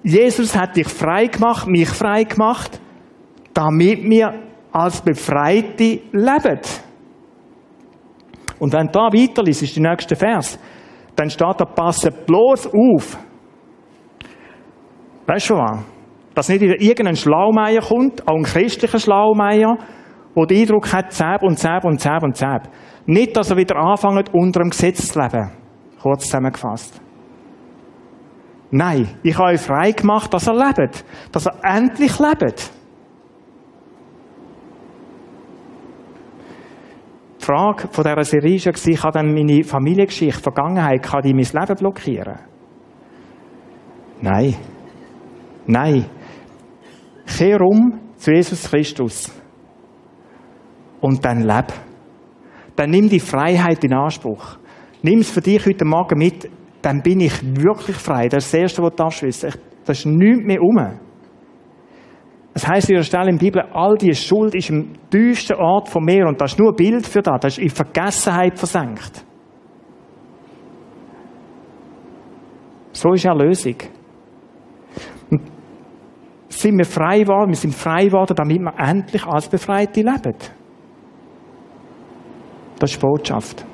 Jesus 0.03 0.55
hat 0.55 0.75
dich 0.75 0.87
frei 0.87 1.27
gemacht, 1.27 1.67
mich 1.67 1.89
frei 1.89 2.23
gemacht, 2.23 2.79
damit 3.53 4.03
wir 4.03 4.33
als 4.71 5.01
Befreite 5.01 6.01
leben. 6.11 6.61
Und 8.57 8.73
wenn 8.73 8.87
du 8.87 8.93
da 8.93 9.09
weiterliest, 9.11 9.63
ist 9.63 9.75
der 9.75 9.89
nächste 9.89 10.15
Vers, 10.15 10.57
dann 11.15 11.29
steht 11.29 11.59
da, 11.59 11.65
passe 11.65 12.11
bloß 12.11 12.67
auf. 12.67 13.17
Weißt 15.27 15.49
du 15.49 15.55
was? 15.55 15.90
Dass 16.33 16.49
nicht 16.49 16.61
wieder 16.61 16.79
irgendein 16.79 17.15
Schlaumeier 17.15 17.81
kommt, 17.81 18.27
auch 18.27 18.35
ein 18.35 18.43
christlicher 18.43 18.99
Schlaumeier, 18.99 19.77
der 20.35 20.45
den 20.45 20.61
Eindruck 20.61 20.93
hat, 20.93 21.11
Zäb 21.11 21.43
und 21.43 21.57
Zäb 21.57 21.83
und 21.83 21.99
Zäb 21.99 22.23
und 22.23 22.35
Zäb. 22.35 22.69
Nicht, 23.05 23.35
dass 23.35 23.51
er 23.51 23.57
wieder 23.57 23.75
anfängt, 23.75 24.33
unter 24.33 24.61
dem 24.61 24.69
Gesetz 24.69 25.07
zu 25.07 25.19
leben. 25.19 25.51
Kurz 26.01 26.25
zusammengefasst. 26.25 27.01
Nein, 28.71 29.09
ich 29.21 29.37
habe 29.37 29.49
euch 29.49 29.61
frei 29.61 29.91
gemacht, 29.91 30.33
dass 30.33 30.47
er 30.47 30.55
lebt. 30.55 31.03
Dass 31.31 31.45
er 31.45 31.55
endlich 31.63 32.17
lebt. 32.19 32.71
Die 37.39 37.45
Frage 37.45 37.87
von 37.89 38.03
dieser 38.03 38.23
Serie 38.23 38.59
war, 38.59 39.01
kann 39.01 39.11
dann 39.11 39.33
meine 39.33 39.63
Familiengeschichte, 39.63 40.41
Vergangenheit, 40.41 41.03
kann 41.03 41.23
die 41.23 41.33
mein 41.33 41.43
Leben 41.43 41.75
blockieren? 41.75 42.39
Nein. 44.21 44.55
Nein. 45.65 46.05
Kehr 47.37 47.61
um 47.61 47.99
zu 48.17 48.31
Jesus 48.31 48.69
Christus. 48.69 49.31
Und 50.99 51.25
dann 51.25 51.41
leb. 51.41 51.73
Dann 52.75 52.91
nimm 52.91 53.09
die 53.09 53.19
Freiheit 53.19 53.83
in 53.83 53.93
Anspruch. 53.93 54.57
Nimm 55.01 55.19
es 55.19 55.31
für 55.31 55.41
dich 55.41 55.65
heute 55.65 55.85
Morgen 55.85 56.17
mit. 56.17 56.49
Dann 56.81 57.01
bin 57.01 57.19
ich 57.19 57.33
wirklich 57.43 57.97
frei. 57.97 58.27
Das 58.27 58.45
ist 58.45 58.53
das 58.53 58.59
Erste, 58.59 58.83
was 58.83 58.91
du 58.91 58.95
darfst 58.95 59.23
wissen. 59.23 59.51
Das 59.85 59.99
ist 59.99 60.05
nichts 60.05 60.45
mehr 60.45 60.61
um. 60.61 60.77
Es 62.53 62.67
heisst 62.67 62.89
in 62.89 62.97
der 62.97 63.03
Stelle 63.03 63.29
in 63.29 63.37
der 63.37 63.45
Bibel, 63.45 63.61
all 63.73 63.95
die 63.97 64.13
Schuld 64.13 64.53
ist 64.55 64.69
im 64.69 64.93
tiefsten 65.09 65.55
Ort 65.55 65.87
von 65.89 66.03
mir 66.03 66.27
und 66.27 66.39
das 66.41 66.51
ist 66.51 66.59
nur 66.59 66.71
ein 66.71 66.75
Bild 66.75 67.07
für 67.07 67.21
das. 67.21 67.39
Das 67.39 67.57
ist 67.57 67.63
in 67.63 67.69
Vergessenheit 67.69 68.59
versenkt. 68.59 69.25
So 72.91 73.13
ist 73.13 73.25
Erlösung 73.25 73.75
sind 76.61 76.77
wir 76.77 76.85
frei 76.85 77.19
geworden, 77.19 77.49
wir 77.49 77.57
sind 77.57 77.75
frei 77.75 78.05
geworden, 78.05 78.35
damit 78.35 78.59
wir 78.59 78.73
endlich 78.77 79.25
als 79.25 79.47
Befreite 79.47 80.01
leben. 80.01 80.35
Das 82.79 82.91
ist 82.91 83.01
die 83.01 83.05
Botschaft. 83.05 83.65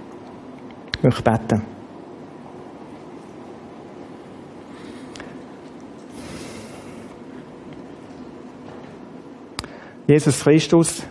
Ich 0.98 1.04
möchte 1.04 1.24
beten. 1.24 1.62
Jesus 10.08 10.42
Christus, 10.42 11.06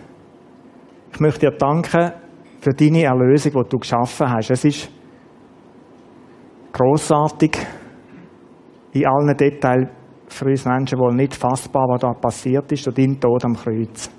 ich 1.13 1.19
möchte 1.19 1.51
dir 1.51 1.51
danken 1.51 2.13
für 2.61 2.71
deine 2.71 3.03
Erlösung, 3.03 3.51
die 3.51 3.69
du 3.69 3.77
geschaffen 3.77 4.27
hast. 4.27 4.49
Es 4.49 4.65
ist 4.65 4.89
großartig 6.73 7.57
in 8.93 9.05
allen 9.05 9.37
Details 9.37 9.89
für 10.27 10.45
uns 10.45 10.65
Menschen 10.65 10.99
wohl 10.99 11.15
nicht 11.15 11.35
fassbar, 11.35 11.87
was 11.89 12.01
da 12.01 12.13
passiert 12.13 12.71
ist, 12.71 12.85
durch 12.85 12.95
dein 12.95 13.19
Tod 13.19 13.43
am 13.45 13.55
Kreuz. 13.55 14.09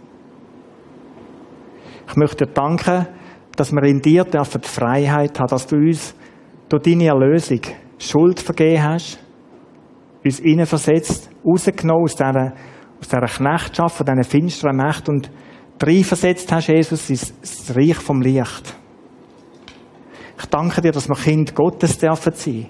Ich 2.09 2.17
möchte 2.17 2.47
dir 2.47 2.53
danken, 2.53 3.07
dass 3.57 3.73
wir 3.73 3.83
in 3.85 4.01
dir 4.01 4.25
dürfen 4.25 4.61
die 4.61 4.69
Freiheit 4.69 5.39
haben, 5.39 5.49
dass 5.49 5.67
du 5.67 5.77
uns 5.77 6.15
durch 6.69 6.83
deine 6.83 7.07
Erlösung 7.07 7.61
Schuld 7.99 8.41
vergeben 8.41 8.83
hast, 8.83 9.19
uns 10.25 10.69
versetzt, 10.69 11.31
rausgenommen 11.45 12.05
aus 12.05 12.15
dieser, 12.15 12.53
aus 13.01 13.09
dieser 13.09 13.21
Knechtschaft, 13.21 13.97
von 13.97 14.07
diesen 14.07 14.25
finsteren 14.25 14.77
Mächten 14.77 15.17
und 15.17 15.31
versetzt 16.05 16.51
hast, 16.53 16.69
Jesus, 16.69 17.11
ins 17.11 17.75
Reich 17.75 17.97
vom 17.97 18.21
Licht. 18.21 18.75
Ich 20.39 20.47
danke 20.47 20.81
dir, 20.81 20.93
dass 20.93 21.09
wir 21.09 21.17
Kind 21.17 21.55
Gottes 21.55 21.99
dürfen 21.99 22.33
sein. 22.33 22.67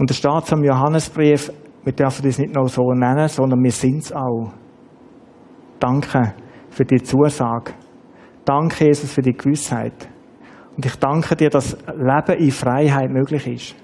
Und 0.00 0.10
es 0.10 0.16
steht 0.16 0.46
zum 0.46 0.64
Johannesbrief, 0.64 1.52
wir 1.84 1.92
dürfen 1.92 2.24
das 2.24 2.38
nicht 2.38 2.54
nur 2.54 2.68
so 2.68 2.90
nennen, 2.94 3.28
sondern 3.28 3.62
wir 3.62 3.70
sind 3.70 3.98
es 3.98 4.10
auch. 4.10 4.50
Danke 5.78 6.32
für 6.70 6.86
die 6.86 7.02
Zusage. 7.02 7.74
Danke, 8.46 8.86
Jesus, 8.86 9.12
für 9.12 9.20
die 9.20 9.34
Gewissheit. 9.34 10.08
Und 10.74 10.86
ich 10.86 10.96
danke 10.96 11.36
dir, 11.36 11.50
dass 11.50 11.76
Leben 11.86 12.38
in 12.38 12.50
Freiheit 12.50 13.10
möglich 13.10 13.46
ist. 13.46 13.76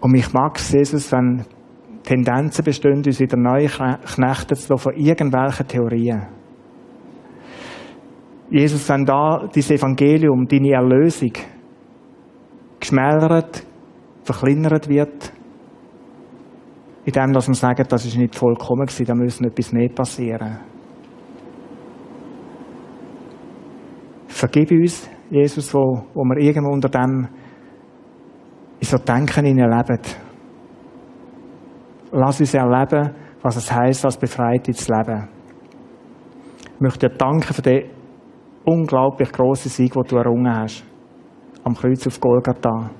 Und 0.00 0.12
mich 0.12 0.32
mag 0.32 0.58
es, 0.58 0.70
Jesus, 0.70 1.10
wenn 1.10 1.44
Tendenzen 2.04 2.64
bestehen, 2.64 3.02
uns 3.04 3.18
wieder 3.18 3.36
neu 3.36 3.66
knechten 3.66 4.54
zu 4.54 4.72
lassen 4.72 4.78
von 4.78 4.94
irgendwelchen 4.94 5.66
Theorien. 5.66 6.22
Jesus, 8.48 8.88
wenn 8.88 9.04
da 9.04 9.48
dieses 9.52 9.72
Evangelium, 9.72 10.46
deine 10.46 10.70
Erlösung, 10.70 11.32
geschmälert, 12.86 13.66
verkleinert 14.22 14.88
wird, 14.88 15.32
in 17.04 17.12
dem, 17.12 17.32
dass 17.32 17.48
wir 17.48 17.54
sagen, 17.54 17.84
das 17.88 18.04
ist 18.04 18.16
nicht 18.16 18.36
vollkommen 18.36 18.86
gewesen, 18.86 19.06
da 19.06 19.14
müssen 19.14 19.44
etwas 19.46 19.72
mehr 19.72 19.88
passieren. 19.88 20.58
Vergib 24.28 24.70
uns, 24.70 25.08
Jesus, 25.30 25.72
wo, 25.74 26.04
wo 26.14 26.22
wir 26.24 26.38
irgendwo 26.38 26.72
unter 26.72 26.88
dem 26.88 27.28
in 28.78 28.86
so 28.86 28.98
Denken 28.98 29.44
leben. 29.44 30.00
Lass 32.12 32.40
uns 32.40 32.54
erleben, 32.54 33.14
was 33.42 33.56
es 33.56 33.72
heisst, 33.72 34.04
als 34.04 34.16
Befreite 34.16 34.72
zu 34.72 34.92
leben. 34.92 35.28
Ich 36.74 36.80
möchte 36.80 37.08
dir 37.08 37.16
danken 37.16 37.52
für 37.52 37.62
den 37.62 37.90
unglaublich 38.64 39.32
grossen 39.32 39.70
Sieg, 39.70 39.94
den 39.94 40.02
du 40.02 40.16
errungen 40.16 40.54
hast. 40.54 40.84
Am 41.66 41.74
Kreuz 41.74 42.06
auf 42.06 42.20
Golgatha. 42.20 42.90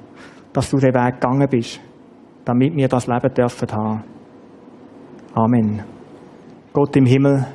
Dass 0.52 0.70
du 0.70 0.78
den 0.78 0.92
Weg 0.92 1.20
gegangen 1.20 1.48
bist, 1.48 1.80
damit 2.44 2.74
wir 2.74 2.88
das 2.88 3.06
Leben 3.06 3.32
dürfen 3.32 3.70
haben. 3.70 4.04
Amen. 5.34 5.84
Gott 6.72 6.96
im 6.96 7.06
Himmel, 7.06 7.46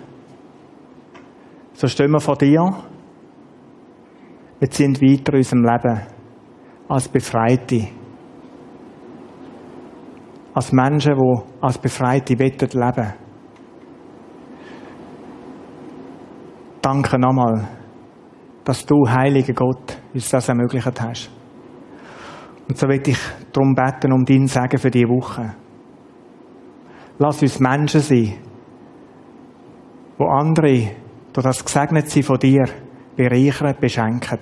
so 1.73 1.87
stehen 1.87 2.11
wir 2.11 2.19
vor 2.19 2.37
dir. 2.37 2.63
Wir 4.59 4.67
sind 4.71 5.01
weiter 5.01 5.33
in 5.33 5.39
unserem 5.39 5.63
Leben 5.65 6.01
als 6.87 7.09
Befreite. 7.09 7.87
Als 10.53 10.71
Menschen, 10.71 11.15
die 11.15 11.41
als 11.61 11.77
Befreite 11.77 12.35
leben 12.35 12.73
wollen. 12.73 13.13
Danke 16.81 17.19
nochmal 17.19 17.67
dass 18.63 18.85
du, 18.85 19.07
heiliger 19.07 19.53
Gott, 19.53 19.97
uns 20.13 20.29
das 20.29 20.49
ermöglicht 20.49 21.01
hast. 21.01 21.31
Und 22.67 22.77
so 22.77 22.87
will 22.87 23.01
ich 23.05 23.17
darum 23.51 23.75
beten, 23.75 24.13
um 24.13 24.23
dein 24.25 24.47
Segen 24.47 24.77
für 24.77 24.91
diese 24.91 25.07
Woche. 25.07 25.55
Lass 27.17 27.41
uns 27.41 27.59
Menschen 27.59 28.01
sein, 28.01 28.33
wo 30.17 30.25
andere 30.25 30.91
durch 31.33 31.45
das 31.45 31.63
Gesegnetsein 31.63 32.23
von 32.23 32.39
dir 32.39 32.65
bereichern, 33.15 33.75
beschenken. 33.79 34.39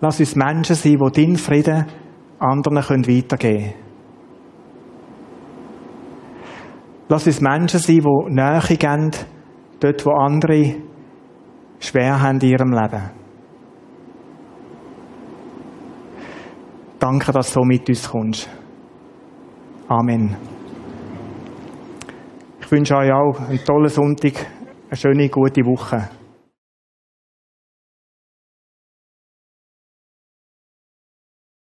Lass 0.00 0.20
uns 0.20 0.36
Menschen 0.36 0.76
sein, 0.76 0.98
die 0.98 1.12
deinen 1.12 1.36
Frieden 1.36 1.86
anderen 2.38 3.06
weitergeben 3.06 3.38
können. 3.38 3.74
Lass 7.08 7.26
uns 7.26 7.40
Menschen 7.40 7.80
sein, 7.80 8.00
die 8.00 8.34
Nähe 8.34 8.76
geben, 8.76 9.10
dort, 9.80 10.04
wo 10.04 10.10
andere 10.10 10.74
schwer 11.78 12.20
haben 12.20 12.40
in 12.40 12.50
ihrem 12.50 12.72
Leben. 12.72 13.15
Danke, 17.08 17.30
dass 17.30 17.52
du 17.52 17.62
mit 17.62 17.88
uns 17.88 18.10
kommst. 18.10 18.50
Amen. 19.86 20.36
Ich 22.60 22.72
wünsche 22.72 22.96
euch 22.96 23.12
auch 23.12 23.48
einen 23.48 23.64
tollen 23.64 23.88
Sonntag, 23.88 24.32
eine 24.88 24.96
schöne, 24.96 25.28
gute 25.28 25.64
Woche. 25.64 26.08